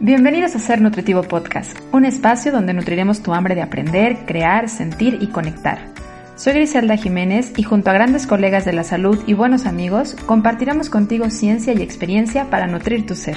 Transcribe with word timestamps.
Bienvenidos 0.00 0.56
a 0.56 0.58
Ser 0.58 0.80
Nutritivo 0.80 1.22
Podcast, 1.22 1.78
un 1.92 2.04
espacio 2.04 2.50
donde 2.50 2.74
nutriremos 2.74 3.22
tu 3.22 3.34
hambre 3.34 3.54
de 3.54 3.62
aprender, 3.62 4.26
crear, 4.26 4.68
sentir 4.68 5.18
y 5.20 5.28
conectar. 5.28 5.92
Soy 6.34 6.54
Griselda 6.54 6.96
Jiménez 6.96 7.52
y 7.56 7.62
junto 7.62 7.90
a 7.90 7.92
grandes 7.92 8.26
colegas 8.26 8.64
de 8.64 8.72
la 8.72 8.82
salud 8.82 9.22
y 9.26 9.34
buenos 9.34 9.64
amigos, 9.64 10.16
compartiremos 10.26 10.90
contigo 10.90 11.30
ciencia 11.30 11.72
y 11.72 11.82
experiencia 11.82 12.50
para 12.50 12.66
nutrir 12.66 13.06
tu 13.06 13.14
ser. 13.14 13.36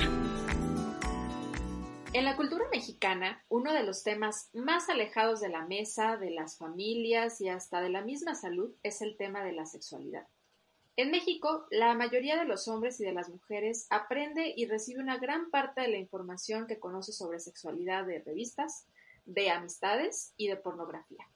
En 2.13 2.25
la 2.25 2.35
cultura 2.35 2.63
mexicana, 2.71 3.43
uno 3.49 3.71
de 3.73 3.83
los 3.83 4.03
temas 4.03 4.49
más 4.53 4.89
alejados 4.89 5.41
de 5.41 5.49
la 5.49 5.65
mesa, 5.65 6.17
de 6.17 6.31
las 6.31 6.57
familias 6.57 7.41
y 7.41 7.49
hasta 7.49 7.81
de 7.81 7.89
la 7.89 8.01
misma 8.01 8.33
salud 8.33 8.71
es 8.81 9.01
el 9.01 9.17
tema 9.17 9.43
de 9.43 9.51
la 9.51 9.65
sexualidad. 9.65 10.25
En 10.97 11.11
México, 11.11 11.65
la 11.71 11.93
mayoría 11.93 12.37
de 12.37 12.45
los 12.45 12.69
hombres 12.69 13.01
y 13.01 13.03
de 13.03 13.11
las 13.11 13.27
mujeres 13.27 13.85
aprende 13.89 14.53
y 14.55 14.65
recibe 14.65 15.01
una 15.01 15.17
gran 15.17 15.49
parte 15.49 15.81
de 15.81 15.89
la 15.89 15.97
información 15.97 16.67
que 16.67 16.79
conoce 16.79 17.11
sobre 17.11 17.41
sexualidad 17.41 18.05
de 18.05 18.19
revistas, 18.19 18.85
de 19.25 19.49
amistades 19.49 20.33
y 20.37 20.47
de 20.47 20.55
pornografía. 20.55 21.27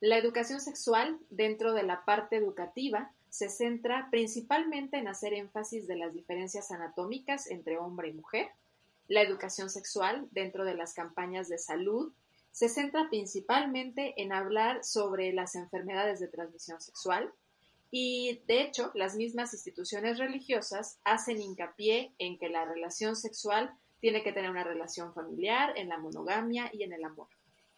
La 0.00 0.18
educación 0.18 0.60
sexual, 0.60 1.16
dentro 1.30 1.74
de 1.74 1.84
la 1.84 2.04
parte 2.04 2.36
educativa, 2.36 3.12
se 3.30 3.48
centra 3.48 4.08
principalmente 4.10 4.96
en 4.96 5.06
hacer 5.06 5.32
énfasis 5.32 5.86
de 5.86 5.96
las 5.96 6.12
diferencias 6.12 6.72
anatómicas 6.72 7.48
entre 7.50 7.78
hombre 7.78 8.08
y 8.08 8.14
mujer. 8.14 8.50
La 9.06 9.22
educación 9.22 9.70
sexual, 9.70 10.26
dentro 10.32 10.64
de 10.64 10.74
las 10.74 10.94
campañas 10.94 11.48
de 11.48 11.58
salud, 11.58 12.12
se 12.50 12.68
centra 12.68 13.08
principalmente 13.10 14.20
en 14.20 14.32
hablar 14.32 14.82
sobre 14.82 15.32
las 15.32 15.54
enfermedades 15.54 16.18
de 16.18 16.28
transmisión 16.28 16.80
sexual, 16.80 17.32
y 17.90 18.42
de 18.46 18.62
hecho, 18.62 18.90
las 18.94 19.16
mismas 19.16 19.54
instituciones 19.54 20.18
religiosas 20.18 20.98
hacen 21.04 21.40
hincapié 21.40 22.12
en 22.18 22.38
que 22.38 22.48
la 22.48 22.64
relación 22.64 23.16
sexual 23.16 23.72
tiene 24.00 24.22
que 24.22 24.32
tener 24.32 24.50
una 24.50 24.64
relación 24.64 25.12
familiar, 25.14 25.72
en 25.76 25.88
la 25.88 25.98
monogamia 25.98 26.70
y 26.72 26.82
en 26.84 26.92
el 26.92 27.04
amor. 27.04 27.28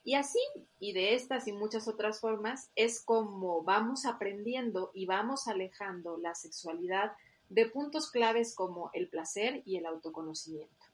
Y 0.03 0.15
así, 0.15 0.41
y 0.79 0.93
de 0.93 1.15
estas 1.15 1.47
y 1.47 1.53
muchas 1.53 1.87
otras 1.87 2.21
formas, 2.21 2.71
es 2.75 3.03
como 3.05 3.63
vamos 3.63 4.07
aprendiendo 4.07 4.91
y 4.95 5.07
vamos 5.07 5.47
alejando 5.47 6.17
la 6.19 6.35
sexualidad 6.35 7.13
de 7.49 7.67
puntos 7.67 8.11
claves 8.11 8.55
como 8.55 8.91
el 8.95 9.09
placer 9.09 9.63
y 9.65 9.77
el 9.77 9.87
autoconocimiento. 9.87 10.87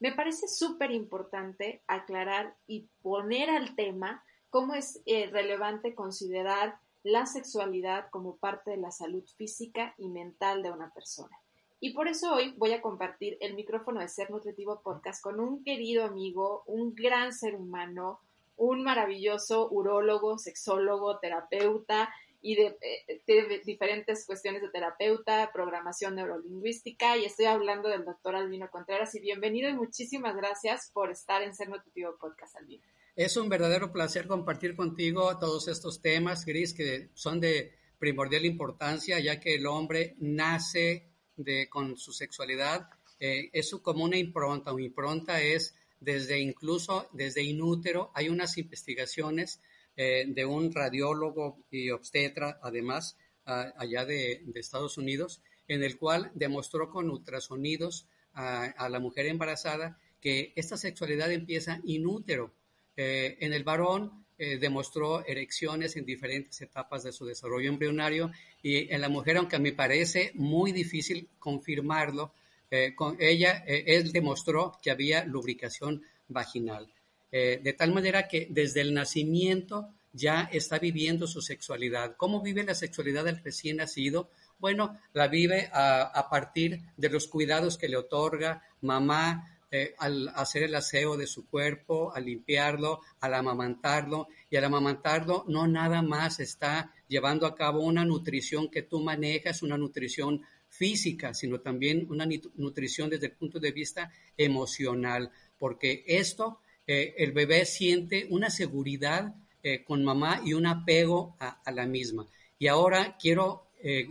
Me 0.00 0.12
parece 0.12 0.48
súper 0.48 0.90
importante 0.90 1.82
aclarar 1.86 2.56
y 2.66 2.88
poner 3.02 3.48
al 3.50 3.74
tema 3.74 4.22
cómo 4.50 4.74
es 4.74 5.00
eh, 5.06 5.28
relevante 5.30 5.94
considerar 5.94 6.78
la 7.02 7.26
sexualidad 7.26 8.08
como 8.10 8.36
parte 8.36 8.70
de 8.70 8.76
la 8.76 8.90
salud 8.90 9.24
física 9.36 9.94
y 9.98 10.08
mental 10.08 10.62
de 10.62 10.70
una 10.70 10.92
persona. 10.92 11.36
Y 11.80 11.94
por 11.94 12.06
eso 12.06 12.32
hoy 12.32 12.54
voy 12.58 12.72
a 12.72 12.80
compartir 12.80 13.36
el 13.40 13.54
micrófono 13.54 14.00
de 14.00 14.08
Ser 14.08 14.30
Nutritivo 14.30 14.82
Podcast 14.82 15.20
con 15.20 15.40
un 15.40 15.64
querido 15.64 16.04
amigo, 16.04 16.62
un 16.66 16.94
gran 16.94 17.32
ser 17.32 17.56
humano, 17.56 18.20
un 18.56 18.84
maravilloso 18.84 19.68
urólogo, 19.68 20.38
sexólogo, 20.38 21.18
terapeuta 21.18 22.14
y 22.40 22.54
de, 22.54 22.76
eh, 22.80 23.62
diferentes 23.64 24.24
cuestiones 24.26 24.62
de 24.62 24.68
terapeuta, 24.68 25.50
programación 25.52 26.14
neurolingüística. 26.14 27.16
Y 27.16 27.24
estoy 27.24 27.46
hablando 27.46 27.88
del 27.88 28.04
doctor 28.04 28.36
Albino 28.36 28.70
Contreras. 28.70 29.14
Y 29.16 29.20
bienvenido 29.20 29.68
y 29.68 29.74
muchísimas 29.74 30.36
gracias 30.36 30.90
por 30.92 31.10
estar 31.10 31.42
en 31.42 31.52
Ser 31.52 31.68
Nutritivo 31.68 32.16
Podcast, 32.16 32.56
Albino. 32.56 32.84
Es 33.14 33.36
un 33.36 33.50
verdadero 33.50 33.92
placer 33.92 34.26
compartir 34.26 34.74
contigo 34.74 35.36
todos 35.38 35.68
estos 35.68 36.00
temas, 36.00 36.46
Gris, 36.46 36.72
que 36.72 37.10
son 37.12 37.40
de 37.40 37.74
primordial 37.98 38.46
importancia, 38.46 39.20
ya 39.20 39.38
que 39.38 39.56
el 39.56 39.66
hombre 39.66 40.16
nace 40.18 41.10
de, 41.36 41.68
con 41.68 41.98
su 41.98 42.14
sexualidad. 42.14 42.88
Eh, 43.20 43.50
es 43.52 43.70
como 43.82 44.04
una 44.04 44.16
impronta. 44.16 44.72
Una 44.72 44.84
impronta 44.84 45.42
es 45.42 45.74
desde 46.00 46.40
incluso 46.40 47.10
desde 47.12 47.42
inútero. 47.42 48.12
Hay 48.14 48.30
unas 48.30 48.56
investigaciones 48.56 49.60
eh, 49.94 50.24
de 50.26 50.46
un 50.46 50.72
radiólogo 50.72 51.66
y 51.70 51.90
obstetra, 51.90 52.60
además, 52.62 53.18
allá 53.44 54.06
de, 54.06 54.42
Estados 54.54 54.96
Unidos, 54.96 55.42
en 55.68 55.82
el 55.82 55.98
cual 55.98 56.30
demostró 56.34 56.88
con 56.88 57.10
ultrasonidos 57.10 58.06
a 58.32 58.88
la 58.88 59.00
mujer 59.00 59.26
embarazada 59.26 59.98
que 60.18 60.54
esta 60.56 60.78
sexualidad 60.78 61.30
empieza 61.30 61.82
inútero 61.84 62.54
eh, 62.96 63.36
en 63.40 63.52
el 63.52 63.64
varón 63.64 64.24
eh, 64.38 64.58
demostró 64.58 65.24
erecciones 65.26 65.96
en 65.96 66.04
diferentes 66.04 66.60
etapas 66.60 67.02
de 67.04 67.12
su 67.12 67.24
desarrollo 67.24 67.68
embrionario 67.68 68.30
y 68.62 68.92
en 68.92 69.00
la 69.00 69.08
mujer, 69.08 69.36
aunque 69.36 69.58
me 69.58 69.72
parece 69.72 70.32
muy 70.34 70.72
difícil 70.72 71.28
confirmarlo, 71.38 72.32
eh, 72.70 72.94
con 72.94 73.16
ella, 73.20 73.64
él 73.66 74.12
demostró 74.12 74.78
que 74.82 74.90
había 74.90 75.24
lubricación 75.24 76.02
vaginal. 76.28 76.88
de 77.30 77.74
tal 77.78 77.92
manera 77.92 78.28
que 78.28 78.46
desde 78.50 78.82
el 78.82 78.92
nacimiento 78.92 79.88
ya 80.12 80.48
está 80.52 80.78
viviendo 80.78 81.26
su 81.26 81.40
sexualidad. 81.40 82.16
¿Cómo 82.16 82.42
vive 82.42 82.62
la 82.64 82.74
sexualidad 82.74 83.24
del 83.24 83.42
recién 83.42 83.78
nacido? 83.78 84.28
Bueno, 84.58 84.98
la 85.14 85.28
vive 85.28 85.70
a, 85.72 86.02
a 86.02 86.28
partir 86.28 86.80
de 86.96 87.08
los 87.08 87.26
cuidados 87.28 87.78
que 87.78 87.88
le 87.88 87.96
otorga 87.96 88.62
mamá, 88.82 89.51
eh, 89.74 89.94
al 89.96 90.28
hacer 90.34 90.64
el 90.64 90.74
aseo 90.74 91.16
de 91.16 91.26
su 91.26 91.46
cuerpo, 91.46 92.12
al 92.14 92.26
limpiarlo, 92.26 93.00
al 93.20 93.32
amamantarlo. 93.32 94.28
Y 94.50 94.56
al 94.56 94.64
amamantarlo 94.64 95.46
no 95.48 95.66
nada 95.66 96.02
más 96.02 96.40
está 96.40 96.92
llevando 97.08 97.46
a 97.46 97.54
cabo 97.54 97.80
una 97.80 98.04
nutrición 98.04 98.68
que 98.68 98.82
tú 98.82 99.00
manejas, 99.00 99.62
una 99.62 99.78
nutrición 99.78 100.42
física, 100.68 101.32
sino 101.32 101.60
también 101.60 102.06
una 102.10 102.28
nutrición 102.56 103.08
desde 103.08 103.28
el 103.28 103.32
punto 103.32 103.58
de 103.58 103.72
vista 103.72 104.12
emocional, 104.36 105.30
porque 105.58 106.04
esto, 106.06 106.60
eh, 106.86 107.14
el 107.16 107.32
bebé 107.32 107.64
siente 107.64 108.26
una 108.28 108.50
seguridad 108.50 109.34
eh, 109.62 109.82
con 109.84 110.04
mamá 110.04 110.42
y 110.44 110.52
un 110.52 110.66
apego 110.66 111.34
a, 111.40 111.72
la 111.72 111.86
misma. 111.86 112.26
Y 112.58 112.66
ahora 112.66 113.16
quiero 113.18 113.68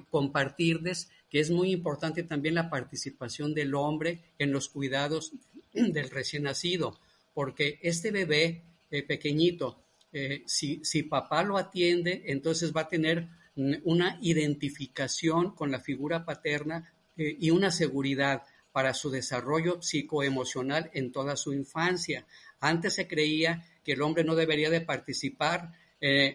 compartirles 0.09 1.09
que 1.31 1.39
es 1.39 1.49
muy 1.49 1.71
importante 1.71 2.23
también 2.23 2.55
la 2.55 2.69
participación 2.69 3.53
del 3.53 3.73
hombre 3.73 4.19
en 4.37 4.51
los 4.51 4.67
cuidados 4.67 5.31
del 5.73 6.09
recién 6.09 6.43
nacido, 6.43 6.99
porque 7.33 7.79
este 7.81 8.11
bebé 8.11 8.65
eh, 8.91 9.01
pequeñito, 9.03 9.81
eh, 10.11 10.43
si, 10.45 10.83
si 10.83 11.03
papá 11.03 11.43
lo 11.43 11.57
atiende, 11.57 12.23
entonces 12.25 12.73
va 12.75 12.81
a 12.81 12.89
tener 12.89 13.29
una 13.83 14.17
identificación 14.21 15.55
con 15.55 15.71
la 15.71 15.79
figura 15.79 16.25
paterna 16.25 16.93
eh, 17.17 17.35
y 17.39 17.49
una 17.51 17.71
seguridad 17.71 18.43
para 18.73 18.93
su 18.93 19.09
desarrollo 19.09 19.81
psicoemocional 19.81 20.89
en 20.93 21.13
toda 21.13 21.37
su 21.37 21.53
infancia. 21.53 22.25
Antes 22.59 22.95
se 22.95 23.07
creía 23.07 23.65
que 23.85 23.93
el 23.93 24.01
hombre 24.01 24.25
no 24.25 24.35
debería 24.35 24.69
de 24.69 24.81
participar, 24.81 25.73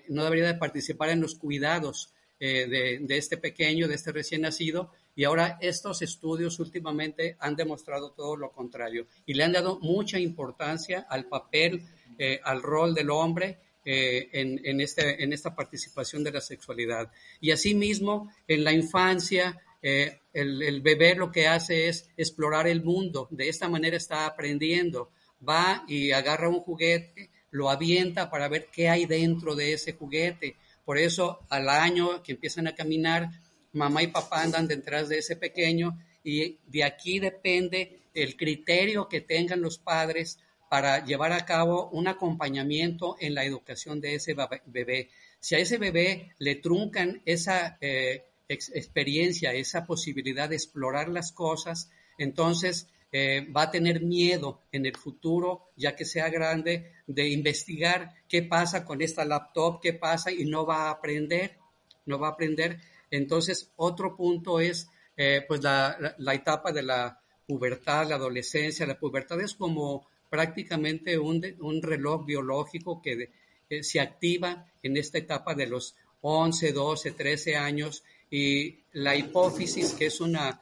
no 0.08 0.22
debería 0.22 0.46
de 0.46 0.58
participar 0.58 1.08
en 1.08 1.20
los 1.20 1.34
cuidados 1.34 2.14
de, 2.38 2.98
de, 3.00 3.16
este 3.16 3.36
pequeño, 3.38 3.88
de 3.88 3.94
este 3.94 4.12
recién 4.12 4.42
nacido, 4.42 4.91
y 5.16 5.24
ahora 5.24 5.58
estos 5.62 6.02
estudios 6.02 6.60
últimamente 6.60 7.36
han 7.41 7.56
demostrado 7.56 8.12
todo 8.12 8.36
lo 8.36 8.52
contrario 8.52 9.06
y 9.24 9.32
le 9.32 9.44
han 9.44 9.52
dado 9.52 9.78
mucha 9.80 10.19
importancia 10.19 11.06
al 11.08 11.26
papel, 11.26 11.82
eh, 12.19 12.38
al 12.44 12.62
rol 12.62 12.94
del 12.94 13.10
hombre 13.10 13.58
eh, 13.84 14.28
en, 14.32 14.80
este, 14.80 15.22
en 15.22 15.32
esta 15.32 15.54
participación 15.54 16.22
de 16.22 16.32
la 16.32 16.41
sexualidad. 16.41 17.10
Y 17.41 17.50
asimismo, 17.50 18.30
en 18.47 18.62
la 18.62 18.72
infancia, 18.72 19.58
eh, 19.80 20.20
el, 20.32 20.60
el, 20.60 20.82
bebé 20.82 21.14
lo 21.14 21.32
que 21.32 21.47
hace 21.47 21.88
es 21.88 22.10
explorar 22.16 22.66
el 22.66 22.82
mundo. 22.82 23.28
De 23.30 23.48
esta 23.48 23.68
manera 23.68 23.97
está 23.97 24.26
aprendiendo. 24.26 25.12
Va 25.48 25.84
y 25.86 26.10
agarra 26.10 26.48
un 26.48 26.60
juguete, 26.60 27.30
lo 27.53 27.70
avienta 27.70 28.28
para 28.28 28.48
ver 28.48 28.68
qué 28.72 28.88
hay 28.88 29.06
dentro 29.06 29.54
de 29.54 29.74
ese 29.74 29.92
juguete. 29.92 30.56
Por 30.86 30.98
eso, 30.98 31.41
al 31.50 31.69
año 31.69 32.22
que 32.22 32.32
empiezan 32.32 32.69
a 32.69 32.74
caminar, 32.76 33.28
mamá 33.72 34.04
y 34.04 34.06
papá 34.06 34.42
andan 34.42 34.69
detrás 34.69 35.08
de 35.08 35.19
ese 35.19 35.34
pequeño 35.34 35.98
y 36.22 36.59
de 36.68 36.84
aquí 36.84 37.18
depende 37.18 38.03
el 38.15 38.36
criterio 38.36 39.09
que 39.09 39.21
tengan 39.21 39.60
los 39.60 39.78
padres 39.78 40.38
para 40.71 41.04
llevar 41.04 41.33
a 41.33 41.44
cabo 41.44 41.91
un 41.91 42.06
acompañamiento 42.06 43.16
en 43.18 43.34
la 43.34 43.44
educación 43.44 44.00
de 44.00 44.15
ese 44.15 44.36
bebé. 44.66 45.10
Si 45.41 45.56
a 45.56 45.59
ese 45.59 45.77
bebé 45.77 46.30
le 46.38 46.54
truncan 46.54 47.21
esa 47.24 47.78
eh, 47.80 48.24
experiencia, 48.48 49.53
esa 49.54 49.86
posibilidad 49.86 50.48
de 50.48 50.54
explorar 50.54 51.09
las 51.09 51.33
cosas, 51.33 51.91
entonces 52.16 52.88
eh, 53.12 53.47
va 53.56 53.62
a 53.62 53.70
tener 53.70 54.03
miedo 54.03 54.62
en 54.72 54.84
el 54.84 54.97
futuro, 54.97 55.70
ya 55.76 55.94
que 55.94 56.04
sea 56.04 56.28
grande, 56.28 56.92
de 57.06 57.28
investigar 57.28 58.12
qué 58.28 58.42
pasa 58.42 58.84
con 58.84 59.00
esta 59.00 59.24
laptop, 59.24 59.80
qué 59.80 59.92
pasa 59.92 60.32
y 60.32 60.44
no 60.44 60.66
va 60.66 60.88
a 60.88 60.91
aprender, 60.91 61.56
no 62.04 62.18
va 62.18 62.28
a 62.28 62.30
aprender. 62.32 62.80
Entonces, 63.10 63.70
otro 63.76 64.16
punto 64.16 64.60
es 64.60 64.88
eh, 65.16 65.44
pues 65.47 65.62
la, 65.62 66.14
etapa 66.34 66.72
de 66.72 66.82
la 66.82 67.18
pubertad, 67.47 68.08
la 68.08 68.16
adolescencia. 68.16 68.86
La 68.86 68.98
pubertad 68.98 69.41
es 69.41 69.54
como 69.54 70.09
prácticamente 70.28 71.18
un, 71.18 71.41
reloj 71.82 72.26
biológico 72.26 73.00
que 73.00 73.30
eh, 73.70 73.82
se 73.82 74.00
activa 74.00 74.66
en 74.82 74.97
esta 74.97 75.18
etapa 75.18 75.54
de 75.54 75.66
los 75.66 75.94
11, 76.22 76.72
12, 76.72 77.12
13 77.12 77.56
años 77.56 78.02
y 78.30 78.80
la 78.92 79.14
hipófisis, 79.14 79.92
que 79.92 80.06
es 80.06 80.20
una, 80.20 80.60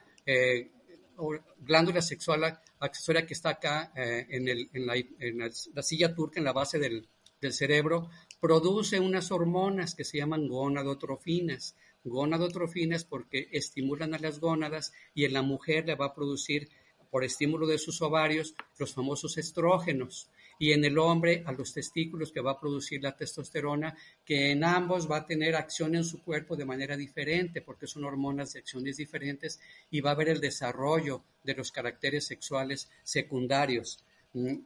glándula 1.58 2.02
sexual 2.02 2.60
accesoria 2.80 3.26
que 3.26 3.34
está 3.34 3.50
acá 3.50 3.92
eh, 3.96 4.26
en, 4.30 4.48
el, 4.48 4.68
en, 4.72 4.86
la, 4.86 4.96
en, 4.96 5.38
la, 5.38 5.82
silla 5.82 6.14
turca, 6.14 6.38
en 6.38 6.44
la 6.44 6.52
base 6.52 6.78
del, 6.78 7.08
del, 7.40 7.52
cerebro, 7.52 8.10
produce 8.40 9.00
unas 9.00 9.30
hormonas 9.30 9.94
que 9.94 10.04
se 10.04 10.18
llaman 10.18 10.48
gonadotrofinas. 10.48 11.76
Gonadotrofinas 12.04 13.04
porque 13.04 13.48
estimulan 13.52 14.14
a 14.14 14.18
las 14.18 14.40
gónadas 14.40 14.92
y 15.14 15.24
en 15.24 15.32
la 15.32 15.42
mujer 15.42 15.86
le 15.86 15.94
va 15.94 16.06
a 16.06 16.14
producir 16.14 16.68
por 17.10 17.24
estímulo 17.24 17.66
de 17.66 17.78
sus 17.78 18.02
ovarios 18.02 18.54
los 18.78 18.92
famosos 18.92 19.38
estrógenos 19.38 20.28
y 20.58 20.72
en 20.72 20.84
el 20.84 20.98
hombre 20.98 21.42
a 21.46 21.52
los 21.52 21.72
testículos 21.72 22.32
que 22.32 22.40
va 22.40 22.52
a 22.52 22.60
producir 22.60 23.02
la 23.02 23.16
testosterona, 23.16 23.96
que 24.24 24.50
en 24.50 24.64
ambos 24.64 25.10
va 25.10 25.18
a 25.18 25.26
tener 25.26 25.56
acción 25.56 25.94
en 25.94 26.04
su 26.04 26.22
cuerpo 26.22 26.56
de 26.56 26.64
manera 26.64 26.96
diferente, 26.96 27.62
porque 27.62 27.86
son 27.86 28.04
hormonas 28.04 28.52
de 28.52 28.60
acciones 28.60 28.96
diferentes, 28.96 29.60
y 29.90 30.00
va 30.00 30.10
a 30.10 30.14
haber 30.14 30.28
el 30.28 30.40
desarrollo 30.40 31.24
de 31.42 31.54
los 31.54 31.72
caracteres 31.72 32.26
sexuales 32.26 32.88
secundarios 33.02 34.04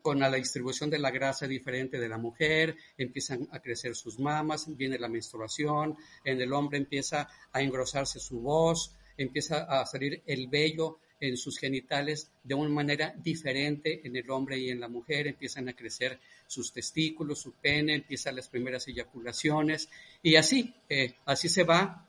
con 0.00 0.18
la 0.18 0.30
distribución 0.30 0.88
de 0.88 0.98
la 0.98 1.10
grasa 1.10 1.46
diferente 1.46 1.98
de 1.98 2.08
la 2.08 2.16
mujer, 2.16 2.76
empiezan 2.96 3.46
a 3.52 3.60
crecer 3.60 3.94
sus 3.94 4.18
mamas, 4.18 4.64
viene 4.76 4.98
la 4.98 5.08
menstruación, 5.08 5.96
en 6.24 6.40
el 6.40 6.52
hombre 6.54 6.78
empieza 6.78 7.28
a 7.52 7.60
engrosarse 7.60 8.18
su 8.18 8.40
voz, 8.40 8.96
empieza 9.18 9.64
a 9.64 9.84
salir 9.84 10.22
el 10.26 10.48
vello 10.48 11.00
en 11.20 11.36
sus 11.36 11.58
genitales 11.58 12.30
de 12.44 12.54
una 12.54 12.68
manera 12.68 13.14
diferente 13.22 14.00
en 14.04 14.16
el 14.16 14.30
hombre 14.30 14.58
y 14.58 14.70
en 14.70 14.80
la 14.80 14.88
mujer, 14.88 15.26
empiezan 15.26 15.68
a 15.68 15.72
crecer 15.72 16.18
sus 16.46 16.72
testículos, 16.72 17.40
su 17.40 17.52
pene, 17.52 17.94
empiezan 17.94 18.36
las 18.36 18.48
primeras 18.48 18.86
eyaculaciones. 18.88 19.88
Y 20.22 20.36
así, 20.36 20.72
eh, 20.88 21.14
así 21.26 21.48
se 21.48 21.64
va. 21.64 22.06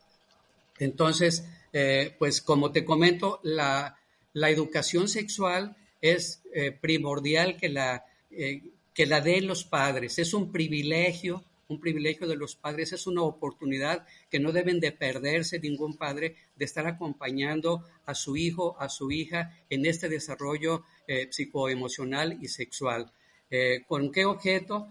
Entonces, 0.78 1.46
eh, 1.74 2.16
pues 2.18 2.42
como 2.42 2.72
te 2.72 2.86
comento, 2.86 3.40
la, 3.44 3.98
la 4.34 4.50
educación 4.50 5.08
sexual 5.08 5.76
es 6.02 6.42
eh, 6.54 6.72
primordial 6.72 7.58
que 7.58 7.70
la, 7.70 8.06
que 8.30 9.06
la 9.06 9.22
den 9.22 9.48
los 9.48 9.64
padres, 9.64 10.20
es 10.20 10.34
un 10.34 10.52
privilegio 10.52 11.44
un 11.70 11.80
privilegio 11.80 12.28
de 12.28 12.36
los 12.36 12.56
padres, 12.56 12.94
es 12.94 13.08
una 13.08 13.22
oportunidad 13.22 14.06
que 14.30 14.40
no 14.40 14.52
deben 14.52 14.80
de 14.80 14.92
perderse 14.92 15.60
ningún 15.60 15.96
padre 15.98 16.36
de 16.56 16.66
estar 16.66 16.88
acompañando 16.88 17.86
a 18.06 18.16
su 18.16 18.36
hijo, 18.36 18.76
a 18.80 18.90
su 18.90 19.12
hija 19.12 19.56
en 19.70 19.86
este 19.86 20.10
desarrollo 20.10 20.84
eh, 21.08 21.28
psicoemocional 21.32 22.38
y 22.42 22.48
sexual. 22.48 23.12
Eh, 23.50 23.84
¿Con 23.88 24.12
qué 24.12 24.26
objeto? 24.26 24.90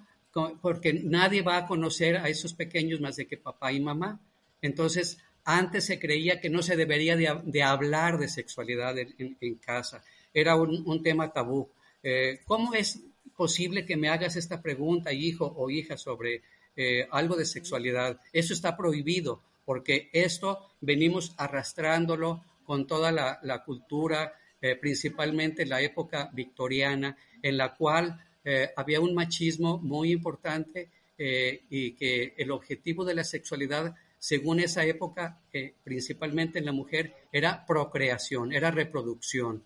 porque 0.62 0.92
nadie 0.92 1.42
va 1.42 1.56
a 1.56 1.66
conocer 1.66 2.16
a 2.16 2.28
esos 2.28 2.54
pequeños 2.54 3.00
más 3.00 3.16
de 3.16 3.26
que 3.26 3.38
papá 3.38 3.72
y 3.72 3.80
mamá. 3.80 4.20
Entonces, 4.62 5.18
antes 5.44 5.86
se 5.86 5.98
creía 5.98 6.40
que 6.40 6.48
no 6.48 6.62
se 6.62 6.76
debería 6.76 7.16
de, 7.16 7.62
hablar 7.62 8.18
de 8.18 8.28
sexualidad 8.28 8.96
en, 8.98 9.54
casa. 9.56 10.04
Era 10.32 10.54
un, 10.54 11.02
tema 11.02 11.32
tabú. 11.32 11.70
Eh, 12.04 12.38
¿Cómo 12.44 12.74
es 12.74 13.00
posible 13.36 13.84
que 13.84 13.96
me 13.96 14.10
hagas 14.10 14.36
esta 14.36 14.62
pregunta, 14.62 15.12
hijo 15.12 15.52
o 15.56 15.70
hija, 15.70 15.96
sobre 15.96 16.42
eh, 16.80 17.08
algo 17.10 17.34
de 17.34 17.44
sexualidad. 17.44 18.20
Eso 18.32 18.54
está 18.54 18.76
prohibido 18.76 19.42
porque 19.64 20.10
esto 20.12 20.70
venimos 20.80 21.34
arrastrándolo 21.36 22.44
con 22.62 22.86
toda 22.86 23.10
la, 23.10 23.64
cultura, 23.64 24.32
eh, 24.62 24.76
principalmente 24.76 25.66
la 25.66 25.80
época 25.80 26.30
victoriana, 26.32 27.16
en 27.42 27.56
la 27.56 27.74
cual 27.74 28.24
eh, 28.44 28.70
había 28.76 29.00
un 29.00 29.12
machismo 29.12 29.78
muy 29.78 30.12
importante 30.12 30.88
y 31.18 31.94
que 31.94 32.34
el 32.38 32.52
objetivo 32.52 33.04
de 33.04 33.16
la 33.16 33.24
sexualidad, 33.24 33.92
según 34.20 34.60
esa 34.60 34.84
época, 34.84 35.40
principalmente 35.82 36.60
en 36.60 36.64
la 36.64 36.70
mujer, 36.70 37.12
era 37.32 37.66
procreación, 37.66 38.52
era 38.52 38.70
reproducción. 38.70 39.64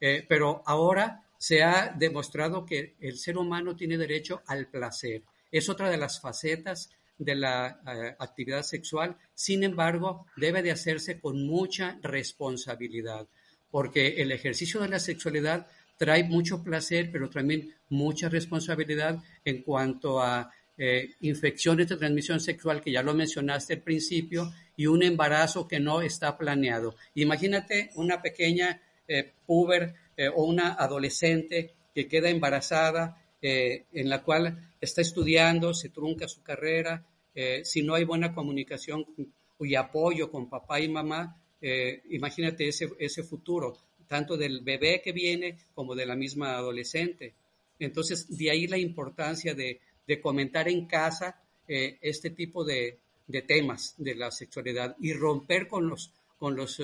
pero 0.00 0.60
ahora 0.66 1.22
se 1.38 1.62
ha 1.62 1.94
demostrado 1.96 2.66
que 2.66 2.96
el 2.98 3.16
ser 3.16 3.38
humano 3.38 3.76
tiene 3.76 3.96
derecho 3.96 4.42
al 4.48 4.66
placer 4.66 5.22
es 5.52 5.68
otra 5.68 5.90
de 5.90 5.98
las 5.98 6.20
facetas 6.20 6.90
de 7.18 7.34
la 7.36 7.80
eh, 7.86 8.16
actividad 8.18 8.62
sexual, 8.62 9.16
sin 9.34 9.62
embargo, 9.62 10.26
debe 10.36 10.62
de 10.62 10.72
hacerse 10.72 11.20
con 11.20 11.46
mucha 11.46 11.98
responsabilidad, 12.02 13.28
porque 13.70 14.22
el 14.22 14.32
ejercicio 14.32 14.80
de 14.80 14.88
la 14.88 14.98
sexualidad 14.98 15.66
trae 15.98 16.24
mucho 16.24 16.64
placer, 16.64 17.10
pero 17.12 17.30
también 17.30 17.74
mucha 17.90 18.28
responsabilidad 18.28 19.22
en 19.44 19.62
cuanto 19.62 20.20
a 20.20 20.50
eh, 20.76 21.10
infecciones 21.20 21.88
de 21.88 21.96
transmisión 21.96 22.40
sexual, 22.40 22.80
que 22.80 22.90
ya 22.90 23.02
lo 23.02 23.14
mencionaste 23.14 23.74
al 23.74 23.82
principio, 23.82 24.52
y 24.76 24.86
un 24.86 25.02
embarazo 25.02 25.68
que 25.68 25.78
no 25.78 26.00
está 26.00 26.36
planeado. 26.36 26.96
Imagínate 27.14 27.90
una 27.94 28.20
pequeña 28.20 28.80
eh, 29.06 29.32
puber 29.46 29.94
o 30.34 30.44
una 30.44 30.74
adolescente 30.74 31.74
que 31.94 32.06
queda 32.06 32.28
embarazada 32.28 33.21
eh, 33.44 33.86
en 33.92 34.08
la 34.08 34.22
cual 34.22 34.70
está 34.80 35.00
estudiando, 35.00 35.74
se 35.74 35.88
trunca 35.88 36.28
su 36.28 36.44
carrera, 36.44 37.04
eh, 37.34 37.62
si 37.64 37.82
no 37.82 37.94
hay 37.94 38.04
buena 38.04 38.32
comunicación 38.32 39.04
y 39.58 39.74
apoyo 39.74 40.30
con 40.30 40.48
papá 40.48 40.78
y 40.78 40.88
mamá, 40.88 41.42
eh, 41.60 42.02
imagínate 42.10 42.68
ese, 42.68 42.90
ese 43.00 43.24
futuro, 43.24 43.76
tanto 44.06 44.36
del 44.36 44.60
bebé 44.60 45.02
que 45.02 45.10
viene 45.10 45.58
como 45.74 45.96
de 45.96 46.06
la 46.06 46.14
misma 46.14 46.54
adolescente. 46.54 47.34
Entonces, 47.80 48.36
de 48.36 48.48
ahí 48.48 48.68
la 48.68 48.78
importancia 48.78 49.54
de, 49.54 49.80
de 50.06 50.20
comentar 50.20 50.68
en 50.68 50.86
casa 50.86 51.40
este 51.66 52.30
tipo 52.30 52.64
de, 52.64 52.98
de, 53.26 53.42
temas 53.42 53.94
de 53.96 54.14
la 54.14 54.30
sexualidad 54.30 54.94
y 55.00 55.14
romper 55.14 55.66
con 55.66 55.88
los, 55.88 56.12
con 56.38 56.54
los 56.54 56.82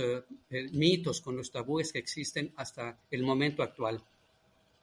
mitos, 0.72 1.20
con 1.20 1.36
los 1.36 1.50
tabúes 1.50 1.92
que 1.92 1.98
existen 1.98 2.52
hasta 2.56 2.98
el 3.10 3.22
momento 3.22 3.62
actual. 3.62 4.02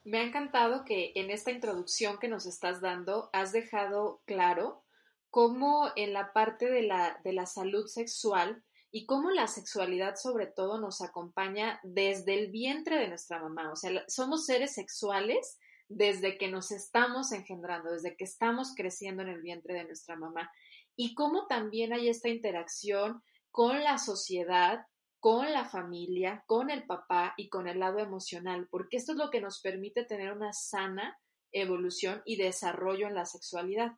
Me 0.05 0.19
ha 0.19 0.23
encantado 0.23 0.85
que 0.85 1.13
en 1.15 1.31
esta 1.31 1.49
introducción 1.49 2.19
que 2.19 2.27
nos 2.27 2.45
estás 2.45 2.79
dando 2.79 3.31
has 3.33 3.51
dejado 3.51 4.21
claro 4.25 4.83
cómo 5.31 5.89
en 5.95 6.13
la 6.13 6.31
parte 6.31 6.69
de 6.69 6.83
la, 6.83 7.19
de 7.23 7.33
la 7.33 7.47
salud 7.47 7.87
sexual 7.87 8.63
y 8.91 9.07
cómo 9.07 9.31
la 9.31 9.47
sexualidad 9.47 10.15
sobre 10.15 10.45
todo 10.45 10.79
nos 10.79 11.01
acompaña 11.01 11.79
desde 11.81 12.35
el 12.35 12.51
vientre 12.51 12.99
de 12.99 13.07
nuestra 13.07 13.41
mamá. 13.41 13.71
O 13.71 13.75
sea, 13.75 14.05
somos 14.07 14.45
seres 14.45 14.75
sexuales 14.75 15.57
desde 15.89 16.37
que 16.37 16.49
nos 16.49 16.71
estamos 16.71 17.31
engendrando, 17.31 17.91
desde 17.91 18.15
que 18.15 18.25
estamos 18.25 18.75
creciendo 18.75 19.23
en 19.23 19.29
el 19.29 19.41
vientre 19.41 19.73
de 19.73 19.85
nuestra 19.85 20.15
mamá. 20.15 20.51
Y 20.95 21.15
cómo 21.15 21.47
también 21.47 21.93
hay 21.93 22.09
esta 22.09 22.29
interacción 22.29 23.23
con 23.49 23.83
la 23.83 23.97
sociedad 23.97 24.85
con 25.25 25.51
la 25.51 25.65
familia, 25.65 26.43
con 26.45 26.69
el 26.69 26.85
papá 26.85 27.33
y 27.35 27.49
con 27.49 27.67
el 27.67 27.79
lado 27.79 27.97
emocional, 27.97 28.67
porque 28.69 28.97
esto 28.97 29.13
es 29.13 29.17
lo 29.17 29.31
que 29.31 29.41
nos 29.41 29.59
permite 29.59 30.05
tener 30.05 30.31
una 30.31 30.53
sana 30.53 31.19
evolución 31.51 32.21
y 32.25 32.35
desarrollo 32.35 33.07
en 33.07 33.15
la 33.15 33.25
sexualidad. 33.25 33.93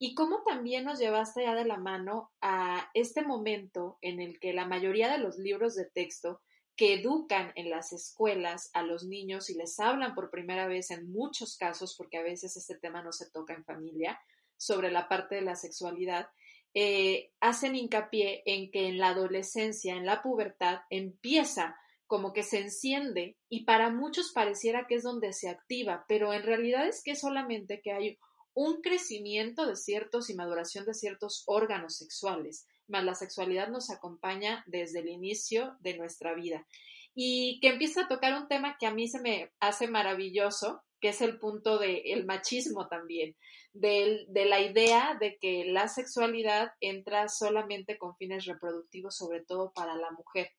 Y 0.00 0.16
cómo 0.16 0.42
también 0.42 0.84
nos 0.84 0.98
llevaste 0.98 1.44
ya 1.44 1.54
de 1.54 1.66
la 1.66 1.76
mano 1.76 2.32
a 2.40 2.90
este 2.94 3.22
momento 3.22 3.96
en 4.00 4.20
el 4.20 4.40
que 4.40 4.52
la 4.52 4.66
mayoría 4.66 5.08
de 5.12 5.18
los 5.18 5.38
libros 5.38 5.76
de 5.76 5.84
texto 5.84 6.40
que 6.74 6.94
educan 6.94 7.52
en 7.54 7.70
las 7.70 7.92
escuelas 7.92 8.68
a 8.72 8.82
los 8.82 9.04
niños 9.04 9.50
y 9.50 9.54
les 9.54 9.78
hablan 9.78 10.16
por 10.16 10.32
primera 10.32 10.66
vez 10.66 10.90
en 10.90 11.12
muchos 11.12 11.56
casos, 11.56 11.94
porque 11.96 12.18
a 12.18 12.24
veces 12.24 12.56
este 12.56 12.76
tema 12.76 13.04
no 13.04 13.12
se 13.12 13.30
toca 13.30 13.54
en 13.54 13.64
familia, 13.64 14.18
sobre 14.56 14.90
la 14.90 15.08
parte 15.08 15.36
de 15.36 15.42
la 15.42 15.54
sexualidad, 15.54 16.26
eh, 16.74 17.30
hacen 17.40 17.76
hincapié 17.76 18.42
en 18.46 18.70
que 18.70 18.88
en 18.88 18.98
la 18.98 19.08
adolescencia, 19.08 19.94
en 19.94 20.06
la 20.06 20.22
pubertad, 20.22 20.80
empieza 20.90 21.76
como 22.06 22.32
que 22.32 22.42
se 22.42 22.58
enciende 22.58 23.38
y 23.48 23.64
para 23.64 23.90
muchos 23.90 24.32
pareciera 24.32 24.86
que 24.86 24.96
es 24.96 25.02
donde 25.02 25.32
se 25.32 25.48
activa, 25.48 26.04
pero 26.08 26.32
en 26.32 26.42
realidad 26.42 26.86
es 26.86 27.02
que 27.02 27.16
solamente 27.16 27.80
que 27.82 27.92
hay 27.92 28.18
un 28.54 28.82
crecimiento 28.82 29.66
de 29.66 29.76
ciertos 29.76 30.28
y 30.28 30.34
maduración 30.34 30.84
de 30.84 30.94
ciertos 30.94 31.42
órganos 31.46 31.96
sexuales, 31.96 32.66
más 32.86 33.04
la 33.04 33.14
sexualidad 33.14 33.68
nos 33.68 33.90
acompaña 33.90 34.62
desde 34.66 35.00
el 35.00 35.08
inicio 35.08 35.76
de 35.80 35.96
nuestra 35.96 36.34
vida. 36.34 36.66
Y 37.14 37.60
que 37.60 37.68
empieza 37.68 38.02
a 38.02 38.08
tocar 38.08 38.34
un 38.34 38.48
tema 38.48 38.76
que 38.78 38.86
a 38.86 38.92
mí 38.92 39.08
se 39.08 39.20
me 39.20 39.50
hace 39.60 39.88
maravilloso, 39.88 40.82
que 41.02 41.08
es 41.08 41.20
el 41.20 41.40
punto 41.40 41.78
del 41.78 42.24
machismo 42.26 42.86
también, 42.86 43.36
de, 43.72 44.24
de 44.28 44.44
la 44.44 44.60
idea 44.60 45.16
de 45.20 45.36
que 45.36 45.64
la 45.64 45.88
sexualidad 45.88 46.74
entra 46.80 47.28
solamente 47.28 47.98
con 47.98 48.16
fines 48.16 48.46
reproductivos, 48.46 49.16
sobre 49.16 49.44
todo 49.44 49.72
para 49.72 49.96
la 49.96 50.12
mujer, 50.12 50.52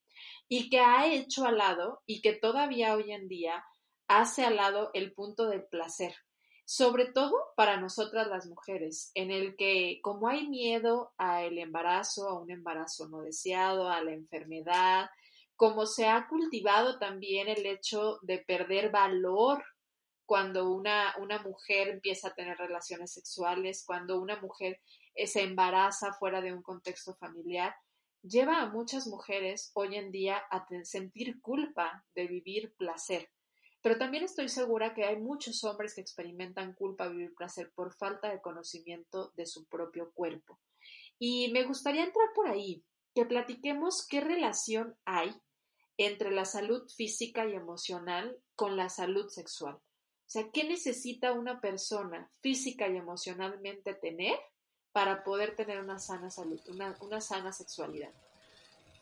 y 0.49 0.69
que 0.69 0.81
ha 0.81 1.07
hecho 1.07 1.45
al 1.45 1.57
lado 1.57 2.01
y 2.05 2.21
que 2.21 2.33
todavía 2.33 2.93
hoy 2.93 3.13
en 3.13 3.29
día 3.29 3.63
hace 4.09 4.43
al 4.43 4.57
lado 4.57 4.91
el 4.93 5.13
punto 5.13 5.47
del 5.47 5.63
placer, 5.63 6.13
sobre 6.65 7.05
todo 7.05 7.37
para 7.55 7.79
nosotras 7.79 8.27
las 8.27 8.45
mujeres, 8.45 9.11
en 9.15 9.31
el 9.31 9.55
que 9.55 10.01
como 10.03 10.27
hay 10.27 10.49
miedo 10.49 11.13
al 11.17 11.57
embarazo, 11.57 12.27
a 12.27 12.37
un 12.37 12.51
embarazo 12.51 13.07
no 13.07 13.21
deseado, 13.21 13.89
a 13.89 14.03
la 14.03 14.11
enfermedad, 14.11 15.09
como 15.55 15.85
se 15.85 16.05
ha 16.05 16.27
cultivado 16.27 16.99
también 16.99 17.47
el 17.47 17.65
hecho 17.65 18.19
de 18.23 18.39
perder 18.39 18.91
valor 18.91 19.63
cuando 20.25 20.71
una, 20.71 21.15
una 21.19 21.41
mujer 21.41 21.89
empieza 21.89 22.29
a 22.29 22.33
tener 22.33 22.57
relaciones 22.57 23.13
sexuales, 23.13 23.83
cuando 23.85 24.19
una 24.19 24.39
mujer 24.39 24.79
eh, 25.15 25.27
se 25.27 25.41
embaraza 25.43 26.13
fuera 26.13 26.41
de 26.41 26.53
un 26.53 26.61
contexto 26.61 27.15
familiar, 27.15 27.75
lleva 28.21 28.61
a 28.61 28.69
muchas 28.69 29.07
mujeres 29.07 29.71
hoy 29.73 29.95
en 29.95 30.11
día 30.11 30.41
a 30.49 30.65
sentir 30.83 31.41
culpa 31.41 32.05
de 32.15 32.27
vivir 32.27 32.73
placer. 32.77 33.29
Pero 33.81 33.97
también 33.97 34.23
estoy 34.23 34.47
segura 34.47 34.93
que 34.93 35.03
hay 35.03 35.17
muchos 35.17 35.63
hombres 35.65 35.93
que 35.93 36.01
experimentan 36.01 36.73
culpa 36.73 37.05
de 37.05 37.15
vivir 37.15 37.35
placer 37.35 37.71
por 37.75 37.93
falta 37.93 38.29
de 38.29 38.41
conocimiento 38.41 39.33
de 39.35 39.45
su 39.45 39.65
propio 39.65 40.11
cuerpo. 40.13 40.59
Y 41.19 41.51
me 41.51 41.65
gustaría 41.65 42.05
entrar 42.05 42.29
por 42.33 42.47
ahí, 42.47 42.83
que 43.13 43.25
platiquemos 43.25 44.07
qué 44.07 44.21
relación 44.21 44.95
hay 45.05 45.35
entre 45.97 46.31
la 46.31 46.45
salud 46.45 46.89
física 46.95 47.45
y 47.45 47.53
emocional 47.53 48.37
con 48.55 48.77
la 48.77 48.89
salud 48.89 49.27
sexual. 49.27 49.77
Sea, 50.33 50.49
¿qué 50.51 50.63
necesita 50.63 51.31
una 51.31 51.61
persona 51.61 52.27
física 52.41 52.87
y 52.87 52.97
emocionalmente 52.97 53.93
tener 53.93 54.33
para 54.91 55.23
poder 55.23 55.55
tener 55.55 55.79
una 55.79 55.99
sana 55.99 56.31
salud, 56.31 56.59
una, 56.69 57.21
sana 57.21 57.53
sexualidad? 57.53 58.09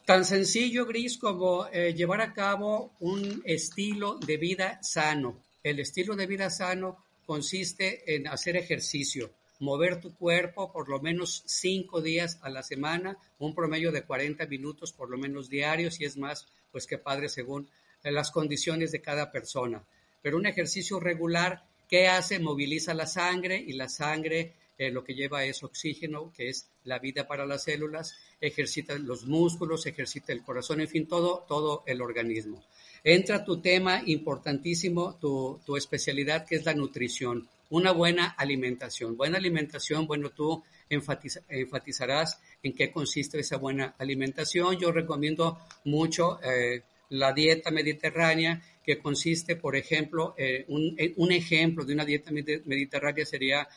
Tan 0.03 0.25
sencillo, 0.25 0.85
Gris, 0.85 1.17
como 1.17 1.67
eh, 1.67 1.93
llevar 1.93 2.19
a 2.19 2.33
cabo 2.33 2.91
un 2.99 3.41
estilo 3.45 4.15
de 4.15 4.35
vida 4.35 4.83
sano. 4.83 5.41
El 5.63 5.79
estilo 5.79 6.17
de 6.17 6.27
vida 6.27 6.49
sano 6.49 6.97
consiste 7.25 8.13
en 8.13 8.27
hacer 8.27 8.57
ejercicio, 8.57 9.31
mover 9.59 10.01
tu 10.01 10.13
cuerpo 10.13 10.69
por 10.73 10.89
lo 10.89 10.99
menos 10.99 11.43
cinco 11.45 12.01
días 12.01 12.39
a 12.41 12.49
la 12.49 12.61
semana, 12.61 13.17
un 13.39 13.55
promedio 13.55 13.93
de 13.93 14.03
40 14.03 14.47
minutos 14.47 14.91
por 14.91 15.09
lo 15.09 15.17
menos 15.17 15.47
diarios, 15.47 16.01
y 16.01 16.03
es 16.03 16.17
más, 16.17 16.45
pues 16.73 16.85
qué 16.87 16.97
padre 16.97 17.29
según 17.29 17.69
las 18.03 18.31
condiciones 18.31 18.91
de 18.91 19.01
cada 19.01 19.31
persona. 19.31 19.81
Pero 20.21 20.37
un 20.37 20.45
ejercicio 20.45 20.99
regular, 20.99 21.63
¿qué 21.89 22.07
hace? 22.07 22.39
Moviliza 22.39 22.93
la 22.93 23.07
sangre 23.07 23.57
y 23.57 23.73
la 23.73 23.89
sangre 23.89 24.53
eh, 24.77 24.91
lo 24.91 25.03
que 25.03 25.13
lleva 25.13 25.45
es 25.45 25.63
oxígeno, 25.63 26.31
que 26.35 26.49
es 26.49 26.67
la 26.83 26.99
vida 26.99 27.27
para 27.27 27.45
las 27.45 27.65
células, 27.65 28.15
ejercita 28.39 28.97
los 28.97 29.25
músculos, 29.25 29.85
ejercita 29.85 30.33
el 30.33 30.43
corazón, 30.43 30.81
en 30.81 30.87
fin, 30.87 31.07
todo, 31.07 31.45
todo 31.47 31.83
el 31.85 32.01
organismo. 32.01 32.63
Entra 33.03 33.45
tu 33.45 33.61
tema 33.61 34.01
importantísimo, 34.05 35.17
tu, 35.19 35.59
tu 35.65 35.77
especialidad, 35.77 36.45
que 36.45 36.55
es 36.55 36.65
la 36.65 36.73
nutrición 36.73 37.47
una 37.71 37.91
buena 37.91 38.27
alimentación. 38.37 39.17
Buena 39.17 39.37
alimentación, 39.37 40.05
bueno, 40.05 40.29
tú 40.29 40.63
enfatizarás 40.89 42.39
en 42.61 42.73
qué 42.73 42.91
consiste 42.91 43.39
esa 43.39 43.57
buena 43.57 43.95
alimentación. 43.97 44.77
Yo 44.77 44.91
recomiendo 44.91 45.57
mucho 45.85 46.39
eh, 46.43 46.83
la 47.09 47.31
dieta 47.33 47.71
mediterránea, 47.71 48.61
que 48.83 48.99
consiste, 48.99 49.55
por 49.55 49.75
ejemplo, 49.75 50.33
eh, 50.37 50.65
eh, 50.97 51.13
un, 51.17 51.31
ejemplo 51.31 51.85
de 51.85 51.93
una 51.93 52.05
dieta 52.05 52.31
mediterránea 52.31 53.25
sería 53.25 53.67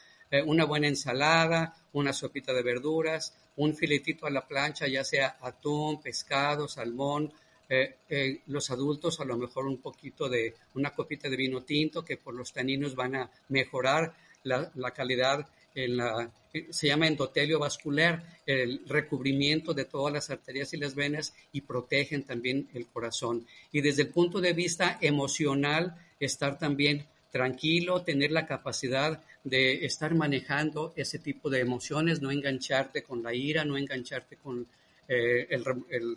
una 0.46 0.64
buena 0.64 0.88
ensalada, 0.88 1.76
una 1.92 2.12
sopita 2.12 2.52
de 2.52 2.64
verduras, 2.64 3.36
un 3.56 3.76
filetito 3.76 4.26
a 4.26 4.30
la 4.30 4.48
plancha, 4.48 4.88
ya 4.88 5.04
sea 5.04 5.36
atún, 5.40 6.02
pescado, 6.02 6.66
salmón, 6.66 7.32
eh, 7.66 7.96
eh, 8.10 8.42
los 8.46 8.70
adultos 8.70 9.20
a 9.20 9.24
lo 9.24 9.38
mejor 9.38 9.66
un 9.66 9.78
poquito 9.78 10.28
de 10.28 10.54
una 10.74 10.90
copita 10.90 11.30
de 11.30 11.36
vino 11.36 11.62
tinto 11.62 12.04
que 12.04 12.18
por 12.18 12.34
los 12.34 12.52
taninos 12.52 12.94
van 12.94 13.16
a 13.16 13.30
mejorar 13.48 14.14
la, 14.42 14.70
calidad 14.92 15.48
en 15.74 15.96
la, 15.96 16.30
eh, 16.52 16.66
se 16.70 16.88
llama 16.88 17.06
endotelio 17.06 17.58
vascular, 17.58 18.22
el 18.46 18.82
recubrimiento 18.86 19.74
de 19.74 19.84
todas 19.84 20.12
las 20.12 20.30
arterias 20.30 20.72
y 20.74 20.76
las 20.76 20.94
venas 20.94 21.34
y 21.52 21.62
protegen 21.62 22.24
también 22.24 22.68
el 22.74 22.86
corazón. 22.86 23.46
Y 23.72 23.80
desde 23.80 24.02
el 24.02 24.08
punto 24.08 24.40
de 24.40 24.52
vista 24.52 24.98
emocional, 25.00 25.96
estar 26.20 26.58
también 26.58 27.06
tranquilo, 27.30 28.02
tener 28.02 28.30
la 28.30 28.46
capacidad 28.46 29.22
de 29.42 29.84
estar 29.84 30.14
manejando 30.14 30.92
ese 30.96 31.18
tipo 31.18 31.50
de 31.50 31.60
emociones, 31.60 32.22
no 32.22 32.30
engancharte 32.30 33.02
con 33.02 33.22
la 33.22 33.34
ira, 33.34 33.64
no 33.64 33.76
engancharte 33.76 34.36
con 34.36 34.66
el, 35.08 35.64
el 35.90 36.16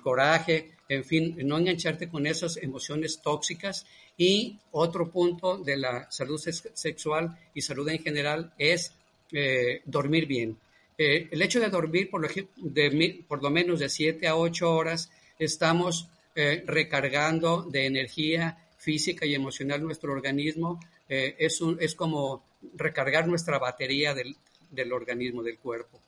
coraje, 0.00 0.72
en 0.88 1.04
fin, 1.04 1.36
no 1.44 1.58
engancharte 1.58 2.08
con 2.08 2.26
esas 2.26 2.56
emociones 2.56 3.20
tóxicas. 3.20 3.86
Y 4.16 4.58
otro 4.72 5.10
punto 5.10 5.58
de 5.58 5.76
la 5.76 6.10
salud 6.10 6.38
sexual 6.38 7.36
y 7.54 7.60
salud 7.60 7.88
en 7.88 8.02
general 8.02 8.52
es 8.58 8.92
eh, 9.32 9.82
dormir 9.84 10.26
bien. 10.26 10.56
Eh, 10.96 11.28
el 11.30 11.42
hecho 11.42 11.58
de 11.58 11.68
dormir 11.68 12.08
por 12.08 12.22
lo, 13.42 13.50
menos 13.50 13.80
de 13.80 13.88
7 13.88 14.28
a 14.28 14.36
8 14.36 14.70
horas, 14.70 15.10
estamos 15.38 16.08
eh, 16.36 16.62
recargando 16.66 17.62
de 17.62 17.86
energía 17.86 18.58
física 18.78 19.26
y 19.26 19.34
emocional 19.34 19.82
nuestro 19.82 20.12
organismo. 20.12 20.78
es, 21.08 21.60
es 21.80 21.94
como 21.94 22.44
recargar 22.74 23.26
nuestra 23.26 23.58
batería 23.58 24.14
del, 24.14 24.36
del 24.70 24.92
organismo, 24.92 25.42
del 25.42 25.58
cuerpo. 25.58 26.00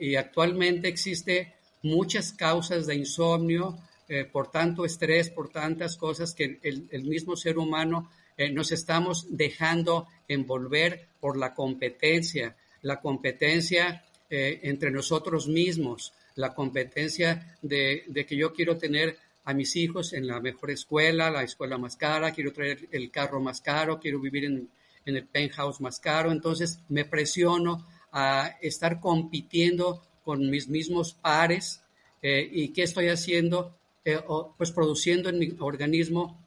y 0.00 0.14
actualmente 0.16 0.88
existe 0.88 1.53
muchas 1.84 2.32
causas 2.32 2.86
de 2.86 2.96
insomnio, 2.96 3.78
eh, 4.08 4.24
por 4.24 4.50
tanto 4.50 4.84
estrés, 4.84 5.30
por 5.30 5.50
tantas 5.50 5.96
cosas 5.96 6.34
que 6.34 6.58
el, 6.62 7.04
mismo 7.04 7.36
ser 7.36 7.58
humano 7.58 8.10
eh, 8.36 8.50
nos 8.50 8.72
estamos 8.72 9.26
dejando 9.30 10.08
envolver 10.26 11.08
por 11.20 11.36
la 11.36 11.54
competencia, 11.54 12.56
la 12.82 13.00
competencia 13.00 14.04
eh, 14.28 14.60
entre 14.64 14.90
nosotros 14.90 15.46
mismos, 15.46 16.12
la 16.34 16.54
competencia 16.54 17.56
de, 17.62 18.04
que 18.26 18.36
yo 18.36 18.52
quiero 18.52 18.76
tener 18.76 19.18
a 19.44 19.54
mis 19.54 19.76
hijos 19.76 20.14
en 20.14 20.26
la 20.26 20.40
mejor 20.40 20.70
escuela, 20.70 21.30
la 21.30 21.42
escuela 21.42 21.78
más 21.78 21.96
cara, 21.96 22.32
quiero 22.32 22.52
traer 22.52 22.88
el 22.92 23.10
carro 23.10 23.40
más 23.40 23.60
caro, 23.60 24.00
quiero 24.00 24.18
vivir 24.20 24.46
en, 24.46 24.68
en 25.04 25.16
el 25.16 25.26
penthouse 25.26 25.80
más 25.80 26.00
caro, 26.00 26.32
entonces 26.32 26.80
me 26.88 27.04
presiono 27.04 27.86
a 28.10 28.56
estar 28.60 29.00
compitiendo 29.00 30.02
con 30.24 30.50
mis 30.50 30.68
mismos 30.68 31.14
pares 31.14 31.82
eh, 32.22 32.48
y 32.50 32.68
qué 32.68 32.82
estoy 32.82 33.08
haciendo, 33.08 33.76
eh, 34.04 34.18
pues 34.56 34.72
produciendo 34.72 35.28
en 35.28 35.38
mi 35.38 35.54
organismo 35.60 36.40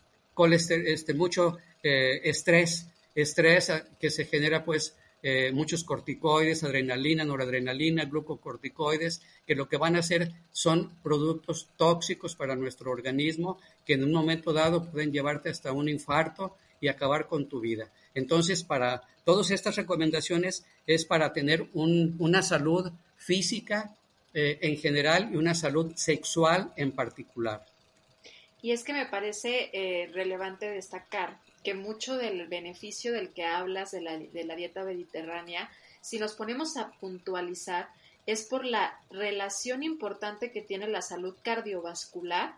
este, 0.52 1.14
mucho 1.14 1.58
eh, 1.84 2.22
estrés, 2.24 2.88
estrés 3.16 3.72
que 4.00 4.10
se 4.10 4.26
genera 4.26 4.66
pues 4.66 4.96
muchos 5.52 5.84
corticoides, 5.84 6.64
adrenalina, 6.64 7.26
noradrenalina, 7.26 8.06
glucocorticoides, 8.06 9.22
que 9.46 9.56
lo 9.56 9.68
que 9.68 9.76
van 9.76 9.98
a 9.98 10.00
hacer 10.00 10.32
son 10.52 11.02
productos 11.04 11.68
tóxicos 11.76 12.36
para 12.36 12.56
nuestro 12.56 12.92
organismo 12.92 13.60
que 13.84 13.96
en 13.96 14.06
un 14.06 14.14
momento 14.14 14.54
dado 14.54 14.90
pueden 14.90 15.12
llevarte 15.12 15.50
hasta 15.50 15.74
un 15.74 15.90
infarto 15.90 16.56
y 16.80 16.88
acabar 16.88 17.28
con 17.28 17.50
tu 17.50 17.60
vida. 17.60 17.92
Entonces, 18.14 18.64
para 18.64 19.02
todas 19.26 19.52
estas 19.52 19.76
recomendaciones 19.76 20.66
es 20.86 21.04
para 21.04 21.34
tener 21.34 21.68
una 21.74 22.42
salud 22.42 22.92
física 23.18 23.96
eh, 24.34 24.60
en 24.62 24.78
general 24.78 25.30
y 25.34 25.36
una 25.36 25.56
salud 25.56 25.94
sexual 25.96 26.72
en 26.76 26.92
particular. 26.92 27.66
Y 28.62 28.72
es 28.72 28.84
que 28.84 28.94
me 28.94 29.06
parece 29.06 29.70
eh, 29.74 30.10
relevante 30.14 30.70
destacar 30.70 31.40
que 31.64 31.74
mucho 31.74 32.18
del 32.18 32.48
beneficio 32.48 33.14
del 33.14 33.30
que 33.30 33.46
hablas 33.46 33.92
de 33.92 34.02
la, 34.02 34.18
de 34.18 34.44
la 34.46 34.56
dieta 34.56 34.84
mediterránea, 34.84 35.70
si 36.02 36.20
nos 36.20 36.34
ponemos 36.34 36.78
a 36.78 36.92
puntualizar, 37.00 37.90
es 38.26 38.44
por 38.44 38.66
la 38.66 39.00
relación 39.10 39.84
importante 39.84 40.52
que 40.52 40.62
tiene 40.62 40.88
la 40.88 41.02
salud 41.02 41.36
cardiovascular 41.44 42.56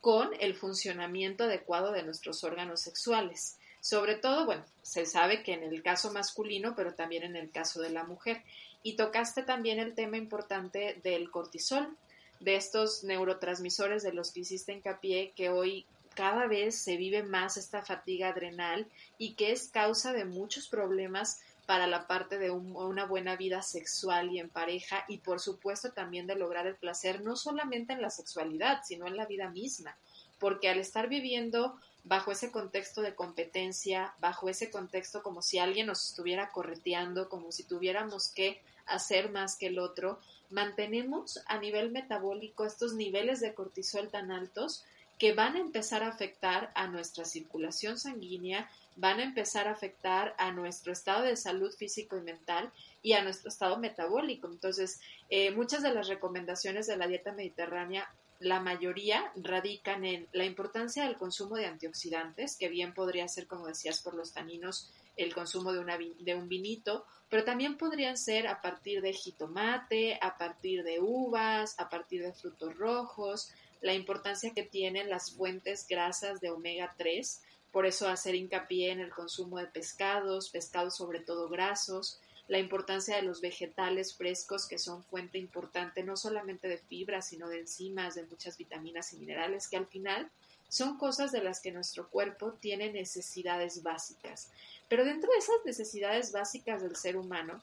con 0.00 0.30
el 0.40 0.54
funcionamiento 0.54 1.44
adecuado 1.44 1.92
de 1.92 2.04
nuestros 2.04 2.44
órganos 2.44 2.80
sexuales. 2.80 3.58
Sobre 3.80 4.16
todo, 4.16 4.46
bueno, 4.46 4.64
se 4.82 5.06
sabe 5.06 5.42
que 5.42 5.52
en 5.52 5.62
el 5.62 5.82
caso 5.82 6.12
masculino, 6.12 6.74
pero 6.76 6.94
también 6.94 7.22
en 7.22 7.36
el 7.36 7.50
caso 7.50 7.80
de 7.80 7.90
la 7.90 8.04
mujer. 8.04 8.42
Y 8.82 8.96
tocaste 8.96 9.42
también 9.42 9.78
el 9.78 9.94
tema 9.94 10.16
importante 10.16 11.00
del 11.02 11.30
cortisol, 11.30 11.96
de 12.40 12.56
estos 12.56 13.04
neurotransmisores 13.04 14.02
de 14.02 14.12
los 14.12 14.32
que 14.32 14.40
hiciste 14.40 14.72
hincapié, 14.72 15.32
que 15.34 15.50
hoy 15.50 15.86
cada 16.14 16.46
vez 16.46 16.76
se 16.76 16.96
vive 16.96 17.22
más 17.22 17.56
esta 17.56 17.82
fatiga 17.82 18.30
adrenal 18.30 18.88
y 19.18 19.34
que 19.34 19.52
es 19.52 19.68
causa 19.68 20.12
de 20.12 20.24
muchos 20.24 20.68
problemas 20.68 21.40
para 21.64 21.86
la 21.86 22.06
parte 22.06 22.38
de 22.38 22.50
una 22.50 23.04
buena 23.04 23.36
vida 23.36 23.62
sexual 23.62 24.32
y 24.32 24.38
en 24.38 24.48
pareja 24.48 25.04
y 25.06 25.18
por 25.18 25.38
supuesto 25.38 25.92
también 25.92 26.26
de 26.26 26.34
lograr 26.34 26.66
el 26.66 26.76
placer 26.76 27.20
no 27.20 27.36
solamente 27.36 27.92
en 27.92 28.02
la 28.02 28.10
sexualidad, 28.10 28.80
sino 28.84 29.06
en 29.06 29.16
la 29.16 29.26
vida 29.26 29.50
misma, 29.50 29.96
porque 30.38 30.70
al 30.70 30.78
estar 30.78 31.08
viviendo 31.08 31.78
bajo 32.08 32.32
ese 32.32 32.50
contexto 32.50 33.02
de 33.02 33.14
competencia, 33.14 34.14
bajo 34.18 34.48
ese 34.48 34.70
contexto 34.70 35.22
como 35.22 35.42
si 35.42 35.58
alguien 35.58 35.86
nos 35.86 36.08
estuviera 36.08 36.50
correteando, 36.50 37.28
como 37.28 37.52
si 37.52 37.64
tuviéramos 37.64 38.28
que 38.28 38.62
hacer 38.86 39.30
más 39.30 39.56
que 39.56 39.66
el 39.66 39.78
otro, 39.78 40.18
mantenemos 40.48 41.40
a 41.46 41.58
nivel 41.58 41.90
metabólico 41.90 42.64
estos 42.64 42.94
niveles 42.94 43.40
de 43.40 43.52
cortisol 43.52 44.08
tan 44.08 44.32
altos 44.32 44.84
que 45.18 45.34
van 45.34 45.56
a 45.56 45.60
empezar 45.60 46.02
a 46.02 46.08
afectar 46.08 46.72
a 46.74 46.86
nuestra 46.86 47.26
circulación 47.26 47.98
sanguínea, 47.98 48.70
van 48.96 49.20
a 49.20 49.24
empezar 49.24 49.68
a 49.68 49.72
afectar 49.72 50.34
a 50.38 50.50
nuestro 50.52 50.92
estado 50.92 51.24
de 51.24 51.36
salud 51.36 51.74
físico 51.74 52.16
y 52.16 52.22
mental 52.22 52.72
y 53.02 53.12
a 53.12 53.22
nuestro 53.22 53.48
estado 53.48 53.78
metabólico. 53.78 54.48
Entonces, 54.48 55.00
eh, 55.28 55.50
muchas 55.50 55.82
de 55.82 55.92
las 55.92 56.08
recomendaciones 56.08 56.86
de 56.86 56.96
la 56.96 57.06
dieta 57.06 57.32
mediterránea 57.32 58.08
la 58.40 58.60
mayoría 58.60 59.32
radican 59.36 60.04
en 60.04 60.28
la 60.32 60.44
importancia 60.44 61.04
del 61.04 61.16
consumo 61.16 61.56
de 61.56 61.66
antioxidantes, 61.66 62.56
que 62.56 62.68
bien 62.68 62.94
podría 62.94 63.26
ser, 63.28 63.46
como 63.46 63.66
decías, 63.66 64.00
por 64.00 64.14
los 64.14 64.32
taninos 64.32 64.90
el 65.16 65.34
consumo 65.34 65.72
de, 65.72 66.14
de 66.20 66.34
un 66.36 66.48
vinito, 66.48 67.04
pero 67.28 67.44
también 67.44 67.76
podrían 67.76 68.16
ser 68.16 68.46
a 68.46 68.62
partir 68.62 69.02
de 69.02 69.12
jitomate, 69.12 70.18
a 70.22 70.38
partir 70.38 70.84
de 70.84 71.00
uvas, 71.00 71.74
a 71.78 71.88
partir 71.88 72.22
de 72.22 72.32
frutos 72.32 72.76
rojos, 72.76 73.50
la 73.80 73.94
importancia 73.94 74.52
que 74.54 74.62
tienen 74.62 75.10
las 75.10 75.32
fuentes 75.32 75.86
grasas 75.88 76.40
de 76.40 76.50
omega 76.50 76.94
3, 76.96 77.42
por 77.72 77.86
eso 77.86 78.08
hacer 78.08 78.34
hincapié 78.34 78.92
en 78.92 79.00
el 79.00 79.10
consumo 79.10 79.58
de 79.58 79.66
pescados, 79.66 80.50
pescados 80.50 80.96
sobre 80.96 81.20
todo 81.20 81.48
grasos, 81.48 82.20
la 82.48 82.58
importancia 82.58 83.16
de 83.16 83.22
los 83.22 83.40
vegetales 83.40 84.16
frescos 84.16 84.66
que 84.66 84.78
son 84.78 85.04
fuente 85.04 85.38
importante 85.38 86.02
no 86.02 86.16
solamente 86.16 86.66
de 86.66 86.78
fibras, 86.78 87.28
sino 87.28 87.48
de 87.48 87.60
enzimas, 87.60 88.14
de 88.14 88.24
muchas 88.24 88.56
vitaminas 88.56 89.12
y 89.12 89.18
minerales 89.18 89.68
que 89.68 89.76
al 89.76 89.86
final 89.86 90.30
son 90.68 90.98
cosas 90.98 91.30
de 91.30 91.42
las 91.42 91.60
que 91.60 91.72
nuestro 91.72 92.08
cuerpo 92.08 92.52
tiene 92.52 92.92
necesidades 92.92 93.82
básicas. 93.82 94.50
Pero 94.88 95.04
dentro 95.04 95.30
de 95.30 95.38
esas 95.38 95.56
necesidades 95.64 96.32
básicas 96.32 96.82
del 96.82 96.96
ser 96.96 97.16
humano, 97.16 97.62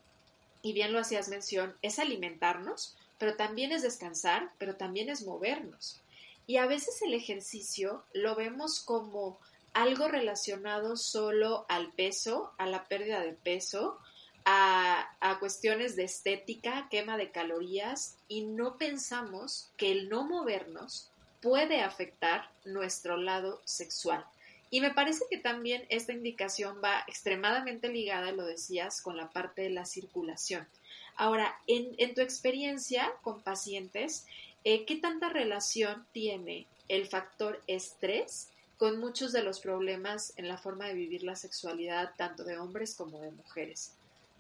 y 0.62 0.74
bien 0.74 0.94
lo 0.94 1.00
hacías 1.00 1.30
mención, 1.30 1.76
es 1.82 2.00
alimentarnos, 2.00 2.96
pero 3.18 3.36
también 3.36 3.72
es 3.72 3.82
descansar, 3.82 4.52
pero 4.58 4.76
también 4.76 5.10
es 5.10 5.24
movernos. 5.24 6.02
Y 6.48 6.58
a 6.58 6.68
veces 6.68 7.02
el 7.02 7.14
ejercicio 7.14 8.04
lo 8.14 8.36
vemos 8.36 8.80
como 8.80 9.40
algo 9.74 10.08
relacionado 10.08 10.96
solo 10.96 11.66
al 11.70 11.92
peso, 11.92 12.54
a 12.58 12.66
la 12.66 12.86
pérdida 12.86 13.22
de 13.22 13.34
peso, 13.34 14.00
a, 14.46 15.38
cuestiones 15.40 15.96
de 15.96 16.04
estética, 16.04 16.88
quema 16.90 17.18
de 17.18 17.32
calorías, 17.32 18.16
y 18.28 18.46
no 18.46 18.78
pensamos 18.78 19.70
que 19.76 19.92
el 19.92 20.08
no 20.08 20.24
movernos 20.24 21.10
puede 21.42 21.82
afectar 21.82 22.50
nuestro 22.64 23.18
lado 23.18 23.62
sexual. 23.66 24.26
Y 24.70 24.82
me 24.82 24.92
parece 24.92 25.26
que 25.30 25.38
también 25.38 25.86
esta 25.90 26.14
indicación 26.14 26.80
va 26.84 27.04
extremadamente 27.08 27.90
ligada, 27.90 28.32
lo 28.32 28.46
decías, 28.46 29.02
con 29.02 29.18
la 29.18 29.30
parte 29.30 29.64
de 29.64 29.70
la 29.70 29.86
circulación. 29.86 30.68
Ahora, 31.16 31.58
en, 31.68 32.14
tu 32.14 32.22
experiencia 32.22 33.12
con 33.22 33.42
pacientes, 33.42 34.26
eh, 34.64 34.86
¿qué 34.86 34.96
tanta 34.96 35.30
relación 35.30 36.06
tiene 36.12 36.66
el 36.88 37.08
factor 37.08 37.62
estrés 37.68 38.50
con 38.78 39.00
muchos 39.00 39.32
de 39.32 39.44
los 39.44 39.60
problemas 39.60 40.34
en 40.38 40.48
la 40.48 40.58
forma 40.58 40.88
de 40.88 40.94
vivir 40.94 41.24
la 41.24 41.36
sexualidad, 41.36 42.14
tanto 42.18 42.44
de 42.44 42.58
hombres 42.58 42.96
como 42.96 43.20
de 43.20 43.32
mujeres? 43.32 43.94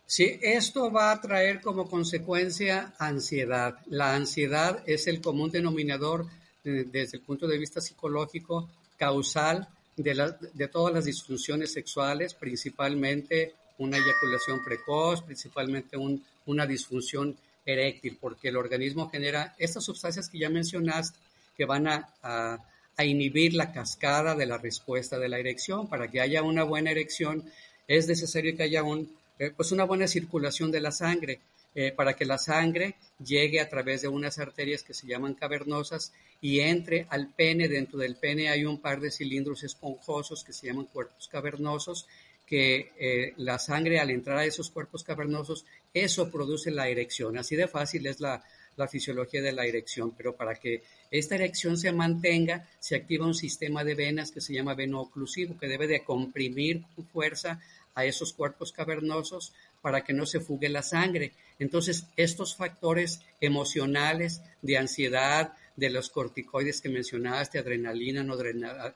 Sí, 0.07 0.39
esto 0.41 0.91
va 0.91 1.11
a 1.11 1.19
traer 1.19 1.61
como 1.61 1.89
consecuencia 1.89 2.93
ansiedad. 2.99 3.79
La 3.87 4.15
ansiedad 4.15 4.83
es 4.85 5.07
el 5.07 5.19
común 5.19 5.49
denominador 5.49 6.27
eh, 6.63 6.85
desde 6.91 7.17
el 7.17 7.23
punto 7.23 7.47
de 7.47 7.57
vista 7.57 7.81
psicológico 7.81 8.69
causal 8.97 9.67
de, 9.97 10.67
todas 10.71 10.93
las 10.93 11.05
disfunciones 11.05 11.73
sexuales, 11.73 12.33
principalmente 12.33 13.53
una 13.77 13.97
eyaculación 13.97 14.63
precoz, 14.63 15.21
principalmente 15.21 15.97
una 16.45 16.65
disfunción 16.65 17.35
eréctil, 17.65 18.17
porque 18.19 18.49
el 18.49 18.57
organismo 18.57 19.09
genera 19.09 19.55
estas 19.57 19.83
sustancias 19.83 20.29
que 20.29 20.39
ya 20.39 20.49
mencionaste 20.49 21.17
que 21.57 21.65
van 21.65 21.87
a, 21.87 22.59
inhibir 22.97 23.53
la 23.53 23.73
cascada 23.73 24.35
de 24.35 24.45
la 24.45 24.57
respuesta 24.57 25.19
de 25.19 25.27
la 25.27 25.39
erección. 25.39 25.87
Para 25.87 26.09
que 26.09 26.21
haya 26.21 26.43
una 26.43 26.63
buena 26.63 26.91
erección 26.91 27.43
es 27.87 28.07
necesario 28.07 28.55
que 28.55 28.63
haya 28.63 28.83
un, 28.83 29.09
eh, 29.39 29.51
pues 29.55 29.71
una 29.71 29.83
buena 29.83 30.07
circulación 30.07 30.71
de 30.71 30.81
la 30.81 30.91
sangre. 30.91 31.41
Eh, 31.77 31.91
para 31.91 32.15
que 32.15 32.23
la 32.23 32.37
sangre 32.37 32.95
llegue 33.19 33.59
a 33.59 33.67
través 33.67 34.01
de 34.01 34.07
unas 34.07 34.39
arterias 34.39 34.81
que 34.81 34.93
se 34.93 35.07
llaman 35.07 35.33
cavernosas 35.33 36.13
y 36.39 36.61
entre 36.61 37.05
al 37.09 37.33
pene. 37.33 37.67
Dentro 37.67 37.99
del 37.99 38.15
pene 38.15 38.47
hay 38.47 38.63
un 38.63 38.79
par 38.79 39.01
de 39.01 39.11
cilindros 39.11 39.61
esponjosos 39.65 40.45
que 40.45 40.53
se 40.53 40.67
llaman 40.67 40.85
cuerpos 40.85 41.27
cavernosos 41.27 42.07
que 42.45 42.91
eh, 42.99 43.33
la 43.37 43.57
sangre 43.59 43.99
al 43.99 44.11
entrar 44.11 44.37
a 44.37 44.45
esos 44.45 44.69
cuerpos 44.69 45.03
cavernosos, 45.03 45.65
eso 45.93 46.29
produce 46.29 46.71
la 46.71 46.87
erección. 46.87 47.37
Así 47.37 47.55
de 47.55 47.67
fácil 47.67 48.05
es 48.05 48.19
la, 48.19 48.43
la 48.75 48.87
fisiología 48.87 49.41
de 49.41 49.51
la 49.51 49.65
erección, 49.65 50.11
pero 50.15 50.35
para 50.35 50.55
que 50.55 50.83
esta 51.09 51.35
erección 51.35 51.77
se 51.77 51.91
mantenga, 51.91 52.67
se 52.79 52.95
activa 52.95 53.25
un 53.25 53.33
sistema 53.33 53.83
de 53.83 53.95
venas 53.95 54.31
que 54.31 54.41
se 54.41 54.53
llama 54.53 54.75
veno 54.75 55.01
oclusivo, 55.01 55.57
que 55.57 55.67
debe 55.67 55.87
de 55.87 56.03
comprimir 56.03 56.83
con 56.95 57.05
fuerza 57.07 57.59
a 57.95 58.05
esos 58.05 58.33
cuerpos 58.33 58.71
cavernosos 58.71 59.53
para 59.81 60.03
que 60.03 60.13
no 60.13 60.25
se 60.25 60.39
fugue 60.39 60.69
la 60.69 60.83
sangre. 60.83 61.33
Entonces, 61.57 62.05
estos 62.17 62.55
factores 62.55 63.21
emocionales 63.39 64.41
de 64.61 64.77
ansiedad, 64.77 65.53
de 65.75 65.89
los 65.89 66.09
corticoides 66.09 66.81
que 66.81 66.89
mencionaste, 66.89 67.59
adrenalina, 67.59 68.23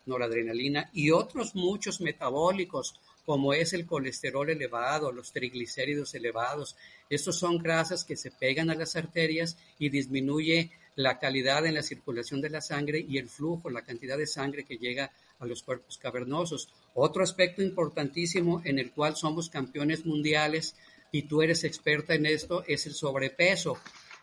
noradrenalina 0.06 0.90
y 0.94 1.12
otros 1.12 1.56
muchos 1.56 2.00
metabólicos, 2.02 3.00
como 3.26 3.54
es 3.54 3.74
el 3.74 3.86
colesterol 3.86 4.50
elevado, 4.50 5.12
los 5.12 5.32
triglicéridos 5.32 6.16
elevados. 6.16 6.76
Estos 7.10 7.38
son 7.38 7.58
grasas 7.58 8.04
que 8.04 8.16
se 8.16 8.32
pegan 8.32 8.70
a 8.70 8.76
las 8.76 8.96
arterias 8.96 9.58
y 9.78 9.90
disminuye 9.90 10.72
la 10.96 11.20
calidad 11.20 11.66
en 11.66 11.76
la 11.76 11.84
circulación 11.84 12.42
de 12.42 12.50
la 12.50 12.62
sangre 12.62 13.06
y 13.08 13.18
el 13.18 13.30
flujo, 13.30 13.70
la 13.70 13.84
cantidad 13.84 14.18
de 14.18 14.28
sangre 14.28 14.64
que 14.64 14.78
llega 14.78 15.12
a 15.40 15.46
los 15.46 15.64
cuerpos 15.64 15.98
cavernosos. 15.98 16.70
Otro 16.94 17.24
aspecto 17.24 17.62
importantísimo 17.62 18.62
en 18.66 18.80
el 18.80 18.92
cual 18.92 19.16
somos 19.16 19.50
campeones 19.50 20.06
mundiales 20.06 20.76
y 21.12 21.24
tú 21.24 21.42
eres 21.42 21.64
experta 21.64 22.14
en 22.14 22.26
esto 22.26 22.64
es 22.68 22.86
el 22.86 22.94
sobrepeso. 22.94 23.78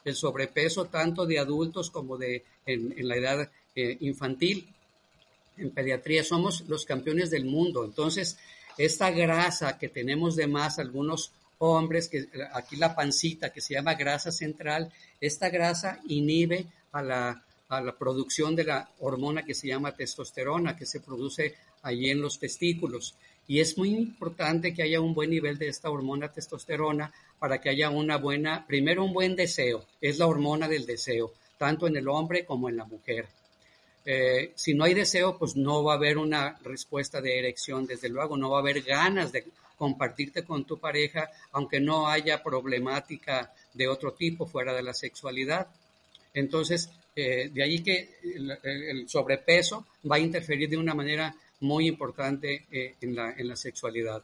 El 0.05 0.15
sobrepeso 0.15 0.87
tanto 0.87 1.27
de 1.27 1.39
adultos 1.39 1.91
como 1.91 2.17
de 2.17 2.45
en, 2.65 3.09
la 3.09 3.17
edad 3.17 3.51
eh, 3.75 3.97
infantil. 4.01 4.73
En 5.57 5.71
pediatría 5.71 6.23
somos 6.23 6.63
los 6.69 6.85
campeones 6.85 7.31
del 7.31 7.45
mundo. 7.45 7.85
Entonces, 7.85 8.39
esta 8.79 9.11
grasa 9.11 9.79
que 9.79 9.89
tenemos 9.89 10.37
de 10.37 10.47
más 10.47 10.79
algunos 10.79 11.33
hombres, 11.59 12.09
que 12.09 12.29
aquí 12.53 12.77
la 12.77 12.95
pancita 12.95 13.53
que 13.53 13.61
se 13.61 13.75
llama 13.75 13.95
grasa 13.95 14.31
central, 14.31 14.93
esta 15.21 15.49
grasa 15.49 16.01
inhibe 16.07 16.67
a 16.93 17.03
la 17.03 17.47
a 17.69 17.81
la 17.81 17.97
producción 17.97 18.55
de 18.55 18.65
la 18.65 18.89
hormona 19.01 19.45
que 19.45 19.55
se 19.55 19.69
llama 19.69 19.95
testosterona, 19.95 20.77
que 20.77 20.87
se 20.87 21.01
produce 21.01 21.55
allí 21.87 22.11
en 22.11 22.21
los 22.21 22.39
testículos. 22.39 23.15
Y 23.49 23.61
es 23.61 23.79
muy 23.79 23.91
importante 23.91 24.75
que 24.75 24.83
haya 24.83 25.01
un 25.01 25.15
buen 25.15 25.31
nivel 25.31 25.57
de 25.57 25.69
esta 25.69 25.89
hormona 25.89 26.33
testosterona 26.33 27.13
para 27.39 27.61
que 27.61 27.71
haya 27.71 27.91
una 27.91 28.17
buena, 28.17 28.67
primero 28.67 29.05
un 29.05 29.13
buen 29.13 29.37
deseo, 29.37 29.87
es 30.01 30.19
la 30.19 30.27
hormona 30.27 30.69
del 30.69 30.85
deseo, 30.85 31.33
tanto 31.57 31.87
en 31.87 31.97
el 31.97 32.09
hombre 32.09 32.45
como 32.45 32.69
en 32.69 32.77
la 32.77 32.85
mujer. 32.85 33.29
Eh, 34.05 34.53
si 34.57 34.75
no 34.75 34.85
hay 34.85 34.95
deseo, 34.95 35.39
pues 35.39 35.55
no 35.55 35.85
va 35.85 35.93
a 35.93 35.97
haber 35.97 36.19
una 36.19 36.59
respuesta 36.65 37.21
de 37.21 37.39
erección, 37.39 37.87
desde 37.87 38.09
luego, 38.09 38.37
no 38.37 38.51
va 38.51 38.59
a 38.59 38.61
haber 38.61 38.83
ganas 38.83 39.31
de 39.31 39.45
compartirte 39.77 40.43
con 40.43 40.65
tu 40.65 40.79
pareja, 40.79 41.31
aunque 41.53 41.81
no 41.81 42.09
haya 42.09 42.43
problemática 42.43 43.53
de 43.75 43.87
otro 43.89 44.13
tipo 44.13 44.47
fuera 44.47 44.75
de 44.75 44.83
la 44.83 44.95
sexualidad. 44.95 45.69
Entonces, 46.35 46.91
eh, 47.15 47.51
de 47.53 47.63
ahí 47.63 47.83
que 47.83 48.19
el, 48.23 49.09
sobrepeso 49.09 49.87
va 50.11 50.17
a 50.17 50.21
interferir 50.21 50.69
de 50.69 50.77
una 50.77 50.95
manera 50.95 51.35
muy 51.61 51.87
importante 51.89 52.67
eh, 52.71 52.95
en, 53.01 53.15
la, 53.15 53.33
en 53.33 53.49
la 53.49 53.57
sexualidad. 53.57 54.23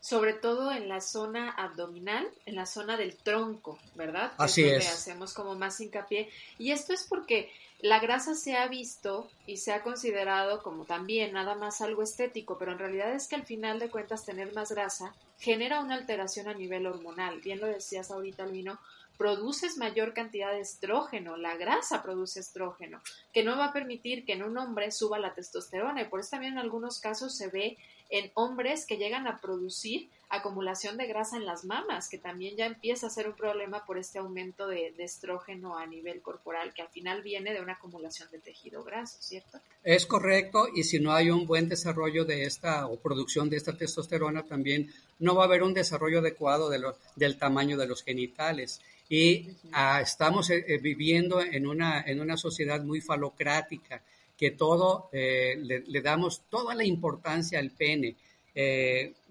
Sobre 0.00 0.32
todo 0.32 0.72
en 0.72 0.88
la 0.88 1.00
zona 1.00 1.50
abdominal, 1.50 2.28
en 2.46 2.56
la 2.56 2.66
zona 2.66 2.96
del 2.96 3.16
tronco, 3.16 3.78
¿verdad? 3.94 4.32
Así 4.36 4.64
es. 4.64 4.88
hacemos 4.88 5.32
como 5.32 5.54
más 5.54 5.80
hincapié. 5.80 6.28
Y 6.58 6.72
esto 6.72 6.92
es 6.92 7.06
porque 7.08 7.52
la 7.82 8.00
grasa 8.00 8.34
se 8.34 8.56
ha 8.56 8.66
visto 8.68 9.28
y 9.46 9.58
se 9.58 9.72
ha 9.72 9.82
considerado 9.82 10.62
como 10.62 10.84
también 10.84 11.32
nada 11.32 11.54
más 11.56 11.80
algo 11.80 12.02
estético, 12.02 12.56
pero 12.58 12.72
en 12.72 12.78
realidad 12.78 13.12
es 13.12 13.28
que 13.28 13.34
al 13.34 13.44
final 13.44 13.78
de 13.78 13.90
cuentas 13.90 14.24
tener 14.24 14.52
más 14.54 14.72
grasa 14.72 15.14
genera 15.38 15.80
una 15.80 15.96
alteración 15.96 16.48
a 16.48 16.54
nivel 16.54 16.86
hormonal. 16.86 17.40
Bien 17.40 17.60
lo 17.60 17.66
decías 17.66 18.12
ahorita, 18.12 18.44
Albino, 18.44 18.78
produces 19.22 19.78
mayor 19.78 20.14
cantidad 20.14 20.50
de 20.50 20.58
estrógeno, 20.58 21.36
la 21.36 21.54
grasa 21.54 22.02
produce 22.02 22.40
estrógeno, 22.40 23.00
que 23.32 23.44
no 23.44 23.56
va 23.56 23.66
a 23.66 23.72
permitir 23.72 24.24
que 24.24 24.32
en 24.32 24.42
un 24.42 24.58
hombre 24.58 24.90
suba 24.90 25.20
la 25.20 25.32
testosterona 25.32 26.02
y 26.02 26.06
por 26.06 26.18
eso 26.18 26.30
también 26.30 26.54
en 26.54 26.58
algunos 26.58 26.98
casos 26.98 27.36
se 27.36 27.46
ve 27.46 27.78
en 28.10 28.32
hombres 28.34 28.84
que 28.84 28.96
llegan 28.96 29.28
a 29.28 29.40
producir 29.40 30.08
acumulación 30.28 30.96
de 30.96 31.06
grasa 31.06 31.36
en 31.36 31.46
las 31.46 31.64
mamas, 31.64 32.08
que 32.08 32.18
también 32.18 32.56
ya 32.56 32.66
empieza 32.66 33.06
a 33.06 33.10
ser 33.10 33.28
un 33.28 33.34
problema 33.34 33.86
por 33.86 33.96
este 33.96 34.18
aumento 34.18 34.66
de, 34.66 34.92
estrógeno 34.98 35.78
a 35.78 35.86
nivel 35.86 36.20
corporal, 36.20 36.72
que 36.74 36.82
al 36.82 36.88
final 36.88 37.22
viene 37.22 37.52
de 37.52 37.60
una 37.60 37.74
acumulación 37.74 38.28
de 38.32 38.38
tejido 38.38 38.82
graso, 38.82 39.18
¿cierto? 39.20 39.60
Es 39.84 40.04
correcto, 40.04 40.66
y 40.74 40.82
si 40.82 40.98
no 40.98 41.12
hay 41.12 41.30
un 41.30 41.46
buen 41.46 41.68
desarrollo 41.68 42.24
de 42.24 42.44
esta 42.44 42.86
o 42.88 42.96
producción 42.96 43.50
de 43.50 43.58
esta 43.58 43.76
testosterona, 43.76 44.42
también 44.42 44.92
no 45.20 45.36
va 45.36 45.44
a 45.44 45.46
haber 45.46 45.62
un 45.62 45.74
desarrollo 45.74 46.18
adecuado 46.18 46.70
de 46.70 46.82
del 47.14 47.38
tamaño 47.38 47.76
de 47.76 47.86
los 47.86 48.02
genitales 48.02 48.80
y 49.12 49.46
ah, 49.72 50.00
estamos 50.00 50.48
eh, 50.48 50.64
eh, 50.66 50.78
viviendo 50.78 51.42
en 51.42 51.66
una, 51.66 52.00
en 52.00 52.18
una 52.18 52.38
sociedad 52.38 52.82
muy 52.82 53.02
falocrática, 53.02 54.02
que 54.38 54.52
todo 54.52 55.10
eh, 55.12 55.54
le, 55.60 56.00
damos 56.00 56.44
toda 56.48 56.74
la 56.74 56.82
importancia 56.82 57.58
al 57.58 57.72
pene. 57.72 58.16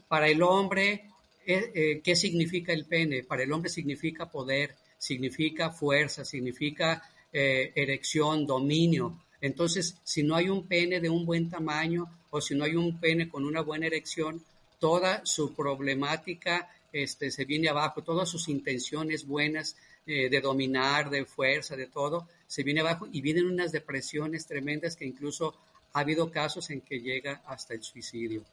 para 0.08 0.28
el 0.28 0.44
hombre, 0.44 1.10
¿qué 1.44 2.16
significa 2.16 2.74
el 2.74 2.86
pene? 2.86 3.24
Para 3.24 3.42
el 3.42 3.52
hombre 3.52 3.72
significa 3.72 4.30
poder, 4.30 4.76
significa 5.00 5.72
fuerza, 5.72 6.24
significa 6.26 7.02
erección, 7.32 8.46
dominio. 8.46 9.18
Entonces, 9.42 9.96
si 10.04 10.22
no 10.22 10.36
hay 10.36 10.48
un 10.50 10.68
pene 10.68 11.00
de 11.00 11.10
un 11.10 11.26
buen 11.26 11.50
tamaño 11.50 12.06
o 12.30 12.40
si 12.40 12.54
no 12.54 12.66
hay 12.66 12.76
un 12.76 13.00
pene 13.00 13.28
con 13.28 13.46
una 13.46 13.62
buena 13.62 13.88
erección, 13.88 14.44
toda 14.80 15.26
su 15.26 15.56
problemática 15.56 16.70
este, 16.92 17.32
se 17.32 17.46
viene 17.46 17.70
abajo, 17.70 18.04
todas 18.04 18.30
sus 18.30 18.50
intenciones 18.50 19.26
buenas 19.26 19.78
eh, 20.06 20.30
de 20.30 20.42
dominar, 20.42 21.10
de 21.10 21.26
fuerza, 21.26 21.76
de 21.76 21.88
todo, 21.88 22.28
se 22.48 22.64
viene 22.64 22.82
abajo 22.82 23.08
y 23.12 23.22
vienen 23.22 23.46
unas 23.46 23.72
depresiones 23.72 24.46
tremendas 24.46 24.96
que 24.96 25.06
incluso 25.06 25.56
ha 25.94 26.00
habido 26.00 26.32
casos 26.32 26.70
en 26.70 26.82
que 26.82 27.00
llega 27.00 27.42
hasta 27.46 27.74
el 27.74 27.84
suicidio. 27.84 28.44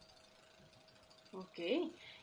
Ok. 1.33 1.59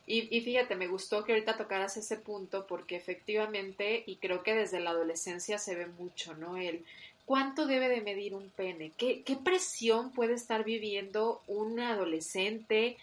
Y, 0.09 0.37
y, 0.37 0.41
fíjate, 0.43 0.77
me 0.77 0.87
gustó 0.87 1.25
que 1.25 1.33
ahorita 1.33 1.57
tocaras 1.57 1.97
ese 1.97 2.17
punto 2.17 2.67
porque 2.67 2.97
efectivamente, 2.97 4.05
y 4.07 4.17
creo 4.17 4.43
que 4.43 4.55
desde 4.55 4.79
la 4.79 4.91
adolescencia 4.91 5.59
se 5.59 5.75
ve 5.75 5.87
mucho, 5.87 6.35
¿no? 6.35 6.57
El 6.57 6.85
cuánto 7.25 7.67
debe 7.67 7.89
de 7.89 8.01
medir 8.01 8.35
un 8.35 8.51
pene, 8.51 8.93
qué, 8.97 9.23
qué 9.23 9.37
presión 9.37 10.13
puede 10.13 10.35
estar 10.35 10.65
viviendo 10.65 11.43
un 11.49 11.81
adolescente, 11.81 12.97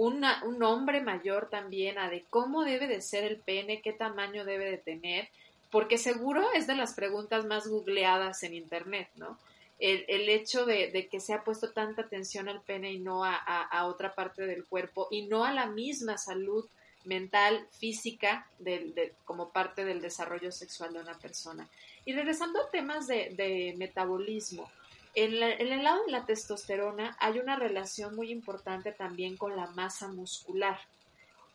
una, 0.00 0.42
un 0.44 0.62
hombre 0.62 1.02
mayor 1.02 1.50
también, 1.50 1.98
a 1.98 2.08
de 2.08 2.24
cómo 2.30 2.64
debe 2.64 2.86
de 2.86 3.02
ser 3.02 3.24
el 3.24 3.36
pene, 3.36 3.82
qué 3.82 3.92
tamaño 3.92 4.46
debe 4.46 4.70
de 4.70 4.78
tener, 4.78 5.28
porque 5.70 5.98
seguro 5.98 6.42
es 6.54 6.66
de 6.66 6.74
las 6.74 6.94
preguntas 6.94 7.44
más 7.44 7.68
googleadas 7.68 8.42
en 8.42 8.54
Internet, 8.54 9.10
¿no? 9.16 9.38
El, 9.78 10.06
el 10.08 10.30
hecho 10.30 10.64
de, 10.64 10.90
de, 10.90 11.06
que 11.08 11.20
se 11.20 11.34
ha 11.34 11.44
puesto 11.44 11.72
tanta 11.72 12.00
atención 12.02 12.48
al 12.48 12.62
pene 12.62 12.92
y 12.92 12.98
no 12.98 13.24
a, 13.24 13.34
a, 13.34 13.86
otra 13.86 14.14
parte 14.14 14.46
del 14.46 14.64
cuerpo 14.64 15.06
y 15.10 15.26
no 15.26 15.44
a 15.44 15.52
la 15.52 15.66
misma 15.66 16.16
salud 16.16 16.66
mental, 17.04 17.66
física, 17.78 18.46
de, 18.58 18.92
de, 18.94 19.12
como 19.26 19.50
parte 19.50 19.84
del 19.84 20.00
desarrollo 20.00 20.50
sexual 20.50 20.94
de 20.94 21.00
una 21.00 21.18
persona. 21.18 21.68
Y 22.06 22.14
regresando 22.14 22.58
a 22.62 22.70
temas 22.70 23.06
de 23.06 23.74
metabolismo, 23.76 24.70
en, 25.14 25.32
el 25.42 25.82
lado 25.82 26.04
de 26.04 26.12
la 26.12 26.26
testosterona 26.26 27.16
hay 27.18 27.38
una 27.38 27.56
relación 27.56 28.14
muy 28.14 28.30
importante 28.30 28.92
también 28.92 29.36
con 29.36 29.56
la 29.56 29.66
masa 29.68 30.08
muscular. 30.08 30.78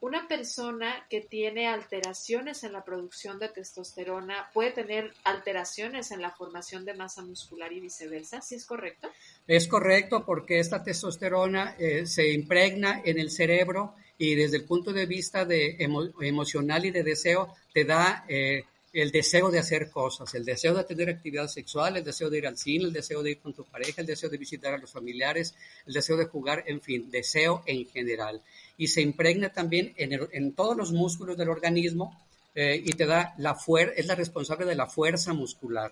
Una 0.01 0.27
persona 0.27 1.05
que 1.09 1.21
tiene 1.21 1.67
alteraciones 1.67 2.63
en 2.63 2.73
la 2.73 2.83
producción 2.83 3.39
de 3.39 3.49
testosterona 3.49 4.49
puede 4.53 4.71
tener 4.71 5.13
alteraciones 5.23 6.11
en 6.11 6.21
la 6.21 6.31
formación 6.31 6.85
de 6.85 6.93
masa 6.93 7.23
muscular 7.23 7.71
y 7.71 7.79
viceversa, 7.79 8.41
¿sí 8.41 8.55
es 8.55 8.65
correcto? 8.65 9.09
Es 9.47 9.67
correcto 9.67 10.25
porque 10.25 10.59
esta 10.59 10.83
testosterona 10.83 11.75
eh, 11.79 12.05
se 12.05 12.31
impregna 12.33 13.01
en 13.05 13.19
el 13.19 13.31
cerebro 13.31 13.95
y 14.17 14.35
desde 14.35 14.57
el 14.57 14.65
punto 14.65 14.93
de 14.93 15.05
vista 15.05 15.45
de 15.45 15.77
emo 15.79 16.03
emocional 16.21 16.85
y 16.85 16.91
de 16.91 17.03
deseo 17.03 17.55
te 17.73 17.85
da 17.85 18.25
eh, 18.27 18.65
el 19.01 19.11
deseo 19.11 19.51
de 19.51 19.59
hacer 19.59 19.89
cosas, 19.89 20.33
el 20.35 20.45
deseo 20.45 20.73
de 20.73 20.85
tener 20.85 21.09
actividad 21.09 21.47
sexual, 21.47 21.97
el 21.97 22.03
deseo 22.03 22.29
de 22.29 22.37
ir 22.37 22.47
al 22.47 22.57
cine, 22.57 22.85
el 22.85 22.93
deseo 22.93 23.21
de 23.21 23.31
ir 23.31 23.39
con 23.39 23.53
tu 23.53 23.65
pareja, 23.65 23.99
el 23.99 24.07
deseo 24.07 24.29
de 24.29 24.37
visitar 24.37 24.73
a 24.73 24.77
los 24.77 24.91
familiares, 24.91 25.53
el 25.85 25.93
deseo 25.93 26.15
de 26.15 26.25
jugar, 26.25 26.63
en 26.67 26.79
fin, 26.81 27.11
deseo 27.11 27.61
en 27.65 27.85
general. 27.87 28.41
Y 28.77 28.87
se 28.87 29.01
impregna 29.01 29.49
también 29.49 29.93
en, 29.97 30.13
el, 30.13 30.29
en 30.31 30.53
todos 30.53 30.77
los 30.77 30.93
músculos 30.93 31.35
del 31.35 31.49
organismo 31.49 32.17
eh, 32.55 32.81
y 32.83 32.93
te 32.93 33.05
da 33.05 33.35
la 33.37 33.55
fuerza, 33.55 33.95
es 33.97 34.07
la 34.07 34.15
responsable 34.15 34.65
de 34.65 34.75
la 34.75 34.87
fuerza 34.87 35.33
muscular. 35.33 35.91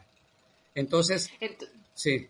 Entonces, 0.74 1.30
Ent 1.42 1.62
sí. 1.94 2.28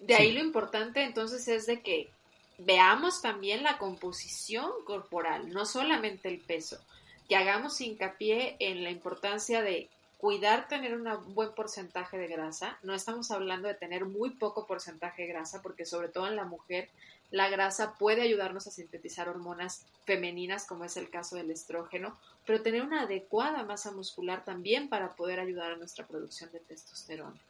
De 0.00 0.14
ahí 0.16 0.30
sí. 0.30 0.32
lo 0.32 0.40
importante 0.40 1.04
entonces 1.04 1.46
es 1.46 1.66
de 1.66 1.80
que 1.80 2.10
veamos 2.58 3.22
también 3.22 3.62
la 3.62 3.78
composición 3.78 4.68
corporal, 4.84 5.48
no 5.50 5.64
solamente 5.64 6.28
el 6.28 6.40
peso 6.40 6.80
que 7.28 7.36
hagamos 7.36 7.80
hincapié 7.80 8.56
en 8.58 8.82
la 8.84 8.90
importancia 8.90 9.62
de 9.62 9.88
cuidar 10.18 10.68
tener 10.68 10.94
un 10.94 11.34
buen 11.34 11.52
porcentaje 11.52 12.16
de 12.16 12.28
grasa. 12.28 12.78
No 12.82 12.94
estamos 12.94 13.30
hablando 13.32 13.66
de 13.66 13.74
tener 13.74 14.04
muy 14.04 14.30
poco 14.30 14.66
porcentaje 14.66 15.22
de 15.22 15.28
grasa, 15.28 15.62
porque 15.62 15.84
sobre 15.84 16.08
todo 16.08 16.28
en 16.28 16.36
la 16.36 16.44
mujer 16.44 16.88
la 17.32 17.48
grasa 17.48 17.94
puede 17.98 18.22
ayudarnos 18.22 18.66
a 18.66 18.70
sintetizar 18.70 19.28
hormonas 19.28 19.84
femeninas, 20.04 20.66
como 20.66 20.84
es 20.84 20.96
el 20.96 21.10
caso 21.10 21.34
del 21.36 21.50
estrógeno, 21.50 22.16
pero 22.46 22.62
tener 22.62 22.82
una 22.82 23.02
adecuada 23.02 23.64
masa 23.64 23.90
muscular 23.90 24.44
también 24.44 24.88
para 24.88 25.16
poder 25.16 25.40
ayudar 25.40 25.72
a 25.72 25.76
nuestra 25.76 26.06
producción 26.06 26.52
de 26.52 26.60
testosterona. 26.60 27.40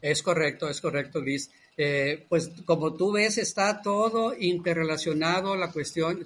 Es 0.00 0.22
correcto, 0.22 0.68
es 0.68 0.80
correcto, 0.80 1.20
Liz. 1.20 1.50
Eh, 1.76 2.26
pues 2.28 2.50
como 2.64 2.94
tú 2.94 3.12
ves, 3.12 3.38
está 3.38 3.82
todo 3.82 4.34
interrelacionado, 4.38 5.56
la 5.56 5.72
cuestión, 5.72 6.24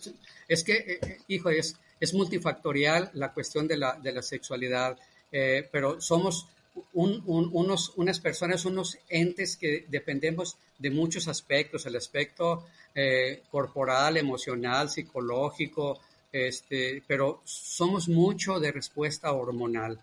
es 0.49 0.65
que, 0.65 0.99
eh, 1.01 1.19
hijo, 1.29 1.51
es, 1.51 1.77
es 2.01 2.15
multifactorial 2.15 3.11
la 3.15 3.33
cuestión 3.33 3.67
de 3.67 3.77
la, 3.77 3.95
de 3.95 4.13
la 4.13 4.23
sexualidad, 4.23 4.99
eh, 5.33 5.69
pero 5.71 6.01
somos 6.01 6.49
un, 6.93 7.23
un, 7.27 7.51
unos, 7.53 7.93
unas 7.97 8.21
personas, 8.21 8.65
unos 8.65 8.99
entes 9.09 9.57
que 9.57 9.87
dependemos 9.89 10.57
de 10.79 10.91
muchos 10.91 11.29
aspectos, 11.29 11.87
el 11.87 11.97
aspecto 11.97 12.67
eh, 12.95 13.43
corporal, 13.51 14.17
emocional, 14.17 14.91
psicológico, 14.91 16.01
este, 16.33 17.03
pero 17.07 17.43
somos 17.45 18.09
mucho 18.09 18.59
de 18.59 18.73
respuesta 18.73 19.33
hormonal. 19.33 20.01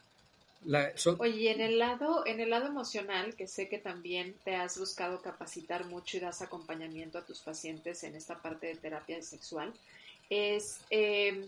Oye, 1.18 1.52
en 1.52 1.62
el 1.62 1.80
lado, 1.80 2.26
en 2.26 2.40
el 2.40 2.52
lado 2.52 2.68
emocional, 2.68 3.36
que 3.36 3.48
sé 3.48 3.68
que 3.68 3.80
también 3.80 4.36
te 4.44 4.56
has 4.56 4.78
buscado 4.78 5.20
capacitar 5.22 5.86
mucho 5.86 6.18
y 6.18 6.20
das 6.20 6.44
acompañamiento 6.44 7.18
a 7.18 7.26
tus 7.26 7.40
pacientes 7.40 8.04
en 8.04 8.16
esta 8.16 8.40
parte 8.42 8.68
de 8.68 8.76
terapia 8.76 9.22
sexual, 9.24 9.74
es 10.30 10.78
eh, 10.92 11.48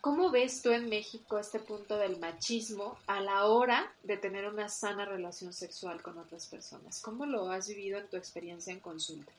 ¿Cómo 0.00 0.30
ves 0.30 0.62
tú 0.62 0.70
en 0.70 0.88
México 0.88 1.38
este 1.38 1.58
punto 1.58 1.98
del 1.98 2.18
machismo 2.18 2.96
a 3.06 3.20
la 3.20 3.44
hora 3.44 3.92
de 4.02 4.16
tener 4.16 4.46
una 4.46 4.68
sana 4.68 5.04
relación 5.04 5.52
sexual 5.52 6.00
con 6.00 6.16
otras 6.16 6.46
personas? 6.46 7.00
¿Cómo 7.00 7.26
lo 7.26 7.50
has 7.50 7.68
vivido 7.68 7.98
en 7.98 8.08
tu 8.08 8.16
experiencia 8.16 8.72
en 8.72 8.80
consulta? 8.80 9.30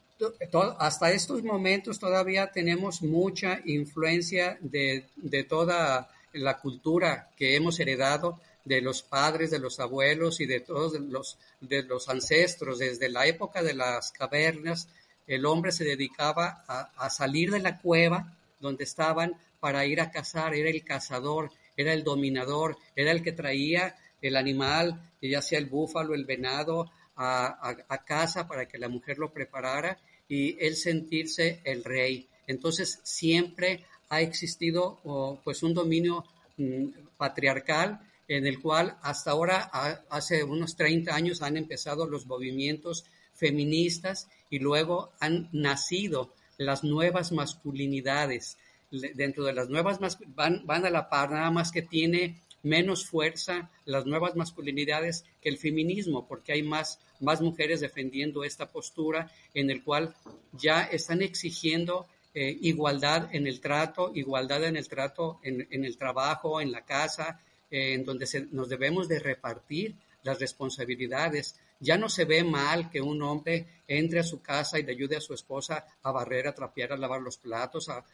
Hasta 0.77 1.11
estos 1.11 1.41
momentos 1.41 1.97
todavía 1.97 2.51
tenemos 2.51 3.01
mucha 3.01 3.59
influencia 3.65 4.59
de, 4.61 5.07
de 5.15 5.43
toda 5.43 6.11
la 6.33 6.59
cultura 6.59 7.31
que 7.35 7.55
hemos 7.55 7.79
heredado 7.79 8.39
de 8.63 8.81
los 8.81 9.01
padres, 9.01 9.49
de 9.49 9.57
los 9.57 9.79
abuelos 9.79 10.39
y 10.41 10.45
de 10.45 10.59
todos 10.59 10.93
los, 10.93 11.39
de 11.59 11.81
los 11.81 12.07
ancestros. 12.07 12.77
Desde 12.77 13.09
la 13.09 13.25
época 13.25 13.63
de 13.63 13.73
las 13.73 14.11
cavernas, 14.11 14.87
el 15.25 15.47
hombre 15.47 15.71
se 15.71 15.85
dedicaba 15.85 16.63
a, 16.67 16.91
a 16.97 17.09
salir 17.09 17.49
de 17.49 17.59
la 17.59 17.79
cueva 17.79 18.37
donde 18.59 18.83
estaban 18.83 19.35
para 19.61 19.85
ir 19.85 20.01
a 20.01 20.11
cazar, 20.11 20.53
era 20.53 20.69
el 20.69 20.83
cazador, 20.83 21.51
era 21.77 21.93
el 21.93 22.03
dominador, 22.03 22.77
era 22.97 23.11
el 23.11 23.23
que 23.23 23.31
traía 23.31 23.95
el 24.21 24.35
animal, 24.35 25.01
ya 25.21 25.41
sea 25.41 25.59
el 25.59 25.67
búfalo, 25.67 26.13
el 26.13 26.25
venado, 26.25 26.91
a, 27.15 28.03
casa 28.05 28.47
para 28.47 28.67
que 28.67 28.77
la 28.77 28.89
mujer 28.89 29.17
lo 29.19 29.31
preparara 29.31 29.99
y 30.27 30.57
él 30.65 30.75
sentirse 30.75 31.59
el 31.63 31.83
rey. 31.83 32.27
Entonces 32.47 32.99
siempre 33.03 33.85
ha 34.09 34.21
existido 34.21 34.99
pues 35.43 35.63
un 35.63 35.73
dominio 35.73 36.25
mm, 36.57 36.85
patriarcal 37.17 37.99
en 38.27 38.47
el 38.47 38.59
cual 38.61 38.97
hasta 39.01 39.31
ahora, 39.31 39.69
hace 40.09 40.43
unos 40.43 40.75
30 40.75 41.13
años, 41.13 41.41
han 41.41 41.57
empezado 41.57 42.07
los 42.07 42.25
movimientos 42.25 43.05
feministas 43.33 44.29
y 44.49 44.59
luego 44.59 45.11
han 45.19 45.49
nacido 45.51 46.33
las 46.57 46.83
nuevas 46.83 47.31
masculinidades 47.31 48.57
dentro 48.91 49.45
de 49.45 49.53
las 49.53 49.69
nuevas 49.69 49.99
van, 50.27 50.65
van 50.65 50.85
a 50.85 50.89
la 50.89 51.09
par, 51.09 51.31
nada 51.31 51.51
más 51.51 51.71
que 51.71 51.81
tiene 51.81 52.41
menos 52.63 53.05
fuerza 53.05 53.71
las 53.85 54.05
nuevas 54.05 54.35
masculinidades 54.35 55.25
que 55.41 55.49
el 55.49 55.57
feminismo, 55.57 56.27
porque 56.27 56.53
hay 56.53 56.63
más, 56.63 56.99
más 57.19 57.41
mujeres 57.41 57.79
defendiendo 57.79 58.43
esta 58.43 58.69
postura 58.69 59.31
en 59.53 59.69
el 59.69 59.83
cual 59.83 60.15
ya 60.51 60.83
están 60.83 61.21
exigiendo 61.21 62.07
eh, 62.33 62.57
igualdad 62.61 63.33
en 63.33 63.47
el 63.47 63.59
trato, 63.59 64.11
igualdad 64.13 64.63
en 64.63 64.77
el 64.77 64.87
trato 64.87 65.39
en, 65.43 65.67
en 65.71 65.85
el 65.85 65.97
trabajo, 65.97 66.61
en 66.61 66.71
la 66.71 66.85
casa, 66.85 67.41
eh, 67.69 67.93
en 67.93 68.05
donde 68.05 68.27
se, 68.27 68.47
nos 68.51 68.69
debemos 68.69 69.07
de 69.07 69.19
repartir 69.19 69.95
las 70.23 70.39
responsabilidades. 70.39 71.55
Ya 71.81 71.97
no 71.97 72.07
se 72.07 72.25
ve 72.25 72.43
mal 72.43 72.89
que 72.89 73.01
un 73.01 73.21
hombre 73.21 73.67
entre 73.87 74.19
a 74.19 74.23
su 74.23 74.41
casa 74.41 74.79
y 74.79 74.83
le 74.83 74.93
ayude 74.93 75.17
a 75.17 75.21
su 75.21 75.33
esposa 75.33 75.85
a 76.03 76.11
barrer, 76.11 76.47
a 76.47 76.55
trapear, 76.55 76.93
a 76.93 76.97
lavar 76.97 77.21
los 77.21 77.37
platos, 77.37 77.89
a, 77.89 78.05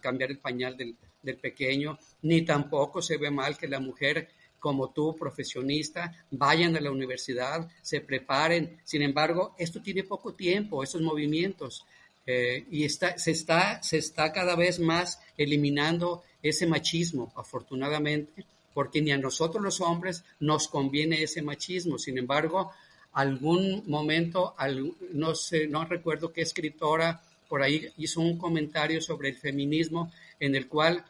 cambiar 0.00 0.30
el 0.30 0.38
pañal 0.38 0.76
del, 0.76 0.96
pequeño, 1.38 1.98
ni 2.22 2.42
tampoco 2.42 3.02
se 3.02 3.16
ve 3.16 3.30
mal 3.30 3.58
que 3.58 3.66
la 3.66 3.80
mujer 3.80 4.28
como 4.60 4.90
tú, 4.90 5.16
profesionista, 5.16 6.14
vayan 6.30 6.76
a 6.76 6.80
la 6.80 6.90
universidad, 6.90 7.68
se 7.82 8.00
preparen. 8.00 8.78
Sin 8.84 9.02
embargo, 9.02 9.54
esto 9.58 9.82
tiene 9.82 10.04
poco 10.04 10.34
tiempo, 10.34 10.82
estos 10.82 11.02
movimientos. 11.02 11.84
Eh, 12.26 12.64
y 12.70 12.88
se 12.88 13.30
está 13.30 14.32
cada 14.32 14.56
vez 14.56 14.78
más 14.78 15.20
eliminando 15.36 16.22
ese 16.42 16.66
machismo, 16.66 17.32
afortunadamente, 17.36 18.46
porque 18.72 19.00
ni 19.00 19.12
a 19.12 19.18
nosotros 19.18 19.62
los 19.62 19.80
hombres 19.80 20.24
nos 20.40 20.68
conviene 20.68 21.22
ese 21.22 21.42
machismo. 21.42 21.98
Sin 21.98 22.18
embargo, 22.18 22.70
algún 23.14 23.84
momento, 23.86 24.54
no 25.12 25.34
sé, 25.34 25.66
no 25.68 25.84
recuerdo 25.84 26.32
qué 26.32 26.42
escritora 26.42 27.22
por 27.48 27.62
ahí 27.62 27.88
hizo 27.98 28.20
un 28.20 28.36
comentario 28.36 29.00
sobre 29.00 29.28
el 29.28 29.36
feminismo 29.36 30.12
en 30.40 30.56
el 30.56 30.66
cual 30.68 31.04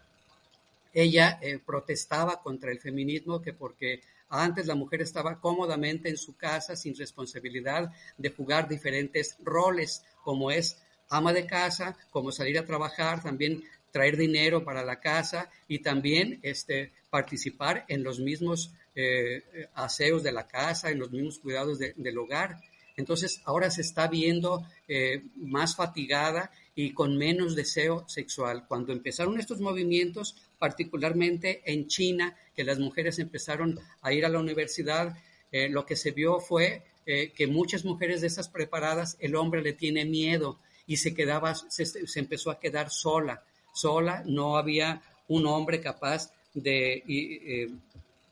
ella 0.93 1.39
eh, 1.41 1.59
protestaba 1.59 2.43
contra 2.43 2.71
el 2.71 2.79
feminismo 2.79 3.41
que 3.41 3.53
porque 3.53 4.03
antes 4.29 4.67
la 4.67 4.75
mujer 4.75 5.01
estaba 5.01 5.41
cómodamente 5.41 6.09
en 6.09 6.17
su 6.17 6.37
casa 6.37 6.77
sin 6.77 6.95
responsabilidad 6.95 7.91
de 8.19 8.31
jugar 8.31 8.69
diferentes 8.69 9.37
roles 9.43 10.05
como 10.23 10.51
es 10.51 10.77
ama 11.09 11.33
de 11.33 11.47
casa, 11.47 11.97
como 12.11 12.33
salir 12.33 12.59
a 12.59 12.67
trabajar, 12.67 13.23
también 13.23 13.65
traer 13.93 14.17
dinero 14.17 14.65
para 14.65 14.85
la 14.85 15.01
casa 15.01 15.51
y 15.69 15.79
también 15.79 16.41
este, 16.43 16.93
participar 17.11 17.85
en 17.89 18.03
los 18.03 18.19
mismos 18.19 18.73
eh, 18.95 19.43
aseos 19.75 20.23
de 20.23 20.33
la 20.33 20.47
casa, 20.47 20.91
en 20.91 20.99
los 20.99 21.11
mismos 21.11 21.39
cuidados 21.39 21.79
del 21.79 22.19
hogar. 22.19 22.61
Entonces 22.97 23.41
ahora 23.45 23.71
se 23.71 23.81
está 23.81 24.07
viendo 24.07 24.65
eh, 24.87 25.23
más 25.37 25.75
fatigada 25.75 26.51
y 26.77 26.93
con 26.93 27.17
menos 27.17 27.55
deseo 27.55 28.09
sexual. 28.09 28.67
Cuando 28.69 28.93
empezaron 28.93 29.39
estos 29.39 29.61
movimientos, 29.61 30.37
particularmente 30.59 31.63
en 31.67 31.87
China, 31.87 32.37
que 32.55 32.65
las 32.65 32.79
mujeres 32.79 33.19
empezaron 33.19 33.79
a 34.03 34.13
ir 34.13 34.25
a 34.25 34.29
la 34.29 34.39
universidad, 34.39 35.17
eh, 35.53 35.69
lo 35.69 35.87
que 35.87 35.97
se 35.97 36.11
vio 36.11 36.41
fue 36.41 36.83
eh, 37.07 37.33
que 37.35 37.47
muchas 37.47 37.85
mujeres 37.85 38.21
de 38.21 38.29
esas 38.29 38.49
preparadas, 38.49 39.17
el 39.21 39.37
hombre 39.37 39.63
le 39.63 39.73
tiene 39.73 40.05
miedo 40.05 40.59
y 40.87 40.97
se 40.97 41.15
quedaba, 41.15 41.55
se, 41.55 42.19
empezó 42.19 42.51
a 42.51 42.59
quedar 42.59 42.91
sola, 42.91 43.45
sola, 43.73 44.23
no 44.27 44.57
había 44.57 45.03
un 45.29 45.47
hombre 45.47 45.81
capaz 45.81 46.33
de 46.55 47.05
eh, 47.07 47.69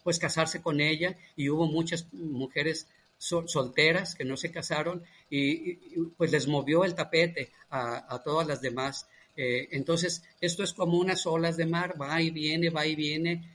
pues 0.03 0.19
casarse 0.19 0.63
con 0.63 0.81
ella 0.81 1.17
y 1.37 1.49
hubo 1.49 1.67
muchas 1.67 2.13
mujeres 2.13 2.87
solteras 3.19 4.15
que 4.17 4.25
no 4.25 4.37
se 4.37 4.51
casaron 4.51 5.03
y, 5.31 5.75
pues 6.17 6.33
les 6.33 6.49
movió 6.49 6.85
el 6.85 6.95
tapete 6.95 7.51
a, 7.71 8.21
todas 8.25 8.47
las 8.47 8.61
demás. 8.61 9.07
Eh, 9.37 9.69
entonces, 9.71 10.25
esto 10.41 10.65
es 10.65 10.73
como 10.73 10.99
unas 10.99 11.27
olas 11.27 11.57
de 11.57 11.67
mar, 11.67 11.95
va 12.01 12.21
y 12.21 12.31
viene, 12.31 12.71
va 12.71 12.87
y 12.87 12.97
viene, 12.97 13.49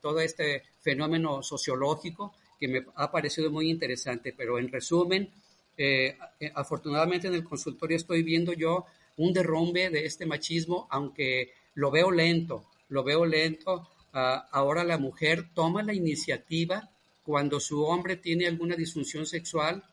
todo 0.00 0.20
este 0.20 0.62
fenómeno 0.80 1.42
sociológico 1.42 2.32
que 2.58 2.68
me 2.68 2.86
ha 2.94 3.10
parecido 3.10 3.50
muy 3.50 3.70
interesante, 3.70 4.32
pero 4.32 4.58
en 4.58 4.70
resumen, 4.70 5.30
eh, 5.76 6.16
afortunadamente 6.54 7.28
en 7.28 7.34
el 7.34 7.44
consultorio 7.44 7.96
estoy 7.96 8.22
viendo 8.22 8.52
yo 8.52 8.86
un 9.16 9.32
derrumbe 9.32 9.90
de 9.90 10.06
este 10.06 10.26
machismo, 10.26 10.86
aunque 10.90 11.52
lo 11.74 11.90
veo 11.90 12.10
lento, 12.10 12.64
lo 12.88 13.04
veo 13.04 13.24
lento. 13.24 13.88
Ah, 14.18 14.48
ahora 14.50 14.82
la 14.82 14.96
mujer 14.96 15.50
toma 15.52 15.82
la 15.82 15.92
iniciativa 15.92 16.88
cuando 17.22 17.60
su 17.60 17.84
hombre 17.84 18.16
tiene 18.16 18.46
alguna 18.46 18.74
disfunción 18.74 19.26
sexual 19.26 19.84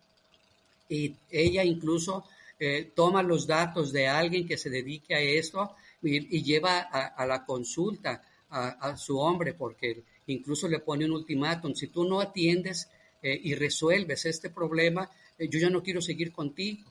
y 0.87 1.13
ella 1.29 1.65
incluso 1.65 2.23
eh, 2.57 2.89
toma 2.95 3.21
los 3.21 3.45
datos 3.45 3.91
de 3.91 4.07
alguien 4.07 4.47
que 4.47 4.57
se 4.57 4.69
dedique 4.69 5.13
a 5.13 5.19
esto 5.19 5.75
y, 6.01 6.41
lleva 6.41 6.79
a, 6.79 7.25
la 7.25 7.43
consulta 7.43 8.23
a, 8.49 8.69
a, 8.69 8.95
su 8.95 9.19
hombre 9.19 9.55
porque 9.55 10.03
incluso 10.27 10.69
le 10.69 10.79
pone 10.79 11.03
un 11.03 11.11
ultimátum, 11.11 11.73
si 11.73 11.87
tú 11.87 12.05
no 12.05 12.21
atiendes 12.21 12.87
eh, 13.21 13.37
y 13.43 13.55
resuelves 13.55 14.25
este 14.25 14.49
problema, 14.49 15.11
eh, 15.37 15.49
yo 15.49 15.59
ya 15.59 15.69
no 15.69 15.83
quiero 15.83 15.99
seguir 15.99 16.31
contigo. 16.31 16.89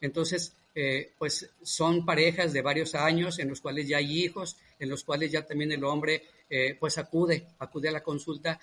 Entonces, 0.00 0.54
eh, 0.74 1.12
pues 1.18 1.50
son 1.62 2.06
parejas 2.06 2.54
de 2.54 2.62
varios 2.62 2.94
años 2.94 3.38
en 3.38 3.50
los 3.50 3.60
cuales 3.60 3.86
ya 3.86 3.98
hay 3.98 4.24
hijos, 4.24 4.56
en 4.82 4.88
los 4.88 5.04
cuales 5.04 5.30
ya 5.30 5.46
también 5.46 5.72
el 5.72 5.84
hombre 5.84 6.22
pues 6.78 6.98
acude, 6.98 7.46
acude 7.60 7.88
a 7.88 7.92
la 7.92 8.02
consulta, 8.02 8.60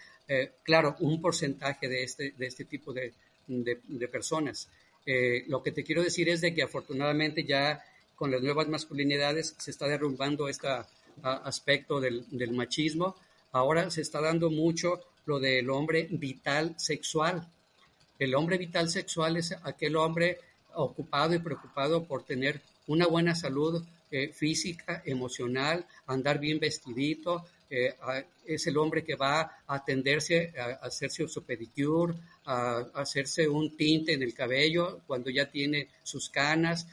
claro, 0.62 0.96
un 1.00 1.20
porcentaje 1.20 1.88
de 1.88 2.04
este, 2.04 2.34
de 2.38 2.46
este 2.46 2.66
tipo 2.66 2.94
de, 2.94 3.14
de, 3.48 4.08
personas. 4.08 4.70
lo 5.48 5.64
que 5.64 5.72
te 5.72 5.84
quiero 5.84 6.04
decir 6.04 6.30
es 6.30 6.42
de 6.42 6.54
que 6.54 6.62
afortunadamente 6.62 7.44
ya 7.44 7.84
con 8.16 8.30
las 8.30 8.44
nuevas 8.44 8.68
masculinidades 8.68 9.56
se 9.58 9.72
está 9.72 9.88
derrumbando 9.88 10.48
este 10.48 10.68
aspecto 11.24 12.00
del, 12.00 12.26
del 12.30 12.52
machismo 12.52 13.16
Ahora 13.52 13.90
se 13.90 14.02
está 14.02 14.22
dando 14.22 14.52
mucho 14.52 15.02
lo 15.26 15.40
del 15.40 15.70
hombre 15.70 16.08
vital 16.12 16.76
sexual. 16.78 17.48
El 18.20 18.36
hombre 18.36 18.58
vital 18.58 18.90
sexual 18.90 19.38
es 19.38 19.56
aquel 19.64 19.96
hombre 19.96 20.38
ocupado 20.76 21.34
y 21.34 21.40
preocupado 21.40 22.06
por 22.06 22.24
tener 22.24 22.62
una 22.88 23.08
buena 23.08 23.34
salud 23.34 23.84
eh, 24.12 24.32
física, 24.34 25.04
emocional, 25.06 25.86
andar 26.08 26.40
bien 26.40 26.60
vestidito. 26.60 27.46
Eh, 27.70 27.94
es 28.46 28.66
el 28.66 28.78
hombre 28.78 29.04
que 29.04 29.16
va 29.16 29.42
a 29.42 29.76
atenderse 29.76 30.52
a, 30.58 30.86
hacerse 30.86 31.28
su 31.28 31.44
pedicure, 31.44 32.16
a, 32.46 32.90
hacerse 32.96 33.48
un 33.48 33.78
tinte 33.78 34.14
en 34.14 34.24
el 34.24 34.34
cabello 34.34 35.02
cuando 35.06 35.30
ya 35.30 35.50
tiene 35.50 35.90
sus 36.04 36.30
canas, 36.30 36.88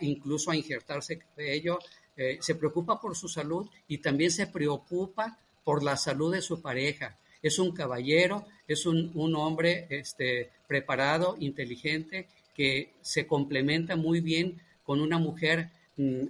incluso 0.00 0.50
a 0.50 0.56
injertarse 0.56 1.18
cabello. 1.18 1.78
Eh, 2.16 2.38
se 2.40 2.54
preocupa 2.54 3.00
por 3.00 3.16
su 3.16 3.28
salud 3.28 3.66
y 3.88 3.96
también 3.98 4.30
se 4.30 4.46
preocupa 4.46 5.38
por 5.64 5.82
la 5.82 5.96
salud 5.96 6.34
de 6.34 6.42
su 6.42 6.60
pareja. 6.60 7.16
Es 7.42 7.58
un 7.58 7.72
caballero, 7.72 8.44
es 8.68 8.84
un, 8.84 9.10
hombre 9.34 9.86
este, 9.88 10.50
preparado, 10.68 11.36
inteligente, 11.40 12.28
que 12.54 12.92
se 13.00 13.26
complementa 13.26 13.96
muy 13.96 14.20
bien 14.20 14.60
con 14.84 15.00
una 15.00 15.18
mujer 15.18 15.70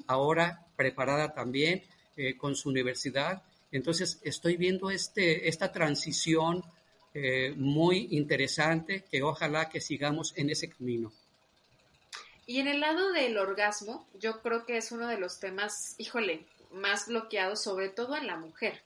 ahora 0.06 0.66
preparada 0.76 1.34
también 1.34 1.82
eh, 2.16 2.36
con 2.36 2.54
su 2.54 2.68
universidad. 2.68 3.42
Entonces 3.72 4.20
estoy 4.22 4.56
viendo 4.56 4.90
este, 4.90 5.48
esta 5.48 5.72
transición 5.72 6.64
eh, 7.14 7.52
muy 7.56 8.08
interesante 8.10 9.04
que 9.10 9.22
ojalá 9.22 9.68
que 9.68 9.80
sigamos 9.80 10.32
en 10.36 10.50
ese 10.50 10.68
camino. 10.68 11.12
Y 12.46 12.58
en 12.58 12.68
el 12.68 12.80
lado 12.80 13.12
del 13.12 13.38
orgasmo, 13.38 14.06
yo 14.18 14.40
creo 14.42 14.66
que 14.66 14.76
es 14.76 14.90
uno 14.90 15.06
de 15.06 15.18
los 15.18 15.38
temas, 15.38 15.94
híjole, 15.98 16.46
más 16.72 17.06
bloqueados, 17.06 17.62
sobre 17.62 17.88
todo 17.88 18.16
en 18.16 18.26
la 18.26 18.36
mujer 18.36 18.82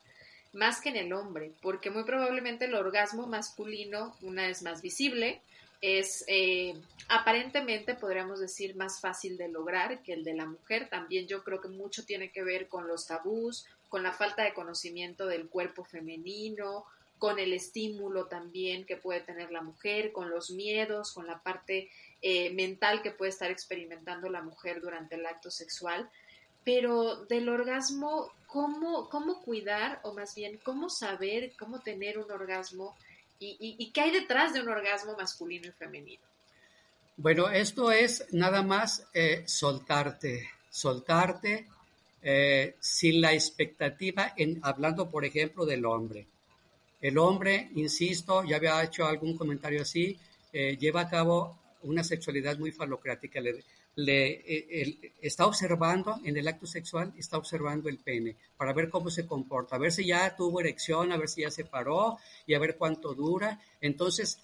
más 0.54 0.80
que 0.80 0.88
en 0.88 0.96
el 0.96 1.12
hombre, 1.12 1.52
porque 1.60 1.90
muy 1.90 2.04
probablemente 2.04 2.66
el 2.66 2.74
orgasmo 2.74 3.26
masculino, 3.26 4.16
una 4.22 4.48
es 4.48 4.62
más 4.62 4.80
visible, 4.82 5.42
es 5.84 6.24
eh, 6.28 6.74
aparentemente, 7.08 7.94
podríamos 7.94 8.40
decir, 8.40 8.74
más 8.74 9.00
fácil 9.00 9.36
de 9.36 9.48
lograr 9.48 10.02
que 10.02 10.14
el 10.14 10.24
de 10.24 10.32
la 10.32 10.46
mujer. 10.46 10.88
También 10.88 11.26
yo 11.26 11.44
creo 11.44 11.60
que 11.60 11.68
mucho 11.68 12.06
tiene 12.06 12.30
que 12.30 12.42
ver 12.42 12.68
con 12.68 12.88
los 12.88 13.06
tabús, 13.06 13.66
con 13.90 14.02
la 14.02 14.12
falta 14.12 14.44
de 14.44 14.54
conocimiento 14.54 15.26
del 15.26 15.48
cuerpo 15.48 15.84
femenino, 15.84 16.86
con 17.18 17.38
el 17.38 17.52
estímulo 17.52 18.26
también 18.26 18.86
que 18.86 18.96
puede 18.96 19.20
tener 19.20 19.52
la 19.52 19.60
mujer, 19.60 20.12
con 20.12 20.30
los 20.30 20.50
miedos, 20.50 21.12
con 21.12 21.26
la 21.26 21.42
parte 21.42 21.90
eh, 22.22 22.50
mental 22.54 23.02
que 23.02 23.10
puede 23.10 23.30
estar 23.30 23.50
experimentando 23.50 24.30
la 24.30 24.40
mujer 24.40 24.80
durante 24.80 25.16
el 25.16 25.26
acto 25.26 25.50
sexual. 25.50 26.08
Pero 26.64 27.26
del 27.26 27.50
orgasmo 27.50 28.32
cómo, 28.46 29.10
cómo 29.10 29.42
cuidar, 29.42 30.00
o 30.02 30.14
más 30.14 30.34
bien, 30.34 30.58
cómo 30.64 30.88
saber, 30.88 31.52
cómo 31.58 31.80
tener 31.80 32.18
un 32.18 32.30
orgasmo 32.30 32.96
y, 33.38 33.90
qué 33.92 34.00
hay 34.00 34.10
detrás 34.10 34.52
de 34.52 34.60
un 34.60 34.68
orgasmo 34.68 35.16
masculino 35.16 35.66
y 35.68 35.72
femenino. 35.72 36.22
Bueno, 37.16 37.48
esto 37.48 37.92
es 37.92 38.26
nada 38.32 38.62
más 38.62 39.06
eh, 39.14 39.44
soltarte, 39.46 40.50
soltarte 40.70 41.68
eh, 42.22 42.76
sin 42.80 43.20
la 43.20 43.32
expectativa, 43.32 44.34
hablando 44.62 45.10
por 45.10 45.24
ejemplo 45.24 45.64
del 45.64 45.84
hombre. 45.84 46.26
El 47.00 47.18
hombre, 47.18 47.70
insisto, 47.74 48.44
ya 48.44 48.56
había 48.56 48.82
hecho 48.82 49.06
algún 49.06 49.36
comentario 49.36 49.82
así, 49.82 50.18
eh, 50.52 50.76
lleva 50.78 51.02
a 51.02 51.10
cabo 51.10 51.58
una 51.82 52.02
sexualidad 52.02 52.58
muy 52.58 52.72
falocrática. 52.72 53.40
Le, 53.96 54.42
eh, 54.46 55.12
está 55.20 55.46
observando 55.46 56.20
en 56.24 56.36
el 56.36 56.48
acto 56.48 56.66
sexual, 56.66 57.12
está 57.16 57.38
observando 57.38 57.88
el 57.88 57.98
pene 57.98 58.36
para 58.56 58.72
ver 58.72 58.88
cómo 58.88 59.10
se 59.10 59.26
comporta, 59.26 59.76
a 59.76 59.78
ver 59.78 59.92
si 59.92 60.06
ya 60.06 60.34
tuvo 60.36 60.60
erección, 60.60 61.12
a 61.12 61.16
ver 61.16 61.28
si 61.28 61.42
ya 61.42 61.50
se 61.50 61.64
paró 61.64 62.18
y 62.46 62.54
a 62.54 62.58
ver 62.58 62.76
cuánto 62.76 63.14
dura. 63.14 63.60
Entonces, 63.80 64.38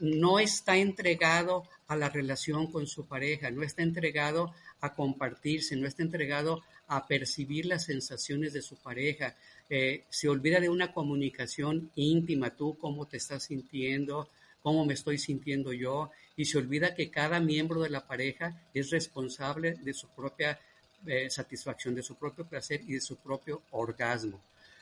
no 0.00 0.38
está 0.38 0.76
entregado 0.76 1.64
a 1.88 1.96
la 1.96 2.08
relación 2.08 2.70
con 2.70 2.86
su 2.86 3.06
pareja, 3.06 3.50
no 3.50 3.62
está 3.62 3.82
entregado 3.82 4.54
a 4.80 4.94
compartirse, 4.94 5.76
no 5.76 5.86
está 5.86 6.02
entregado 6.02 6.62
a 6.86 7.06
percibir 7.06 7.66
las 7.66 7.84
sensaciones 7.84 8.52
de 8.52 8.62
su 8.62 8.76
pareja. 8.76 9.34
Eh, 9.68 10.04
se 10.08 10.28
olvida 10.28 10.60
de 10.60 10.68
una 10.68 10.92
comunicación 10.92 11.90
íntima, 11.96 12.50
tú 12.50 12.76
cómo 12.78 13.06
te 13.06 13.16
estás 13.16 13.44
sintiendo, 13.44 14.28
cómo 14.64 14.86
me 14.86 14.94
estoy 14.94 15.18
sintiendo 15.18 15.74
yo 15.74 16.10
y 16.36 16.46
se 16.46 16.56
olvida 16.56 16.94
que 16.94 17.10
cada 17.10 17.38
miembro 17.38 17.82
de 17.82 17.90
la 17.90 18.06
pareja 18.06 18.58
es 18.72 18.88
responsable 18.88 19.74
de 19.74 19.92
su 19.92 20.08
propia 20.08 20.58
eh, 21.06 21.28
satisfacción, 21.28 21.94
de 21.94 22.02
su 22.02 22.14
propio 22.14 22.46
placer 22.46 22.80
y 22.86 22.94
de 22.94 23.02
su 23.02 23.16
propio 23.16 23.60
orgasmo. 23.72 24.40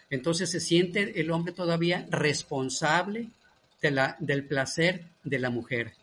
Entonces 0.09 0.49
se 0.53 0.61
siente 0.61 1.21
el 1.21 1.33
hombre 1.33 1.53
todavía 1.53 2.07
responsable 2.11 3.27
del 3.81 4.45
placer 4.45 5.05
de 5.25 5.41
la 5.41 5.51
mujer, 5.51 5.95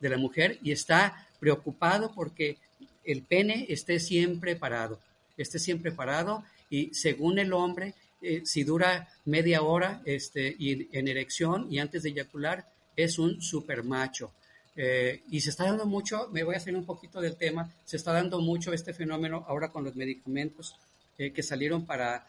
de 0.00 0.08
la 0.08 0.18
mujer 0.18 0.58
y 0.64 0.72
está 0.72 1.28
preocupado 1.38 2.12
porque 2.12 2.58
el 3.04 3.22
pene 3.22 3.66
esté 3.68 4.00
siempre 4.00 4.56
parado, 4.56 4.98
esté 5.36 5.60
siempre 5.60 5.92
parado 5.92 6.42
y 6.68 6.92
según 6.94 7.38
el 7.38 7.52
hombre, 7.52 7.94
eh, 8.22 8.42
si 8.44 8.64
dura 8.64 9.08
media 9.24 9.62
hora 9.62 10.02
este, 10.04 10.52
y 10.58 10.88
en 10.90 11.06
erección 11.06 11.72
y 11.72 11.78
antes 11.78 12.02
de 12.02 12.08
eyacular, 12.08 12.66
es 13.04 13.18
un 13.18 13.40
super 13.40 13.82
macho. 13.82 14.32
Eh, 14.76 15.22
y 15.30 15.40
se 15.40 15.50
está 15.50 15.64
dando 15.64 15.84
mucho, 15.84 16.28
me 16.32 16.44
voy 16.44 16.54
a 16.54 16.58
hacer 16.58 16.74
un 16.74 16.86
poquito 16.86 17.20
del 17.20 17.36
tema, 17.36 17.70
se 17.84 17.96
está 17.96 18.12
dando 18.12 18.40
mucho 18.40 18.72
este 18.72 18.94
fenómeno 18.94 19.44
ahora 19.48 19.70
con 19.70 19.84
los 19.84 19.96
medicamentos 19.96 20.76
eh, 21.18 21.32
que 21.32 21.42
salieron 21.42 21.84
para 21.86 22.26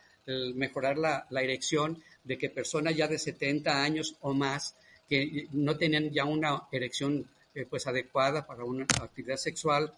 mejorar 0.55 0.97
la, 0.97 1.25
erección, 1.41 2.01
de 2.23 2.37
que 2.37 2.49
personas 2.49 2.95
ya 2.95 3.07
de 3.07 3.17
70 3.17 3.83
años 3.83 4.15
o 4.21 4.33
más 4.33 4.75
que 5.09 5.47
no 5.51 5.75
tenían 5.75 6.11
ya 6.11 6.25
una 6.25 6.61
erección 6.71 7.27
eh, 7.53 7.65
pues 7.69 7.85
adecuada 7.87 8.45
para 8.47 8.63
una 8.63 8.85
actividad 9.01 9.35
sexual, 9.35 9.93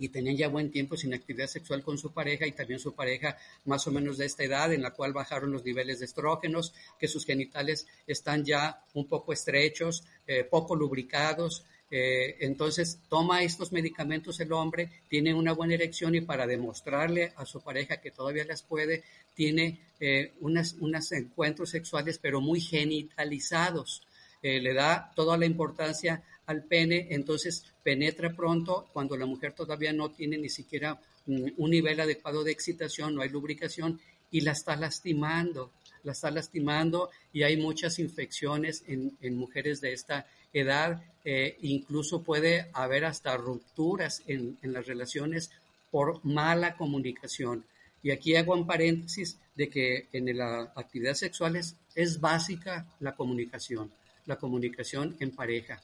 y 0.00 0.08
tenían 0.08 0.36
ya 0.36 0.48
buen 0.48 0.70
tiempo 0.70 0.96
sin 0.96 1.12
actividad 1.12 1.46
sexual 1.46 1.82
con 1.82 1.98
su 1.98 2.10
pareja 2.12 2.46
y 2.46 2.52
también 2.52 2.80
su 2.80 2.94
pareja 2.94 3.36
más 3.66 3.86
o 3.86 3.92
menos 3.92 4.16
de 4.16 4.24
esta 4.24 4.42
edad 4.42 4.72
en 4.72 4.80
la 4.82 4.92
cual 4.92 5.12
bajaron 5.12 5.52
los 5.52 5.62
niveles 5.62 5.98
de 6.00 6.06
estrógenos, 6.06 6.72
que 6.98 7.06
sus 7.06 7.26
genitales 7.26 7.86
están 8.06 8.42
ya 8.42 8.82
un 8.94 9.06
poco 9.06 9.34
estrechos, 9.34 10.02
eh, 10.26 10.42
poco 10.44 10.74
lubricados. 10.74 11.66
Eh, 11.90 12.36
entonces 12.40 13.00
toma 13.08 13.42
estos 13.42 13.72
medicamentos 13.72 14.40
el 14.40 14.52
hombre, 14.52 14.90
tiene 15.08 15.34
una 15.34 15.52
buena 15.52 15.74
erección 15.74 16.14
y 16.14 16.22
para 16.22 16.46
demostrarle 16.46 17.34
a 17.36 17.44
su 17.44 17.60
pareja 17.60 18.00
que 18.00 18.10
todavía 18.10 18.44
las 18.46 18.62
puede, 18.62 19.04
tiene 19.34 19.80
eh, 20.00 20.32
unos 20.40 21.12
encuentros 21.12 21.68
sexuales 21.70 22.18
pero 22.18 22.40
muy 22.40 22.60
genitalizados. 22.60 24.02
le 24.42 24.72
da 24.72 25.12
toda 25.14 25.36
la 25.36 25.44
importancia 25.44 26.22
al 26.50 26.64
pene, 26.64 27.06
entonces 27.10 27.64
penetra 27.84 28.34
pronto 28.34 28.88
cuando 28.92 29.16
la 29.16 29.24
mujer 29.24 29.52
todavía 29.52 29.92
no 29.92 30.10
tiene 30.10 30.36
ni 30.36 30.48
siquiera 30.48 31.00
mm, 31.26 31.50
un 31.56 31.70
nivel 31.70 32.00
adecuado 32.00 32.42
de 32.42 32.50
excitación, 32.50 33.14
no 33.14 33.22
hay 33.22 33.28
lubricación 33.28 34.00
y 34.32 34.40
la 34.40 34.50
está 34.50 34.74
lastimando, 34.74 35.70
la 36.02 36.10
está 36.10 36.28
lastimando 36.32 37.10
y 37.32 37.44
hay 37.44 37.56
muchas 37.56 38.00
infecciones 38.00 38.82
en, 38.88 39.36
mujeres 39.36 39.80
de 39.80 39.92
esta 39.92 40.26
edad, 40.52 41.00
eh, 41.24 41.56
incluso 41.62 42.24
puede 42.24 42.68
haber 42.72 43.04
hasta 43.04 43.36
rupturas 43.36 44.22
en, 44.26 44.58
las 44.62 44.86
relaciones 44.86 45.52
por 45.92 46.24
mala 46.24 46.74
comunicación. 46.74 47.64
Y 48.02 48.10
aquí 48.10 48.34
hago 48.34 48.54
un 48.54 48.66
paréntesis 48.66 49.38
de 49.54 49.68
que 49.68 50.08
en 50.12 50.36
la 50.36 50.72
actividad 50.74 51.14
sexual 51.14 51.54
es 51.94 52.20
básica 52.20 52.86
la 52.98 53.14
comunicación, 53.14 53.92
la 54.26 54.36
comunicación 54.36 55.16
en 55.20 55.30
pareja. 55.30 55.80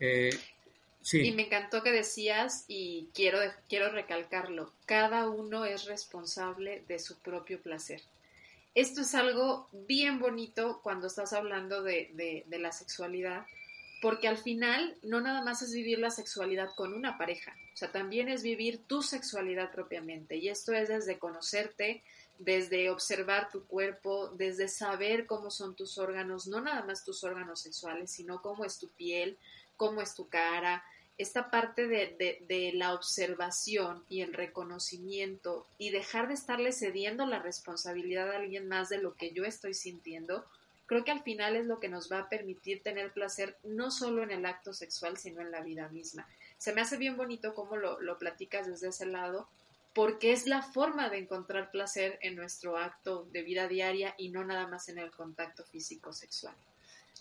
Eh, 0.00 0.30
y 1.12 1.32
me 1.32 1.46
encantó 1.46 1.82
que 1.82 1.90
decías, 1.90 2.64
y 2.68 3.08
quiero, 3.14 3.38
quiero 3.68 3.90
recalcarlo, 3.90 4.72
cada 4.86 5.28
uno 5.28 5.64
es 5.64 5.86
responsable 5.86 6.84
de 6.88 6.98
su 6.98 7.18
propio 7.18 7.60
placer. 7.60 8.02
Esto 8.74 9.00
es 9.00 9.14
algo 9.14 9.68
bien 9.72 10.18
bonito 10.18 10.80
cuando 10.82 11.06
estás 11.06 11.32
hablando 11.32 11.82
de, 11.82 12.44
de 12.46 12.58
la 12.58 12.72
sexualidad, 12.72 13.46
porque 14.00 14.28
al 14.28 14.38
final 14.38 14.96
no 15.02 15.20
nada 15.20 15.42
más 15.42 15.62
es 15.62 15.72
vivir 15.72 15.98
la 15.98 16.10
sexualidad 16.10 16.68
con 16.76 16.92
una 16.94 17.18
pareja, 17.18 17.56
o 17.72 17.76
sea, 17.76 17.90
también 17.90 18.28
es 18.28 18.42
vivir 18.42 18.80
tu 18.86 19.02
sexualidad 19.02 19.72
propiamente. 19.72 20.36
Y 20.36 20.48
esto 20.48 20.72
es 20.72 20.88
desde 20.88 21.18
conocerte, 21.18 22.02
desde 22.38 22.90
observar 22.90 23.50
tu 23.50 23.64
cuerpo, 23.66 24.28
desde 24.36 24.68
saber 24.68 25.26
cómo 25.26 25.50
son 25.50 25.74
tus 25.74 25.96
órganos, 25.98 26.46
no 26.46 26.60
nada 26.60 26.84
más 26.84 27.04
tus 27.04 27.24
órganos 27.24 27.60
sexuales, 27.60 28.10
sino 28.10 28.42
cómo 28.42 28.64
es 28.64 28.78
tu 28.78 28.88
piel, 28.88 29.38
cómo 29.78 30.02
es 30.02 30.14
tu 30.14 30.28
cara, 30.28 30.84
esta 31.18 31.50
parte 31.50 31.88
de, 31.88 32.72
la 32.74 32.94
observación 32.94 34.04
y 34.08 34.20
el 34.20 34.34
reconocimiento 34.34 35.66
y 35.78 35.90
dejar 35.90 36.28
de 36.28 36.34
estarle 36.34 36.72
cediendo 36.72 37.26
la 37.26 37.40
responsabilidad 37.40 38.30
a 38.30 38.36
alguien 38.36 38.68
más 38.68 38.88
de 38.88 38.98
lo 38.98 39.14
que 39.14 39.32
yo 39.32 39.44
estoy 39.44 39.74
sintiendo, 39.74 40.44
creo 40.86 41.04
que 41.04 41.10
al 41.10 41.22
final 41.22 41.56
es 41.56 41.66
lo 41.66 41.80
que 41.80 41.88
nos 41.88 42.10
va 42.10 42.20
a 42.20 42.28
permitir 42.28 42.82
tener 42.82 43.12
placer 43.12 43.56
no 43.64 43.90
solo 43.90 44.22
en 44.22 44.30
el 44.30 44.46
acto 44.46 44.72
sexual, 44.72 45.16
sino 45.16 45.40
en 45.40 45.50
la 45.50 45.60
vida 45.60 45.88
misma. 45.88 46.28
Se 46.56 46.72
me 46.72 46.82
hace 46.82 46.96
bien 46.96 47.16
bonito 47.16 47.52
cómo 47.52 47.76
lo, 47.76 48.00
lo 48.00 48.18
platicas 48.18 48.68
desde 48.68 48.88
ese 48.88 49.06
lado, 49.06 49.48
porque 49.94 50.32
es 50.32 50.46
la 50.46 50.62
forma 50.62 51.08
de 51.08 51.18
encontrar 51.18 51.72
placer 51.72 52.18
en 52.22 52.36
nuestro 52.36 52.76
acto 52.76 53.26
de 53.32 53.42
vida 53.42 53.66
diaria 53.66 54.14
y 54.18 54.28
no 54.28 54.44
nada 54.44 54.68
más 54.68 54.88
en 54.88 54.98
el 54.98 55.10
contacto 55.10 55.64
físico 55.64 56.12
sexual. 56.12 56.54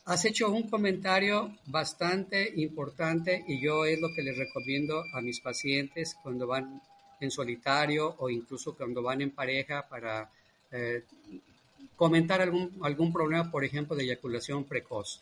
Has 0.06 0.26
hecho 0.26 0.50
un 0.50 0.70
comentario 0.70 1.58
bastante 1.66 2.54
importante 2.56 3.44
y 3.48 3.60
yo 3.62 3.86
es 3.86 4.00
lo 4.00 4.14
que 4.14 4.24
les 4.24 4.38
recomiendo 4.38 5.04
a 5.14 5.22
mis 5.22 5.40
pacientes 5.42 6.16
cuando 6.24 6.48
van 6.48 6.82
en 7.20 7.32
solitario 7.32 8.16
o 8.20 8.30
incluso 8.30 8.76
cuando 8.76 9.02
van 9.02 9.22
en 9.22 9.32
pareja 9.32 9.88
para 9.88 10.30
eh, 10.72 11.04
comentar 11.96 12.42
algún, 12.42 12.78
algún 12.82 13.12
problema, 13.12 13.52
por 13.52 13.66
ejemplo, 13.66 13.96
de 13.96 14.04
eyaculación 14.04 14.64
precoz. 14.64 15.22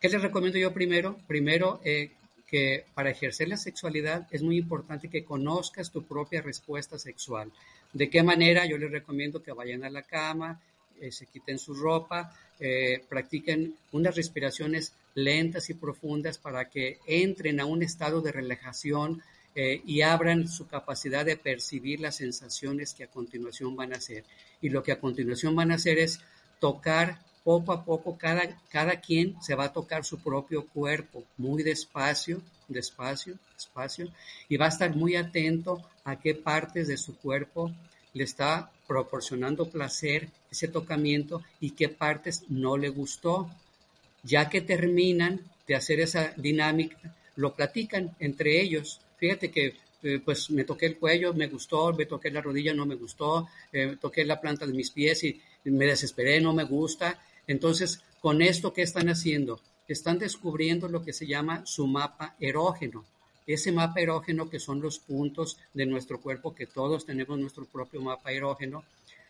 ¿Qué 0.00 0.08
les 0.08 0.22
recomiendo 0.22 0.58
yo 0.58 0.72
primero? 0.72 1.16
Primero, 1.26 1.80
eh, 1.84 2.10
que 2.50 2.84
para 2.94 3.10
ejercer 3.10 3.48
la 3.48 3.56
sexualidad 3.56 4.26
es 4.32 4.42
muy 4.42 4.56
importante 4.58 5.08
que 5.08 5.24
conozcas 5.24 5.92
tu 5.92 6.02
propia 6.02 6.42
respuesta 6.42 6.98
sexual. 6.98 7.52
¿De 7.92 8.10
qué 8.10 8.24
manera? 8.24 8.66
Yo 8.66 8.76
les 8.76 8.90
recomiendo 8.90 9.42
que 9.42 9.52
vayan 9.52 9.84
a 9.84 9.90
la 9.90 10.02
cama, 10.02 10.60
eh, 11.00 11.12
se 11.12 11.26
quiten 11.26 11.60
su 11.60 11.74
ropa, 11.74 12.34
eh, 12.60 13.02
practiquen 13.08 13.74
unas 13.92 14.16
respiraciones 14.16 14.92
lentas 15.14 15.70
y 15.70 15.74
profundas 15.74 16.38
para 16.38 16.68
que 16.68 16.98
entren 17.06 17.58
a 17.60 17.64
un 17.64 17.82
estado 17.82 18.20
de 18.20 18.32
relajación 18.32 19.22
eh, 19.54 19.82
y 19.84 20.02
abran 20.02 20.46
su 20.46 20.68
capacidad 20.68 21.24
de 21.24 21.36
percibir 21.36 22.00
las 22.00 22.16
sensaciones 22.16 22.94
que 22.94 23.04
a 23.04 23.08
continuación 23.08 23.74
van 23.74 23.92
a 23.92 23.96
hacer. 23.96 24.24
Y 24.60 24.68
lo 24.68 24.82
que 24.82 24.92
a 24.92 25.00
continuación 25.00 25.56
van 25.56 25.72
a 25.72 25.76
hacer 25.76 25.98
es 25.98 26.20
tocar 26.60 27.18
poco 27.42 27.72
a 27.72 27.84
poco, 27.84 28.16
cada, 28.18 28.60
cada 28.68 29.00
quien 29.00 29.40
se 29.42 29.54
va 29.54 29.64
a 29.64 29.72
tocar 29.72 30.04
su 30.04 30.18
propio 30.18 30.66
cuerpo, 30.66 31.24
muy 31.38 31.62
despacio, 31.62 32.42
despacio, 32.68 33.38
despacio, 33.54 34.08
y 34.48 34.56
va 34.56 34.66
a 34.66 34.68
estar 34.68 34.94
muy 34.94 35.16
atento 35.16 35.82
a 36.04 36.20
qué 36.20 36.34
partes 36.34 36.88
de 36.88 36.96
su 36.96 37.16
cuerpo 37.16 37.72
le 38.12 38.24
está 38.24 38.70
proporcionando 38.86 39.70
placer 39.70 40.28
ese 40.50 40.68
tocamiento 40.68 41.42
y 41.60 41.70
qué 41.70 41.88
partes 41.88 42.44
no 42.48 42.76
le 42.76 42.88
gustó. 42.88 43.50
Ya 44.22 44.48
que 44.48 44.60
terminan 44.60 45.40
de 45.66 45.74
hacer 45.76 46.00
esa 46.00 46.32
dinámica, 46.36 47.14
lo 47.36 47.54
platican 47.54 48.14
entre 48.18 48.60
ellos. 48.60 49.00
Fíjate 49.18 49.50
que 49.50 49.74
eh, 50.02 50.20
pues 50.24 50.50
me 50.50 50.64
toqué 50.64 50.86
el 50.86 50.96
cuello, 50.96 51.32
me 51.34 51.46
gustó, 51.46 51.92
me 51.92 52.06
toqué 52.06 52.30
la 52.30 52.40
rodilla, 52.40 52.74
no 52.74 52.86
me 52.86 52.94
gustó, 52.94 53.48
eh, 53.72 53.96
toqué 54.00 54.24
la 54.24 54.40
planta 54.40 54.66
de 54.66 54.72
mis 54.72 54.90
pies 54.90 55.24
y 55.24 55.40
me 55.64 55.86
desesperé, 55.86 56.40
no 56.40 56.52
me 56.52 56.64
gusta. 56.64 57.18
Entonces, 57.46 58.02
con 58.20 58.42
esto, 58.42 58.72
¿qué 58.72 58.82
están 58.82 59.08
haciendo? 59.08 59.60
Están 59.88 60.18
descubriendo 60.18 60.88
lo 60.88 61.04
que 61.04 61.12
se 61.12 61.26
llama 61.26 61.62
su 61.64 61.86
mapa 61.86 62.34
erógeno 62.40 63.04
ese 63.52 63.72
mapa 63.72 64.00
erógeno 64.00 64.48
que 64.48 64.60
son 64.60 64.80
los 64.80 64.98
puntos 64.98 65.58
de 65.74 65.86
nuestro 65.86 66.20
cuerpo, 66.20 66.54
que 66.54 66.66
todos 66.66 67.04
tenemos 67.06 67.38
nuestro 67.38 67.64
propio 67.64 68.00
mapa 68.00 68.32
erógeno, 68.32 68.84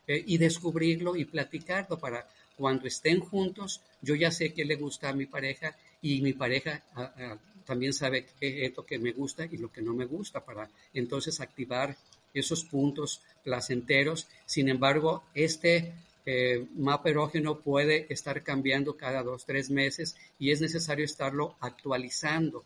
eh, 0.07 0.23
y 0.27 0.39
descubrirlo 0.39 1.17
y 1.17 1.25
platicarlo 1.25 1.99
para 1.99 2.29
cuando 2.57 2.87
estén 2.87 3.21
juntos, 3.21 3.81
yo 4.03 4.15
ya 4.15 4.31
sé 4.31 4.53
qué 4.53 4.65
le 4.65 4.77
gusta 4.77 5.09
a 5.09 5.15
mi 5.15 5.27
pareja 5.27 5.77
y 6.03 6.21
mi 6.21 6.33
pareja 6.35 6.83
ah, 6.95 7.13
ah, 7.17 7.39
también 7.65 7.93
sabe 7.93 8.27
qué 8.39 8.67
es 8.67 8.77
lo 8.77 8.85
que 8.85 8.99
me 8.99 9.13
gusta 9.13 9.47
y 9.47 9.57
lo 9.57 9.71
que 9.71 9.81
no 9.81 9.95
me 9.95 10.05
gusta 10.05 10.45
para 10.45 10.69
entonces 10.93 11.41
activar 11.41 11.97
esos 12.35 12.65
puntos 12.65 13.23
placenteros. 13.45 14.29
Sin 14.47 14.69
embargo, 14.69 15.25
este 15.35 15.93
eh, 16.27 16.67
mapa 16.77 17.11
erógeno 17.11 17.61
puede 17.61 18.07
estar 18.13 18.43
cambiando 18.43 18.97
cada 18.97 19.23
dos, 19.23 19.47
tres 19.47 19.71
meses 19.71 20.17
y 20.39 20.51
es 20.51 20.61
necesario 20.61 21.05
estarlo 21.05 21.57
actualizando. 21.61 22.65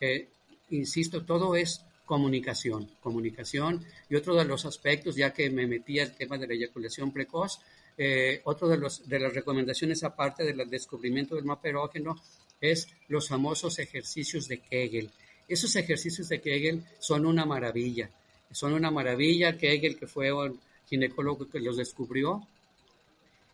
Eh, 0.00 0.28
insisto, 0.70 1.24
todo 1.24 1.56
es 1.56 1.84
comunicación, 2.12 2.90
comunicación. 3.00 3.82
Y 4.10 4.16
otro 4.16 4.34
de 4.34 4.44
los 4.44 4.66
aspectos, 4.66 5.16
ya 5.16 5.32
que 5.32 5.48
me 5.48 5.66
metí 5.66 5.98
al 5.98 6.14
tema 6.14 6.36
de 6.36 6.46
la 6.46 6.52
eyaculación 6.52 7.10
precoz, 7.10 7.58
eh, 7.96 8.42
otro 8.44 8.68
de, 8.68 8.76
los, 8.76 9.08
de 9.08 9.18
las 9.18 9.32
recomendaciones 9.32 10.04
aparte 10.04 10.44
del 10.44 10.68
descubrimiento 10.68 11.36
del 11.36 11.46
mapa 11.46 11.70
erógeno 11.70 12.20
es 12.60 12.86
los 13.08 13.30
famosos 13.30 13.78
ejercicios 13.78 14.46
de 14.46 14.58
Kegel. 14.58 15.10
Esos 15.48 15.74
ejercicios 15.74 16.28
de 16.28 16.42
Kegel 16.42 16.84
son 16.98 17.24
una 17.24 17.46
maravilla, 17.46 18.10
son 18.50 18.74
una 18.74 18.90
maravilla. 18.90 19.56
Kegel, 19.56 19.96
que 19.96 20.06
fue 20.06 20.30
un 20.34 20.60
ginecólogo 20.90 21.48
que 21.48 21.60
los 21.60 21.78
descubrió, 21.78 22.46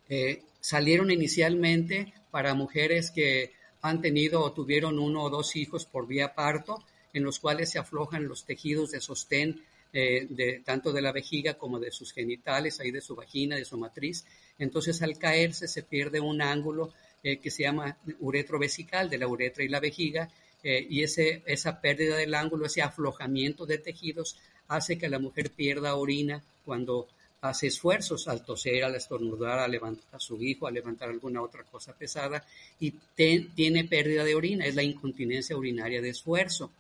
eh, 0.08 0.42
salieron 0.60 1.12
inicialmente 1.12 2.12
para 2.32 2.54
mujeres 2.54 3.12
que 3.12 3.52
han 3.82 4.00
tenido 4.00 4.40
o 4.40 4.50
tuvieron 4.50 4.98
uno 4.98 5.22
o 5.22 5.30
dos 5.30 5.54
hijos 5.54 5.86
por 5.86 6.08
vía 6.08 6.34
parto 6.34 6.82
en 7.12 7.24
los 7.24 7.38
cuales 7.38 7.70
se 7.70 7.78
aflojan 7.78 8.28
los 8.28 8.44
tejidos 8.44 8.90
de 8.90 9.00
sostén 9.00 9.62
eh, 9.92 10.60
tanto 10.64 10.92
de 10.92 11.00
la 11.00 11.12
vejiga 11.12 11.54
como 11.54 11.78
de 11.78 11.90
sus 11.90 12.12
genitales, 12.12 12.78
ahí 12.78 12.90
de 12.90 13.00
su 13.00 13.14
vagina, 13.14 13.56
de 13.56 13.64
su 13.64 13.78
matriz. 13.78 14.24
Entonces 14.58 15.00
al 15.02 15.18
caerse 15.18 15.66
se 15.66 15.82
pierde 15.82 16.20
un 16.20 16.42
ángulo 16.42 16.92
eh, 17.22 17.38
que 17.38 17.50
se 17.50 17.62
llama 17.62 17.96
uretrovesical 18.20 19.08
de 19.08 19.18
la 19.18 19.26
uretra 19.28 19.64
y 19.64 19.68
la 19.68 19.80
vejiga 19.80 20.30
eh, 20.62 20.86
y 20.88 21.02
ese, 21.02 21.42
esa 21.46 21.80
pérdida 21.80 22.16
del 22.16 22.34
ángulo, 22.34 22.66
ese 22.66 22.82
aflojamiento 22.82 23.64
de 23.64 23.78
tejidos 23.78 24.36
hace 24.68 24.98
que 24.98 25.08
la 25.08 25.18
mujer 25.18 25.50
pierda 25.50 25.94
orina 25.94 26.42
cuando 26.64 27.08
hace 27.40 27.68
esfuerzos 27.68 28.28
al 28.28 28.44
toser, 28.44 28.84
al 28.84 28.96
estornudar, 28.96 29.58
a 29.60 29.68
levantar 29.68 30.16
a 30.16 30.20
su 30.20 30.42
hijo, 30.42 30.66
a 30.66 30.70
levantar 30.70 31.08
alguna 31.08 31.40
otra 31.40 31.62
cosa 31.62 31.92
pesada 31.92 32.44
y 32.80 32.92
tiene 33.14 33.84
pérdida 33.84 34.24
de 34.24 34.34
orina, 34.34 34.66
es 34.66 34.74
la 34.74 34.82
incontinencia 34.82 35.56
urinaria 35.56 36.02
de 36.02 36.10
esfuerzo. 36.10 36.70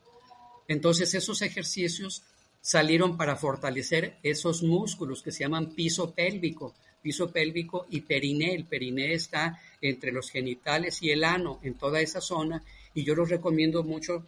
Entonces 0.68 1.14
esos 1.14 1.42
ejercicios 1.42 2.22
salieron 2.60 3.16
para 3.16 3.36
fortalecer 3.36 4.18
esos 4.22 4.62
músculos 4.62 5.22
que 5.22 5.32
se 5.32 5.40
llaman 5.40 5.74
piso 5.74 6.14
pélvico, 6.14 6.74
piso 7.02 7.30
pélvico 7.30 7.86
y 7.90 8.02
periné. 8.02 8.54
El 8.54 8.66
periné 8.66 9.14
está 9.14 9.60
entre 9.80 10.12
los 10.12 10.30
genitales 10.30 11.02
y 11.02 11.10
el 11.10 11.24
ano, 11.24 11.58
en 11.62 11.74
toda 11.74 12.00
esa 12.00 12.20
zona, 12.20 12.62
y 12.94 13.02
yo 13.04 13.14
los 13.14 13.30
recomiendo 13.30 13.82
mucho 13.82 14.26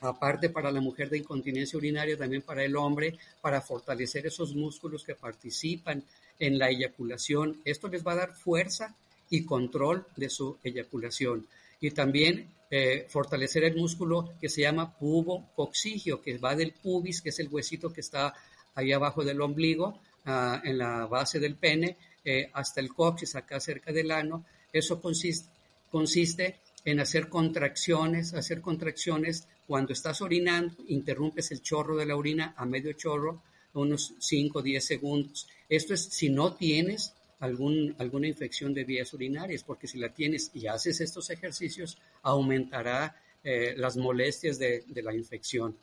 aparte 0.00 0.48
para 0.48 0.72
la 0.72 0.80
mujer 0.80 1.10
de 1.10 1.18
incontinencia 1.18 1.76
urinaria, 1.76 2.16
también 2.16 2.42
para 2.42 2.64
el 2.64 2.74
hombre, 2.76 3.18
para 3.42 3.60
fortalecer 3.60 4.26
esos 4.26 4.54
músculos 4.54 5.04
que 5.04 5.14
participan 5.14 6.02
en 6.38 6.58
la 6.58 6.70
eyaculación. 6.70 7.60
Esto 7.64 7.88
les 7.88 8.06
va 8.06 8.12
a 8.12 8.16
dar 8.16 8.34
fuerza 8.34 8.96
y 9.28 9.44
control 9.44 10.06
de 10.16 10.30
su 10.30 10.56
eyaculación. 10.64 11.46
Y 11.80 11.90
también 11.90 12.48
eh, 12.70 13.06
fortalecer 13.08 13.64
el 13.64 13.76
músculo 13.76 14.34
que 14.40 14.48
se 14.48 14.62
llama 14.62 14.96
pubo-coxigio, 14.96 16.22
que 16.22 16.38
va 16.38 16.54
del 16.54 16.72
pubis, 16.72 17.20
que 17.20 17.30
es 17.30 17.38
el 17.40 17.48
huesito 17.48 17.92
que 17.92 18.00
está 18.00 18.32
ahí 18.74 18.92
abajo 18.92 19.24
del 19.24 19.40
ombligo, 19.40 19.98
ah, 20.26 20.60
en 20.64 20.78
la 20.78 21.06
base 21.06 21.40
del 21.40 21.56
pene, 21.56 21.96
eh, 22.24 22.48
hasta 22.52 22.80
el 22.80 22.94
coxis, 22.94 23.34
acá 23.34 23.58
cerca 23.58 23.92
del 23.92 24.10
ano. 24.10 24.44
Eso 24.72 25.00
consiste, 25.00 25.48
consiste 25.90 26.60
en 26.84 27.00
hacer 27.00 27.28
contracciones, 27.28 28.34
hacer 28.34 28.60
contracciones 28.60 29.48
cuando 29.66 29.92
estás 29.92 30.20
orinando, 30.20 30.74
interrumpes 30.88 31.50
el 31.50 31.62
chorro 31.62 31.96
de 31.96 32.06
la 32.06 32.16
orina 32.16 32.54
a 32.56 32.64
medio 32.66 32.92
chorro, 32.92 33.42
unos 33.74 34.14
5 34.18 34.58
o 34.58 34.62
10 34.62 34.84
segundos. 34.84 35.48
Esto 35.68 35.94
es 35.94 36.02
si 36.04 36.28
no 36.28 36.54
tienes 36.54 37.14
algún, 37.40 37.94
alguna 37.98 38.28
infección 38.28 38.72
de 38.72 38.84
vías 38.84 39.12
urinarias, 39.12 39.64
porque 39.64 39.86
si 39.86 39.98
la 39.98 40.10
tienes 40.10 40.50
y 40.54 40.66
haces 40.66 41.00
estos 41.00 41.30
ejercicios, 41.30 41.98
aumentará 42.22 43.16
eh, 43.42 43.74
las 43.76 43.96
molestias 43.96 44.58
de, 44.58 44.84
la 45.02 45.14
infección. 45.14 45.76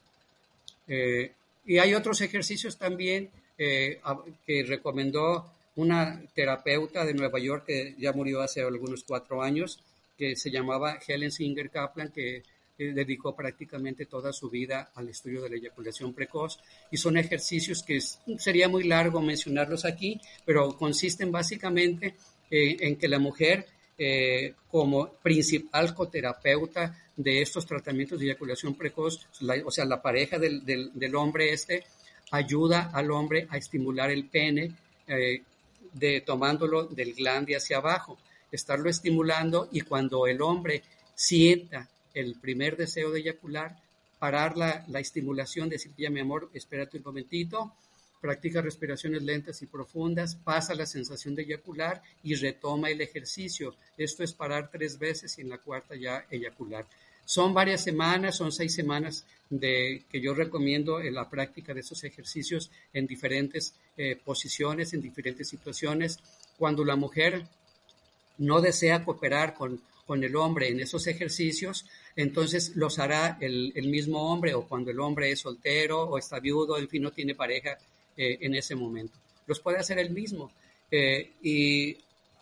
Eh, 0.88 1.32
y 1.66 1.80
hay 1.80 1.93
otros 1.93 2.22
ejercicios 2.22 2.78
también 2.78 3.30
eh, 3.58 3.99
que 4.45 4.64
recomendó 4.64 5.51
una 5.76 6.22
terapeuta 6.34 7.05
de 7.05 7.14
Nueva 7.14 7.39
York 7.39 7.66
que 7.66 7.95
ya 7.97 8.14
murió 8.14 8.41
hace 8.41 8.62
algunos 8.62 9.03
cuatro 9.03 9.41
años, 9.41 9.80
que 10.18 10.36
se 10.36 10.49
llamaba 10.49 10.99
Helen 11.05 11.32
Singer 11.32 11.70
Kaplan, 11.70 12.12
que 12.12 12.43
dedicó 12.78 13.36
prácticamente 13.36 14.06
toda 14.06 14.32
su 14.32 14.50
vida 14.50 14.92
al 14.96 15.10
estudio 15.10 15.42
de 15.42 15.50
la 15.50 15.56
eyaculación 15.56 16.14
precoz 16.14 16.60
y 16.92 16.98
son 16.98 17.18
ejercicios 17.18 17.84
que 17.84 18.00
sería 18.00 18.70
muy 18.70 18.84
largo 18.84 19.20
mencionarlos 19.22 19.86
aquí, 19.86 20.22
pero 20.46 20.78
consisten 20.78 21.32
básicamente 21.32 22.16
eh, 22.52 22.78
en 22.80 22.96
que 22.96 23.08
la 23.08 23.20
mujer 23.20 23.66
eh, 23.98 24.54
como 24.70 25.14
principal 25.14 25.96
coterapeuta 25.96 26.96
de 27.16 27.42
estos 27.42 27.66
tratamientos 27.66 28.20
de 28.20 28.26
eyaculación 28.28 28.76
precoz, 28.76 29.28
o 29.66 29.72
sea, 29.72 29.86
la 29.86 30.02
pareja 30.02 30.38
del, 30.38 30.64
del, 30.64 31.16
hombre 31.16 31.52
este, 31.52 31.84
ayuda 32.30 32.92
al 32.94 33.10
hombre 33.10 33.48
a 33.50 33.58
estimular 33.58 34.12
el 34.12 34.26
pene 34.26 34.72
eh, 35.08 35.42
de, 35.94 36.22
tomándolo 36.22 36.86
del 36.86 37.16
glande 37.16 37.56
hacia 37.56 37.78
abajo, 37.78 38.20
estarlo 38.52 38.88
estimulando 38.88 39.68
y 39.72 39.82
cuando 39.82 40.28
el 40.28 40.42
hombre 40.44 40.84
sienta 41.16 41.90
el 42.20 42.36
primer 42.36 42.78
deseo 42.78 43.11
de 43.11 43.20
eyacular, 43.20 43.78
parar 44.20 44.57
la, 44.57 44.86
la 44.88 44.99
estimulación, 44.99 45.70
decir, 45.70 45.91
ya 45.97 46.09
mi 46.09 46.20
amor, 46.20 46.49
espérate 46.53 46.97
un 46.97 47.03
momentito, 47.03 47.74
practica 48.20 48.61
respiraciones 48.61 49.24
lentas 49.24 49.61
y 49.61 49.68
profundas, 49.68 50.36
pasa 50.36 50.74
la 50.74 50.86
sensación 50.86 51.36
de 51.36 51.43
eyacular 51.43 52.01
y 52.24 52.36
retoma 52.36 52.89
el 52.89 53.01
ejercicio. 53.01 53.76
Esto 53.97 54.24
es 54.24 54.34
parar 54.34 54.70
tres 54.72 54.97
veces 54.97 55.38
y 55.38 55.41
en 55.41 55.49
la 55.49 55.59
cuarta 55.59 55.95
ya 55.95 56.26
eyacular. 56.30 56.88
Son 57.26 57.53
varias 57.53 57.84
semanas, 57.84 58.38
son 58.38 58.51
seis 58.51 58.74
semanas 58.74 59.26
de 59.49 60.05
que 60.09 60.22
yo 60.22 60.34
recomiendo 60.34 61.01
en 61.01 61.13
la 61.13 61.30
práctica 61.30 61.74
de 61.74 61.82
esos 61.82 62.03
ejercicios 62.03 62.72
en 62.93 63.05
diferentes 63.05 63.76
eh, 63.97 64.15
posiciones, 64.15 64.93
en 64.93 65.01
diferentes 65.01 65.49
situaciones. 65.49 66.20
Cuando 66.57 66.86
la 66.86 66.95
mujer 66.95 67.45
no 68.38 68.61
desea 68.61 69.03
cooperar 69.03 69.55
con, 69.55 69.82
con 70.05 70.24
el 70.24 70.36
hombre 70.38 70.70
en 70.70 70.80
esos 70.80 71.05
ejercicios, 71.07 71.86
entonces 72.18 72.76
los 72.76 72.97
hará 72.97 73.38
el, 73.39 73.72
mismo 73.88 74.34
hombre 74.34 74.55
o 74.55 74.68
cuando 74.68 74.89
el 74.89 74.99
hombre 74.99 75.32
es 75.32 75.39
soltero 75.39 76.01
o 76.01 76.18
está 76.18 76.39
viudo, 76.39 76.80
en 76.80 76.89
fin, 76.89 77.03
no 77.03 77.11
tiene 77.11 77.36
pareja 77.36 77.78
eh, 78.18 78.39
en 78.41 78.55
ese 78.55 78.76
momento. 78.76 79.13
Los 79.45 79.59
puede 79.59 79.78
hacer 79.78 79.99
el 79.99 80.09
mismo. 80.09 80.51
Eh, 80.89 81.34
y 81.43 81.95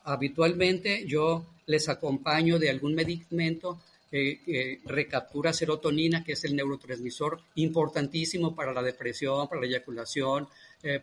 habitualmente 0.06 1.06
yo 1.06 1.46
les 1.66 1.90
acompaño 1.90 2.58
de 2.58 2.70
algún 2.70 2.96
medicamento 2.96 3.82
eh, 4.14 4.40
que 4.46 4.80
recaptura 4.86 5.52
serotonina, 5.52 6.24
que 6.24 6.34
es 6.34 6.46
el 6.46 6.56
neurotransmisor 6.56 7.42
importantísimo 7.56 8.56
para 8.56 8.72
la 8.72 8.82
depresión, 8.82 9.50
para 9.50 9.60
la 9.60 9.68
eyaculación, 9.68 10.48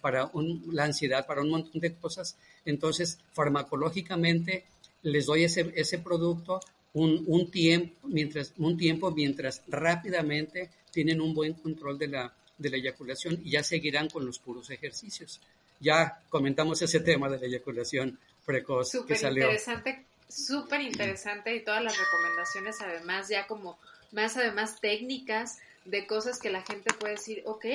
para 0.00 0.30
la 0.70 0.84
ansiedad, 0.84 1.26
para 1.26 1.42
un 1.42 1.50
montón 1.50 1.78
de 1.78 1.94
cosas. 1.94 2.36
Entonces, 2.64 3.18
farmacológicamente 3.32 4.64
les 5.02 5.26
doy 5.26 5.44
ese, 5.44 5.72
ese 5.74 5.98
producto 5.98 6.60
un, 6.94 7.24
un, 7.26 7.50
tiempo, 7.50 8.08
mientras, 8.08 8.52
un 8.58 8.76
tiempo 8.76 9.10
mientras 9.10 9.62
rápidamente 9.68 10.70
tienen 10.90 11.20
un 11.20 11.34
buen 11.34 11.54
control 11.54 11.98
de 11.98 12.08
la, 12.08 12.32
de 12.58 12.70
la 12.70 12.76
eyaculación 12.76 13.40
y 13.44 13.52
ya 13.52 13.62
seguirán 13.62 14.08
con 14.08 14.26
los 14.26 14.38
puros 14.38 14.70
ejercicios. 14.70 15.40
Ya 15.80 16.20
comentamos 16.28 16.80
ese 16.82 17.00
tema 17.00 17.28
de 17.28 17.38
la 17.38 17.46
eyaculación 17.46 18.18
precoz 18.44 18.90
que 19.06 19.16
salió. 19.16 19.44
Interesante, 19.44 20.04
súper 20.28 20.80
interesante 20.82 21.54
y 21.54 21.64
todas 21.64 21.82
las 21.82 21.96
recomendaciones 21.98 22.80
además 22.80 23.28
ya 23.28 23.46
como 23.46 23.78
más 24.12 24.36
además 24.36 24.80
técnicas 24.80 25.58
de 25.84 26.06
cosas 26.06 26.38
que 26.38 26.50
la 26.50 26.62
gente 26.62 26.92
puede 26.94 27.14
decir, 27.14 27.42
ok, 27.44 27.66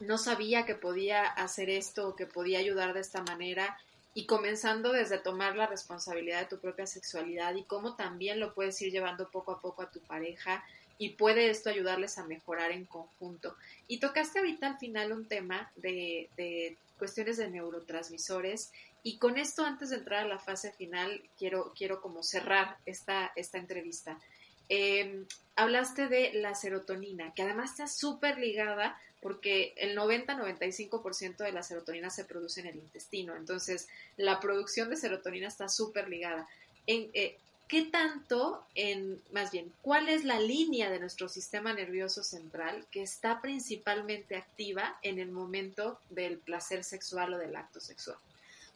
no 0.00 0.16
sabía 0.16 0.64
que 0.64 0.74
podía 0.74 1.24
hacer 1.24 1.70
esto 1.70 2.08
o 2.08 2.16
que 2.16 2.26
podía 2.26 2.60
ayudar 2.60 2.94
de 2.94 3.00
esta 3.00 3.22
manera 3.22 3.76
y 4.18 4.26
comenzando 4.26 4.90
desde 4.90 5.18
tomar 5.18 5.54
la 5.54 5.68
responsabilidad 5.68 6.40
de 6.40 6.46
tu 6.46 6.58
propia 6.58 6.88
sexualidad 6.88 7.54
y 7.54 7.62
cómo 7.62 7.94
también 7.94 8.40
lo 8.40 8.52
puedes 8.52 8.82
ir 8.82 8.90
llevando 8.90 9.30
poco 9.30 9.52
a 9.52 9.60
poco 9.60 9.82
a 9.82 9.92
tu 9.92 10.00
pareja 10.00 10.64
y 10.98 11.10
puede 11.10 11.50
esto 11.50 11.70
ayudarles 11.70 12.18
a 12.18 12.26
mejorar 12.26 12.72
en 12.72 12.84
conjunto. 12.84 13.54
Y 13.86 14.00
tocaste 14.00 14.40
ahorita 14.40 14.66
al 14.66 14.78
final 14.80 15.12
un 15.12 15.28
tema 15.28 15.70
de, 15.76 16.30
de 16.36 16.76
cuestiones 16.98 17.36
de 17.36 17.48
neurotransmisores 17.48 18.72
y 19.04 19.18
con 19.18 19.38
esto 19.38 19.64
antes 19.64 19.90
de 19.90 19.98
entrar 19.98 20.24
a 20.24 20.28
la 20.28 20.40
fase 20.40 20.72
final 20.72 21.22
quiero, 21.38 21.72
quiero 21.78 22.00
como 22.00 22.24
cerrar 22.24 22.76
esta, 22.86 23.30
esta 23.36 23.58
entrevista. 23.58 24.18
Em, 24.68 25.26
hablaste 25.54 26.08
de 26.08 26.32
la 26.34 26.56
serotonina, 26.56 27.32
que 27.34 27.42
además 27.42 27.70
está 27.70 27.86
súper 27.86 28.36
ligada 28.38 29.00
porque 29.20 29.74
el 29.76 29.96
90-95% 29.96 31.38
de 31.38 31.52
la 31.52 31.62
serotonina 31.62 32.10
se 32.10 32.24
produce 32.24 32.60
en 32.60 32.66
el 32.68 32.76
intestino. 32.76 33.36
Entonces, 33.36 33.88
la 34.16 34.40
producción 34.40 34.90
de 34.90 34.96
serotonina 34.96 35.48
está 35.48 35.68
súper 35.68 36.08
ligada. 36.08 36.48
En, 36.86 37.10
eh, 37.14 37.36
¿Qué 37.68 37.82
tanto, 37.82 38.64
en, 38.74 39.20
más 39.30 39.50
bien, 39.50 39.70
cuál 39.82 40.08
es 40.08 40.24
la 40.24 40.40
línea 40.40 40.88
de 40.88 40.98
nuestro 40.98 41.28
sistema 41.28 41.74
nervioso 41.74 42.22
central 42.22 42.86
que 42.90 43.02
está 43.02 43.42
principalmente 43.42 44.36
activa 44.36 44.98
en 45.02 45.18
el 45.18 45.30
momento 45.30 46.00
del 46.08 46.38
placer 46.38 46.82
sexual 46.82 47.34
o 47.34 47.38
del 47.38 47.54
acto 47.56 47.78
sexual? 47.78 48.16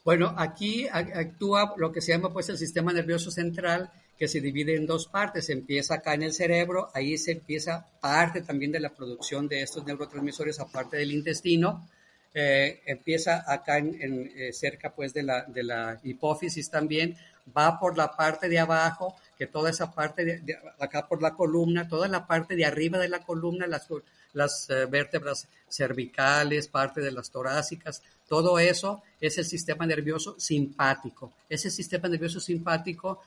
Bueno, 0.05 0.35
aquí 0.37 0.89
actúa 0.89 1.75
lo 1.77 1.93
que 1.93 2.01
se 2.01 2.13
llama 2.13 2.33
pues 2.33 2.49
el 2.49 2.59
sistema 2.59 2.93
nervioso 2.93 3.31
central, 3.31 3.91
que 4.19 4.29
se 4.29 4.41
divide 4.41 4.77
en 4.77 4.87
dos 4.87 5.07
partes. 5.07 5.49
Empieza 5.49 5.95
acá 5.95 6.15
en 6.15 6.23
el 6.23 6.33
cerebro, 6.33 6.91
ahí 6.95 7.17
se 7.19 7.33
empieza 7.33 7.87
parte 8.01 8.43
también 8.43 8.73
de 8.73 8.81
la 8.81 8.95
producción 8.95 9.49
de 9.49 9.63
estos 9.63 9.85
neurotransmisores, 9.85 10.61
aparte 10.61 10.97
del 10.97 11.13
intestino. 11.13 11.89
Eh, 12.35 12.81
empieza 12.87 13.45
acá 13.47 13.79
en, 13.79 14.33
eh, 14.35 14.53
cerca 14.53 14.95
pues 14.95 15.13
de 15.13 15.23
la, 15.23 15.45
de 15.45 15.63
la 15.63 16.01
hipófisis 16.03 16.71
también, 16.71 17.17
va 17.57 17.79
por 17.79 17.97
la 17.97 18.17
parte 18.17 18.49
de 18.49 18.59
abajo, 18.59 19.17
que 19.37 19.47
toda 19.47 19.71
esa 19.71 19.93
parte 19.93 20.25
de, 20.25 20.59
acá 20.79 21.07
por 21.07 21.21
la 21.21 21.35
columna, 21.35 21.89
toda 21.89 22.09
la 22.09 22.27
parte 22.27 22.57
de 22.57 22.65
arriba 22.65 22.99
de 22.99 23.09
la 23.09 23.21
columna, 23.21 23.67
las, 23.67 23.87
las 24.33 24.71
eh, 24.71 24.87
vértebras 24.87 25.47
cervicales, 25.69 26.69
parte 26.69 27.01
de 27.01 27.13
las 27.13 27.31
torácicas, 27.31 28.03
todo 28.33 28.59
eso 28.59 29.03
es 29.21 29.37
el 29.37 29.45
sistema 29.45 29.85
nervioso 29.85 30.41
simpático. 30.41 31.35
Ese 31.51 31.71
sistema 31.71 32.09
nervioso 32.09 32.41
simpático 32.41 33.21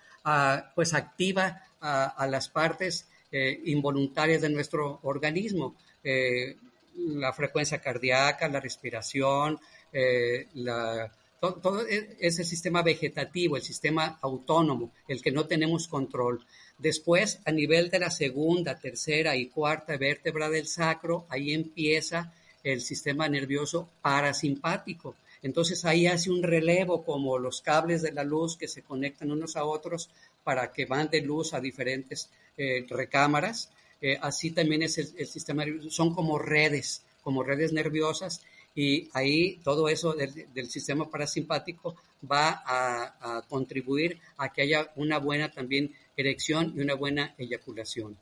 pues 0.74 0.96
activa 0.96 1.62
a, 1.80 2.26
las 2.28 2.50
partes 2.50 3.08
eh, 3.32 3.62
involuntarias 3.66 4.42
de 4.42 4.50
nuestro 4.50 5.02
organismo, 5.04 5.76
eh, 6.04 6.56
la 6.96 7.32
frecuencia 7.34 7.78
cardíaca, 7.78 8.48
la 8.48 8.60
respiración, 8.60 9.60
eh, 9.94 10.48
todo, 11.40 11.88
e, 11.88 12.18
es 12.20 12.38
sistema 12.38 12.82
vegetativo, 12.82 13.58
el 13.58 13.62
sistema 13.62 14.18
autónomo, 14.24 14.92
el 15.08 15.22
que 15.22 15.32
no 15.32 15.46
tenemos 15.46 15.88
control. 15.88 16.44
Después, 16.80 17.42
a 17.46 17.52
nivel 17.52 17.92
de 17.92 18.00
la 18.00 18.10
segunda, 18.10 18.80
tercera 18.80 19.36
y 19.36 19.50
cuarta 19.50 19.98
vértebra 19.98 20.50
del 20.50 20.66
sacro, 20.66 21.28
ahí 21.30 21.54
empieza 21.54 22.34
el 22.66 22.82
sistema 22.82 23.30
nervioso 23.30 23.88
parasimpático, 24.02 25.16
entonces 25.46 25.86
ahí 25.86 26.08
hace 26.08 26.32
un 26.32 26.42
relevo 26.42 27.04
como 27.04 27.38
los 27.38 27.62
cables 27.62 28.02
de 28.02 28.12
la 28.12 28.24
luz 28.24 28.58
que 28.58 28.68
se 28.68 28.82
conectan 28.82 29.32
unos 29.32 29.56
a 29.56 29.64
otros 29.64 30.10
para 30.44 30.74
que 30.74 30.88
van 30.88 31.08
de 31.10 31.22
luz 31.22 31.54
a 31.54 31.60
diferentes 31.60 32.32
eh, 32.58 32.84
recámaras. 32.90 33.70
Eh, 34.02 34.18
así 34.20 34.50
también 34.50 34.82
es 34.82 34.98
el, 34.98 35.28
sistema 35.28 35.64
nervioso, 35.64 35.92
son 35.92 36.16
como 36.16 36.40
redes, 36.40 37.04
como 37.22 37.44
redes 37.44 37.74
nerviosas 37.74 38.42
y 38.74 39.08
ahí 39.14 39.58
todo 39.64 39.88
eso 39.88 40.14
del, 40.14 40.68
sistema 40.68 41.08
parasimpático 41.10 41.96
va 42.30 42.64
a, 42.66 43.44
contribuir 43.48 44.20
a 44.38 44.52
que 44.52 44.64
haya 44.64 44.92
una 44.96 45.20
buena 45.20 45.52
también 45.52 45.94
erección 46.18 46.74
y 46.76 46.82
una 46.82 46.96
buena 46.96 47.36
eyaculación. 47.38 48.18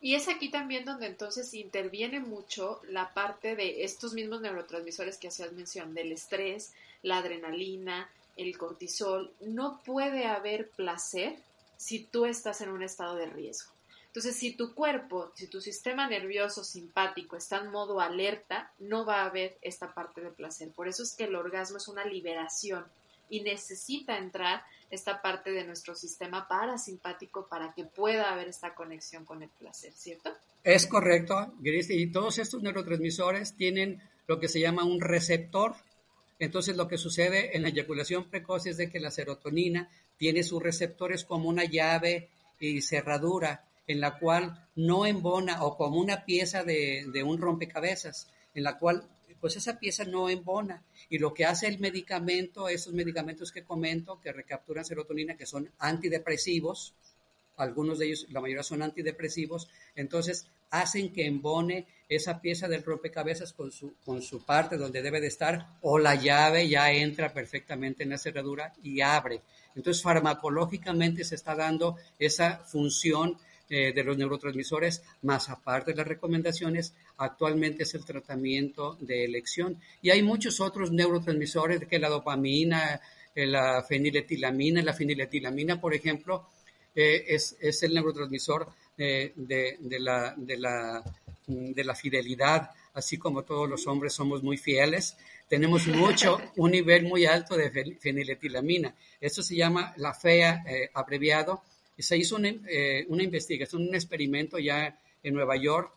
Y 0.00 0.14
es 0.14 0.28
aquí 0.28 0.50
también 0.50 0.84
donde 0.84 1.06
entonces 1.06 1.52
interviene 1.54 2.20
mucho 2.20 2.80
la 2.88 3.12
parte 3.14 3.56
de 3.56 3.82
estos 3.84 4.12
mismos 4.12 4.40
neurotransmisores 4.40 5.18
que 5.18 5.28
hacías 5.28 5.52
mención, 5.52 5.92
del 5.92 6.12
estrés, 6.12 6.72
la 7.02 7.18
adrenalina, 7.18 8.08
el 8.36 8.56
cortisol. 8.56 9.32
No 9.40 9.80
puede 9.84 10.26
haber 10.26 10.70
placer 10.70 11.36
si 11.76 12.04
tú 12.04 12.26
estás 12.26 12.60
en 12.60 12.70
un 12.70 12.82
estado 12.82 13.16
de 13.16 13.26
riesgo. 13.26 13.72
Entonces, 14.06 14.36
si 14.36 14.52
tu 14.52 14.74
cuerpo, 14.74 15.30
si 15.34 15.48
tu 15.48 15.60
sistema 15.60 16.08
nervioso 16.08 16.64
simpático 16.64 17.36
está 17.36 17.58
en 17.58 17.70
modo 17.70 18.00
alerta, 18.00 18.72
no 18.78 19.04
va 19.04 19.22
a 19.22 19.26
haber 19.26 19.58
esta 19.62 19.92
parte 19.92 20.20
de 20.20 20.30
placer. 20.30 20.70
Por 20.70 20.88
eso 20.88 21.02
es 21.02 21.14
que 21.14 21.24
el 21.24 21.34
orgasmo 21.34 21.76
es 21.76 21.88
una 21.88 22.04
liberación 22.04 22.84
y 23.28 23.40
necesita 23.40 24.18
entrar 24.18 24.62
esta 24.90 25.20
parte 25.20 25.50
de 25.50 25.64
nuestro 25.64 25.94
sistema 25.94 26.48
parasimpático 26.48 27.48
para 27.48 27.72
que 27.74 27.84
pueda 27.84 28.32
haber 28.32 28.48
esta 28.48 28.74
conexión 28.74 29.24
con 29.24 29.42
el 29.42 29.50
placer, 29.50 29.92
¿cierto? 29.92 30.32
Es 30.64 30.86
correcto, 30.86 31.54
Gris, 31.60 31.90
y 31.90 32.10
todos 32.10 32.38
estos 32.38 32.62
neurotransmisores 32.62 33.54
tienen 33.56 34.02
lo 34.26 34.38
que 34.38 34.48
se 34.48 34.60
llama 34.60 34.84
un 34.84 35.00
receptor. 35.00 35.74
Entonces, 36.38 36.76
lo 36.76 36.88
que 36.88 36.98
sucede 36.98 37.56
en 37.56 37.62
la 37.62 37.68
eyaculación 37.68 38.30
precoz 38.30 38.66
es 38.66 38.76
de 38.76 38.90
que 38.90 39.00
la 39.00 39.10
serotonina 39.10 39.88
tiene 40.16 40.42
sus 40.42 40.62
receptores 40.62 41.24
como 41.24 41.48
una 41.48 41.64
llave 41.64 42.28
y 42.60 42.82
cerradura 42.82 43.64
en 43.86 44.00
la 44.00 44.18
cual 44.18 44.66
no 44.76 45.06
embona 45.06 45.64
o 45.64 45.76
como 45.76 45.98
una 45.98 46.24
pieza 46.24 46.62
de, 46.62 47.06
de 47.12 47.22
un 47.22 47.40
rompecabezas, 47.40 48.28
en 48.54 48.64
la 48.64 48.78
cual 48.78 49.08
pues 49.40 49.56
esa 49.56 49.78
pieza 49.78 50.04
no 50.04 50.28
embona. 50.28 50.82
Y 51.08 51.18
lo 51.18 51.34
que 51.34 51.44
hace 51.44 51.66
el 51.66 51.78
medicamento, 51.78 52.68
esos 52.68 52.92
medicamentos 52.92 53.52
que 53.52 53.64
comento, 53.64 54.20
que 54.20 54.32
recapturan 54.32 54.84
serotonina, 54.84 55.36
que 55.36 55.46
son 55.46 55.70
antidepresivos, 55.78 56.94
algunos 57.56 57.98
de 57.98 58.06
ellos, 58.06 58.26
la 58.30 58.40
mayoría 58.40 58.62
son 58.62 58.82
antidepresivos, 58.82 59.68
entonces 59.96 60.46
hacen 60.70 61.12
que 61.12 61.26
embone 61.26 61.86
esa 62.08 62.40
pieza 62.40 62.68
del 62.68 62.84
rompecabezas 62.84 63.52
con 63.52 63.72
su, 63.72 63.94
con 64.04 64.22
su 64.22 64.44
parte 64.44 64.76
donde 64.76 65.02
debe 65.02 65.20
de 65.20 65.26
estar, 65.26 65.66
o 65.82 65.98
la 65.98 66.14
llave 66.14 66.68
ya 66.68 66.90
entra 66.92 67.32
perfectamente 67.32 68.04
en 68.04 68.10
la 68.10 68.18
cerradura 68.18 68.72
y 68.82 69.00
abre. 69.00 69.42
Entonces, 69.74 70.02
farmacológicamente 70.02 71.24
se 71.24 71.34
está 71.34 71.54
dando 71.54 71.96
esa 72.18 72.58
función 72.64 73.38
eh, 73.70 73.92
de 73.92 74.02
los 74.02 74.16
neurotransmisores, 74.16 75.02
más 75.22 75.50
aparte 75.50 75.90
de 75.90 75.98
las 75.98 76.06
recomendaciones, 76.06 76.94
actualmente 77.18 77.82
es 77.82 77.94
el 77.94 78.04
tratamiento 78.04 78.96
de 79.00 79.24
elección. 79.24 79.80
Y 80.02 80.10
hay 80.10 80.22
muchos 80.22 80.60
otros 80.60 80.90
neurotransmisores, 80.90 81.86
que 81.86 81.98
la 81.98 82.08
dopamina, 82.08 83.00
eh, 83.34 83.46
la 83.46 83.82
feniletilamina, 83.82 84.82
la 84.82 84.94
feniletilamina, 84.94 85.80
por 85.80 85.94
ejemplo, 85.94 86.48
eh, 86.94 87.24
es, 87.28 87.56
es, 87.60 87.82
el 87.82 87.94
neurotransmisor 87.94 88.68
de, 88.96 89.32
de, 89.36 90.00
la, 90.00 90.34
de, 90.36 90.56
la, 90.56 91.04
de 91.46 91.84
la 91.84 91.94
fidelidad, 91.94 92.70
así 92.94 93.16
como 93.18 93.44
todos 93.44 93.68
los 93.68 93.86
hombres 93.86 94.12
somos 94.12 94.42
muy 94.42 94.56
fieles, 94.56 95.16
tenemos 95.48 95.86
mucho, 95.86 96.40
un 96.56 96.72
nivel 96.72 97.04
muy 97.04 97.26
alto 97.26 97.56
de 97.56 97.96
feniletilamina. 98.00 98.94
Esto 99.20 99.42
se 99.42 99.54
llama 99.54 99.94
la 99.96 100.14
FEA 100.14 100.64
abreviado, 100.94 101.62
se 101.98 102.16
hizo 102.16 102.36
una, 102.36 102.48
eh, 102.68 103.04
una 103.08 103.22
investigación, 103.22 103.88
un 103.88 103.94
experimento 103.94 104.58
ya 104.58 104.98
en 105.22 105.34
Nueva 105.34 105.56
York, 105.56 105.92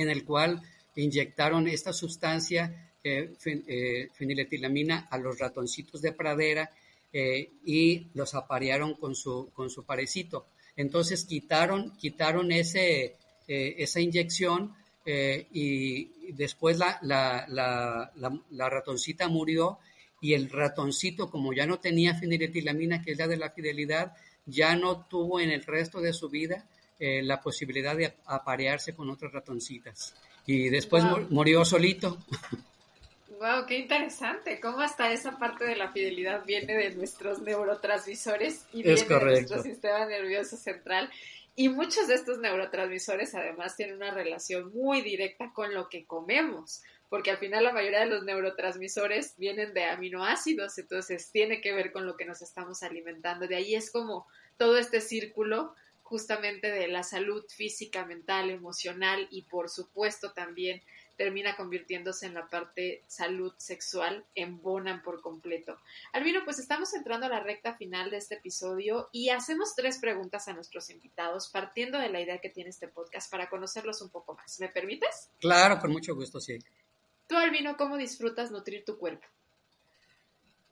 en 0.00 0.10
el 0.10 0.24
cual 0.24 0.62
inyectaron 0.94 1.68
esta 1.68 1.92
sustancia, 1.92 2.92
eh, 3.02 3.34
eh, 3.44 4.08
feniletilamina, 4.14 5.08
a 5.10 5.18
los 5.18 5.38
ratoncitos 5.38 6.00
de 6.02 6.12
pradera 6.12 6.70
y 7.64 8.08
los 8.12 8.34
aparearon 8.34 8.92
con 8.92 9.14
su, 9.14 9.48
con 9.54 9.70
su 9.70 9.84
parecito. 9.84 10.48
Entonces 10.76 11.24
quitaron, 11.24 11.96
quitaron 11.96 12.52
ese, 12.52 13.16
esa 13.46 14.00
inyección 14.00 14.74
y 15.06 16.32
después 16.32 16.76
la, 16.76 16.98
la, 17.00 17.46
la, 17.48 18.12
la, 18.50 18.68
ratoncita 18.68 19.28
murió 19.28 19.78
y 20.20 20.34
el 20.34 20.50
ratoncito, 20.50 21.30
como 21.30 21.54
ya 21.54 21.64
no 21.64 21.78
tenía 21.78 22.14
feniletilamina, 22.14 23.00
que 23.02 23.12
es 23.12 23.18
la 23.18 23.28
de 23.28 23.38
la 23.38 23.48
fidelidad, 23.48 24.12
ya 24.44 24.76
no 24.76 25.06
tuvo 25.06 25.40
en 25.40 25.50
el 25.50 25.64
resto 25.64 26.02
de 26.02 26.12
su 26.12 26.28
vida 26.28 26.66
eh, 26.98 27.22
la 27.22 27.40
posibilidad 27.40 27.96
de 27.96 28.14
aparearse 28.26 28.94
con 28.94 29.10
otras 29.10 29.32
ratoncitas. 29.32 30.14
Y 30.46 30.68
después 30.68 31.04
murió 31.30 31.64
solito. 31.64 32.18
Wow, 33.38 33.66
qué 33.66 33.78
interesante. 33.78 34.60
Cómo 34.60 34.80
hasta 34.80 35.12
esa 35.12 35.38
parte 35.38 35.64
de 35.64 35.76
la 35.76 35.92
fidelidad 35.92 36.44
viene 36.46 36.74
de 36.74 36.94
nuestros 36.94 37.42
neurotransmisores 37.42 38.64
y 38.72 38.82
viene 38.82 39.02
de 39.02 39.20
nuestro 39.20 39.62
sistema 39.62 40.06
nervioso 40.06 40.56
central. 40.56 41.10
Y 41.54 41.68
muchos 41.68 42.08
de 42.08 42.14
estos 42.14 42.38
neurotransmisores 42.38 43.34
además 43.34 43.76
tienen 43.76 43.96
una 43.96 44.10
relación 44.10 44.72
muy 44.74 45.02
directa 45.02 45.52
con 45.54 45.74
lo 45.74 45.88
que 45.88 46.06
comemos, 46.06 46.82
porque 47.08 47.30
al 47.30 47.38
final 47.38 47.64
la 47.64 47.72
mayoría 47.72 48.00
de 48.00 48.06
los 48.06 48.24
neurotransmisores 48.24 49.34
vienen 49.38 49.72
de 49.72 49.84
aminoácidos, 49.84 50.76
entonces 50.78 51.30
tiene 51.30 51.60
que 51.60 51.72
ver 51.72 51.92
con 51.92 52.06
lo 52.06 52.16
que 52.16 52.26
nos 52.26 52.42
estamos 52.42 52.82
alimentando. 52.82 53.46
De 53.48 53.56
ahí 53.56 53.74
es 53.74 53.90
como 53.90 54.26
todo 54.58 54.76
este 54.78 55.00
círculo 55.00 55.74
justamente 56.06 56.70
de 56.70 56.86
la 56.88 57.02
salud 57.02 57.44
física, 57.48 58.06
mental, 58.06 58.50
emocional 58.50 59.26
y 59.30 59.42
por 59.42 59.68
supuesto 59.68 60.32
también 60.32 60.82
termina 61.16 61.56
convirtiéndose 61.56 62.26
en 62.26 62.34
la 62.34 62.48
parte 62.48 63.02
salud 63.08 63.52
sexual, 63.56 64.24
embonan 64.34 65.02
por 65.02 65.20
completo. 65.20 65.78
Albino, 66.12 66.42
pues 66.44 66.58
estamos 66.58 66.94
entrando 66.94 67.26
a 67.26 67.30
la 67.30 67.40
recta 67.40 67.74
final 67.74 68.10
de 68.10 68.18
este 68.18 68.36
episodio 68.36 69.08
y 69.12 69.30
hacemos 69.30 69.74
tres 69.74 69.98
preguntas 69.98 70.46
a 70.46 70.52
nuestros 70.52 70.90
invitados 70.90 71.48
partiendo 71.50 71.98
de 71.98 72.10
la 72.10 72.20
idea 72.20 72.38
que 72.38 72.50
tiene 72.50 72.70
este 72.70 72.86
podcast 72.86 73.30
para 73.30 73.48
conocerlos 73.48 74.00
un 74.02 74.10
poco 74.10 74.34
más. 74.34 74.60
¿Me 74.60 74.68
permites? 74.68 75.30
Claro, 75.40 75.80
con 75.80 75.90
mucho 75.90 76.14
gusto, 76.14 76.40
sí. 76.40 76.58
Tú, 77.26 77.36
Albino, 77.36 77.76
¿cómo 77.76 77.96
disfrutas 77.96 78.52
nutrir 78.52 78.84
tu 78.84 78.96
cuerpo? 78.96 79.26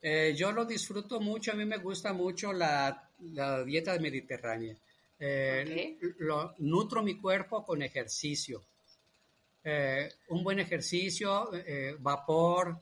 Eh, 0.00 0.34
yo 0.36 0.52
lo 0.52 0.66
disfruto 0.66 1.18
mucho, 1.18 1.52
a 1.52 1.54
mí 1.54 1.64
me 1.64 1.78
gusta 1.78 2.12
mucho 2.12 2.52
la, 2.52 3.08
dieta 3.64 3.98
mediterránea. 3.98 4.76
Eh, 5.18 5.96
lo, 6.18 6.54
nutro 6.58 7.02
mi 7.02 7.18
cuerpo 7.18 7.64
con 7.64 7.82
ejercicio. 7.82 8.62
Eh, 9.62 10.08
un 10.28 10.42
buen 10.42 10.60
ejercicio, 10.60 11.50
vapor, 12.00 12.78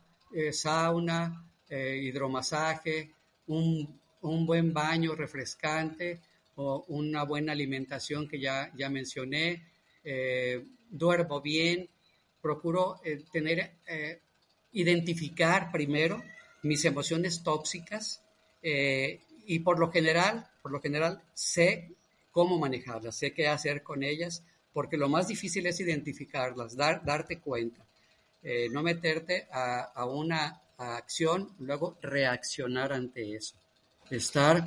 sauna, 0.50 1.48
hidromasaje, 1.68 3.10
un, 3.46 4.00
un, 4.22 4.46
buen 4.46 4.72
baño 4.72 5.14
refrescante 5.14 6.20
o 6.56 6.84
una 6.88 7.24
buena 7.24 7.52
alimentación 7.52 8.26
que 8.28 8.40
ya, 8.40 8.72
ya 8.74 8.88
mencioné. 8.88 9.68
duermo 10.90 11.40
bien, 11.40 11.88
procuro 12.42 13.00
eh, 13.04 13.24
tener, 13.32 13.78
eh, 13.86 14.20
identificar 14.72 15.70
primero 15.70 16.22
mis 16.64 16.84
emociones 16.84 17.42
tóxicas 17.42 18.22
eh, 18.62 19.20
y 19.46 19.60
por 19.60 19.78
lo 19.78 19.90
general, 19.90 20.46
por 20.60 20.72
lo 20.72 20.80
general 20.80 21.22
sé 21.34 21.94
cómo 22.32 22.58
manejarlas, 22.58 23.16
sé 23.16 23.32
qué 23.32 23.46
hacer 23.46 23.82
con 23.82 24.02
ellas, 24.02 24.42
porque 24.72 24.96
lo 24.96 25.08
más 25.08 25.28
difícil 25.28 25.66
es 25.66 25.78
identificarlas, 25.78 26.76
dar, 26.76 27.04
darte 27.04 27.38
cuenta, 27.38 27.84
no 28.70 28.82
meterte 28.82 29.46
a, 29.52 30.04
una 30.06 30.60
acción, 30.78 31.54
luego 31.60 31.96
reaccionar 32.02 32.92
ante 32.92 33.36
eso. 33.36 33.54
Estar, 34.10 34.66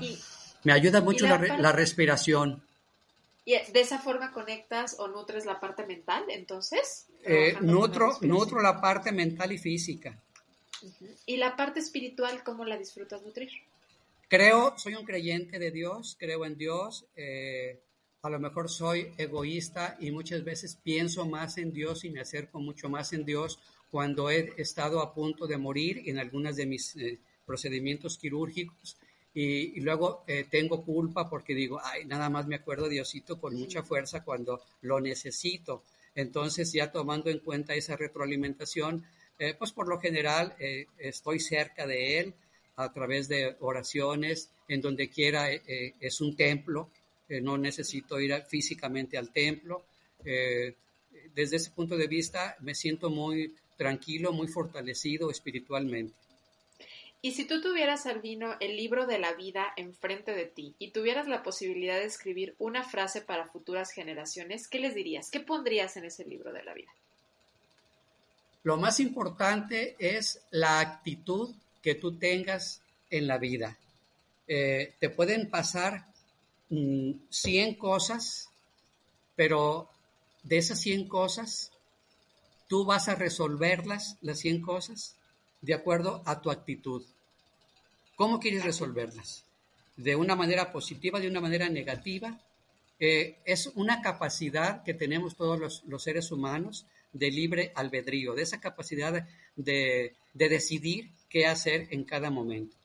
me 0.64 0.72
ayuda 0.72 1.02
mucho 1.02 1.28
la 1.28 1.72
respiración. 1.72 2.64
¿Y 3.48 3.52
de 3.72 3.80
esa 3.80 4.00
forma 4.00 4.32
conectas 4.32 4.96
o 4.98 5.08
nutres 5.08 5.46
la 5.46 5.60
parte 5.60 5.86
mental, 5.86 6.26
entonces? 6.30 7.06
Eh, 7.24 7.56
nutro, 7.62 8.18
nutro 8.22 8.60
la 8.60 8.82
parte 8.82 9.12
mental 9.12 9.52
y 9.52 9.60
física. 9.60 10.20
¿Y 11.28 11.38
la 11.38 11.56
parte 11.56 11.80
espiritual, 11.80 12.44
cómo 12.44 12.66
la 12.66 12.76
disfrutas 12.76 13.22
nutrir? 13.22 13.52
Creo, 14.36 14.74
soy 14.78 14.96
un 14.96 15.06
creyente 15.06 15.60
de 15.60 15.72
Dios, 15.72 16.18
creo 16.20 16.46
en 16.46 16.58
Dios. 16.58 17.06
Eh, 17.16 17.80
a 18.22 18.30
lo 18.30 18.38
mejor 18.38 18.70
soy 18.70 19.14
egoísta 19.18 19.96
y 20.02 20.12
muchas 20.12 20.44
veces 20.44 20.78
pienso 20.84 21.26
más 21.26 21.58
en 21.58 21.72
Dios 21.72 22.04
y 22.04 22.10
me 22.10 22.20
acerco 22.20 22.60
mucho 22.60 22.90
más 22.90 23.14
en 23.14 23.24
Dios 23.24 23.60
cuando 23.90 24.30
he 24.30 24.52
estado 24.58 25.00
a 25.00 25.14
punto 25.14 25.48
de 25.48 25.58
morir 25.58 26.02
en 26.08 26.20
algunas 26.20 26.58
de 26.58 26.66
mis 26.66 26.98
eh, 26.98 27.18
procedimientos 27.46 28.18
quirúrgicos 28.18 28.98
y, 29.34 29.80
luego 29.80 30.26
eh, 30.28 30.46
tengo 30.52 30.84
culpa 30.84 31.30
porque 31.30 31.56
digo, 31.56 31.80
ay, 31.82 32.04
nada 32.04 32.30
más 32.30 32.46
me 32.46 32.56
acuerdo 32.56 32.90
Diosito 32.90 33.40
con 33.40 33.56
mucha 33.56 33.84
fuerza 33.84 34.26
cuando 34.26 34.62
lo 34.82 35.00
necesito. 35.00 35.84
Entonces, 36.14 36.74
ya 36.74 36.92
tomando 36.92 37.30
en 37.30 37.40
cuenta 37.40 37.74
esa 37.74 37.96
retroalimentación, 37.96 39.06
eh, 39.40 39.54
pues 39.58 39.72
por 39.72 39.88
lo 39.88 39.98
general 39.98 40.56
eh, 40.60 40.88
estoy 40.98 41.40
cerca 41.40 41.88
de 41.88 42.20
Él 42.20 42.34
a 42.76 42.92
través 42.92 43.28
de 43.28 43.56
oraciones, 43.60 44.50
en 44.68 44.82
donde 44.82 45.10
quiera 45.10 45.50
es 45.52 46.22
un 46.22 46.36
templo, 46.36 46.90
no 47.30 47.58
necesito 47.58 48.20
ir 48.20 48.34
físicamente 48.48 49.18
al 49.18 49.32
templo. 49.32 49.86
desde 51.34 51.58
ese 51.58 51.72
punto 51.72 51.98
de 51.98 52.08
vista, 52.08 52.56
me 52.60 52.76
siento 52.76 53.10
muy 53.10 53.56
tranquilo, 53.78 54.32
muy 54.32 54.48
fortalecido 54.48 55.30
espiritualmente. 55.30 56.14
Y 57.22 57.32
si 57.32 57.46
tú 57.46 57.60
tuvieras, 57.60 58.06
Albino, 58.06 58.56
el 58.60 58.78
libro 58.78 59.08
de 59.08 59.18
la 59.18 59.34
vida 59.34 59.74
enfrente 59.78 60.34
de 60.34 60.46
ti 60.46 60.76
y 60.78 60.92
tuvieras 60.92 61.28
la 61.28 61.42
posibilidad 61.42 61.96
de 61.96 62.06
escribir 62.06 62.56
una 62.60 62.84
frase 62.84 63.22
para 63.22 63.48
futuras 63.48 63.92
generaciones, 63.92 64.68
¿qué 64.68 64.80
les 64.80 64.94
dirías? 64.94 65.32
¿Qué 65.32 65.40
pondrías 65.40 65.98
en 65.98 66.06
ese 66.06 66.24
libro 66.24 66.54
de 66.54 66.64
la 66.64 66.76
vida? 66.76 66.92
Lo 68.62 68.78
más 68.78 69.00
importante 69.00 69.96
es 69.98 70.40
la 70.52 70.80
actitud 70.80 71.56
que 71.86 71.94
tú 71.94 72.18
tengas 72.18 72.82
en 73.12 73.28
la 73.28 73.38
vida. 73.38 73.78
Eh, 74.48 74.96
te 75.00 75.12
pueden 75.12 75.52
pasar 75.52 76.08
100 76.68 77.22
mm, 77.30 77.78
cosas, 77.78 78.50
pero 79.36 79.88
de 80.42 80.58
esas 80.58 80.82
100 80.82 81.08
cosas, 81.08 81.72
tú 82.68 82.86
vas 82.86 83.08
a 83.08 83.14
resolverlas, 83.14 84.18
las 84.22 84.40
100 84.40 84.64
cosas, 84.64 85.16
de 85.62 85.76
acuerdo 85.76 86.24
a 86.26 86.42
tu 86.42 86.50
actitud. 86.50 87.06
¿Cómo 88.16 88.40
quieres 88.40 88.64
resolverlas? 88.64 89.44
¿De 89.96 90.16
una 90.16 90.36
manera 90.36 90.72
positiva, 90.72 91.20
de 91.20 91.30
una 91.30 91.40
manera 91.40 91.70
negativa? 91.70 92.42
Eh, 93.00 93.38
es 93.46 93.68
una 93.76 94.02
capacidad 94.02 94.82
que 94.82 94.96
tenemos 94.96 95.36
todos 95.36 95.84
los, 95.86 96.04
seres 96.04 96.32
humanos 96.32 96.88
de 97.14 97.30
libre 97.30 97.72
albedrío, 97.76 98.34
de 98.34 98.42
esa 98.42 98.60
capacidad 98.60 99.28
de, 99.56 100.16
de 100.34 100.50
decidir 100.50 101.12
qué 101.36 101.48
hacer 101.48 101.90
en 101.92 102.06
cada 102.06 102.30
momento. 102.30 102.78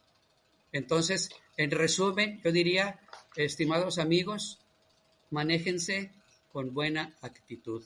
Entonces, 0.73 1.31
en 1.57 1.71
resumen, 1.71 2.41
yo 2.43 2.51
diría, 2.51 2.99
estimados 3.37 4.01
amigos, 4.01 4.59
manéjense 5.31 6.11
con 6.53 6.75
buena 6.75 7.15
actitud. 7.23 7.85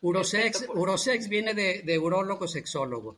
Urosex, 0.01 0.67
urosex 0.75 1.27
viene 1.27 1.55
de, 1.55 1.81
de 1.81 1.97
urólogo 1.97 2.47
sexólogo. 2.47 3.17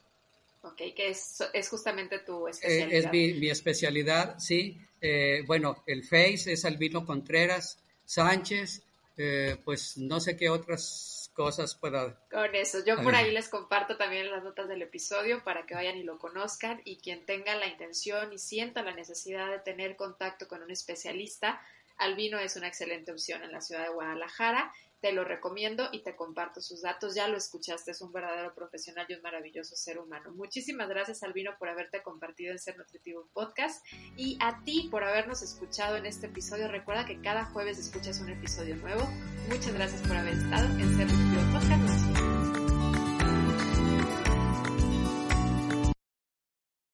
Ok, 0.63 0.77
que 0.95 1.09
es, 1.09 1.43
es 1.53 1.69
justamente 1.69 2.19
tu 2.19 2.47
eh, 2.47 2.51
especialidad. 2.51 2.91
es 2.91 3.11
mi, 3.11 3.49
especialidad, 3.49 4.39
sí. 4.39 4.79
Eh, 5.01 5.43
bueno, 5.47 5.83
el 5.87 6.03
Face 6.03 6.51
es 6.51 6.65
Albino 6.65 7.05
Contreras 7.05 7.79
Sánchez, 8.05 8.83
eh, 9.17 9.57
pues 9.65 9.97
no 9.97 10.19
sé 10.19 10.37
qué 10.37 10.49
otras 10.49 11.31
cosas 11.33 11.73
pueda. 11.75 12.19
Con 12.29 12.53
eso, 12.53 12.85
yo 12.85 13.01
por 13.01 13.15
ahí 13.15 13.31
les 13.31 13.49
comparto 13.49 13.97
también 13.97 14.29
las 14.29 14.43
notas 14.43 14.67
del 14.67 14.83
episodio 14.83 15.43
para 15.43 15.65
que 15.65 15.73
vayan 15.73 15.97
y 15.97 16.03
lo 16.03 16.19
conozcan 16.19 16.81
y 16.85 16.97
quien 16.97 17.25
tenga 17.25 17.55
la 17.55 17.67
intención 17.67 18.31
y 18.31 18.37
sienta 18.37 18.83
la 18.83 18.93
necesidad 18.93 19.49
de 19.49 19.59
tener 19.59 19.95
contacto 19.95 20.47
con 20.47 20.61
un 20.61 20.69
especialista, 20.69 21.61
Albino 21.97 22.39
es 22.39 22.55
una 22.55 22.67
excelente 22.67 23.11
opción 23.11 23.43
en 23.43 23.51
la 23.51 23.61
ciudad 23.61 23.83
de 23.83 23.93
Guadalajara 23.93 24.73
te 25.01 25.11
lo 25.11 25.23
recomiendo 25.23 25.89
y 25.91 26.03
te 26.03 26.15
comparto 26.15 26.61
sus 26.61 26.81
datos. 26.81 27.15
Ya 27.15 27.27
lo 27.27 27.37
escuchaste, 27.37 27.91
es 27.91 28.01
un 28.01 28.11
verdadero 28.11 28.53
profesional 28.53 29.05
y 29.09 29.15
un 29.15 29.21
maravilloso 29.21 29.75
ser 29.75 29.99
humano. 29.99 30.31
Muchísimas 30.31 30.87
gracias, 30.87 31.23
Albino, 31.23 31.51
por 31.57 31.69
haberte 31.69 32.03
compartido 32.03 32.51
en 32.51 32.59
Ser 32.59 32.77
Nutritivo 32.77 33.27
Podcast 33.33 33.85
y 34.15 34.37
a 34.39 34.63
ti 34.63 34.87
por 34.91 35.03
habernos 35.03 35.41
escuchado 35.41 35.97
en 35.97 36.05
este 36.05 36.27
episodio. 36.27 36.67
Recuerda 36.67 37.05
que 37.05 37.19
cada 37.19 37.45
jueves 37.45 37.79
escuchas 37.79 38.19
un 38.21 38.29
episodio 38.29 38.75
nuevo. 38.77 39.01
Muchas 39.49 39.73
gracias 39.73 40.01
por 40.03 40.15
haber 40.15 40.35
estado 40.35 40.67
en 40.79 40.95
Ser 40.95 41.07
Nutritivo 41.11 41.51
Podcast. 41.51 42.00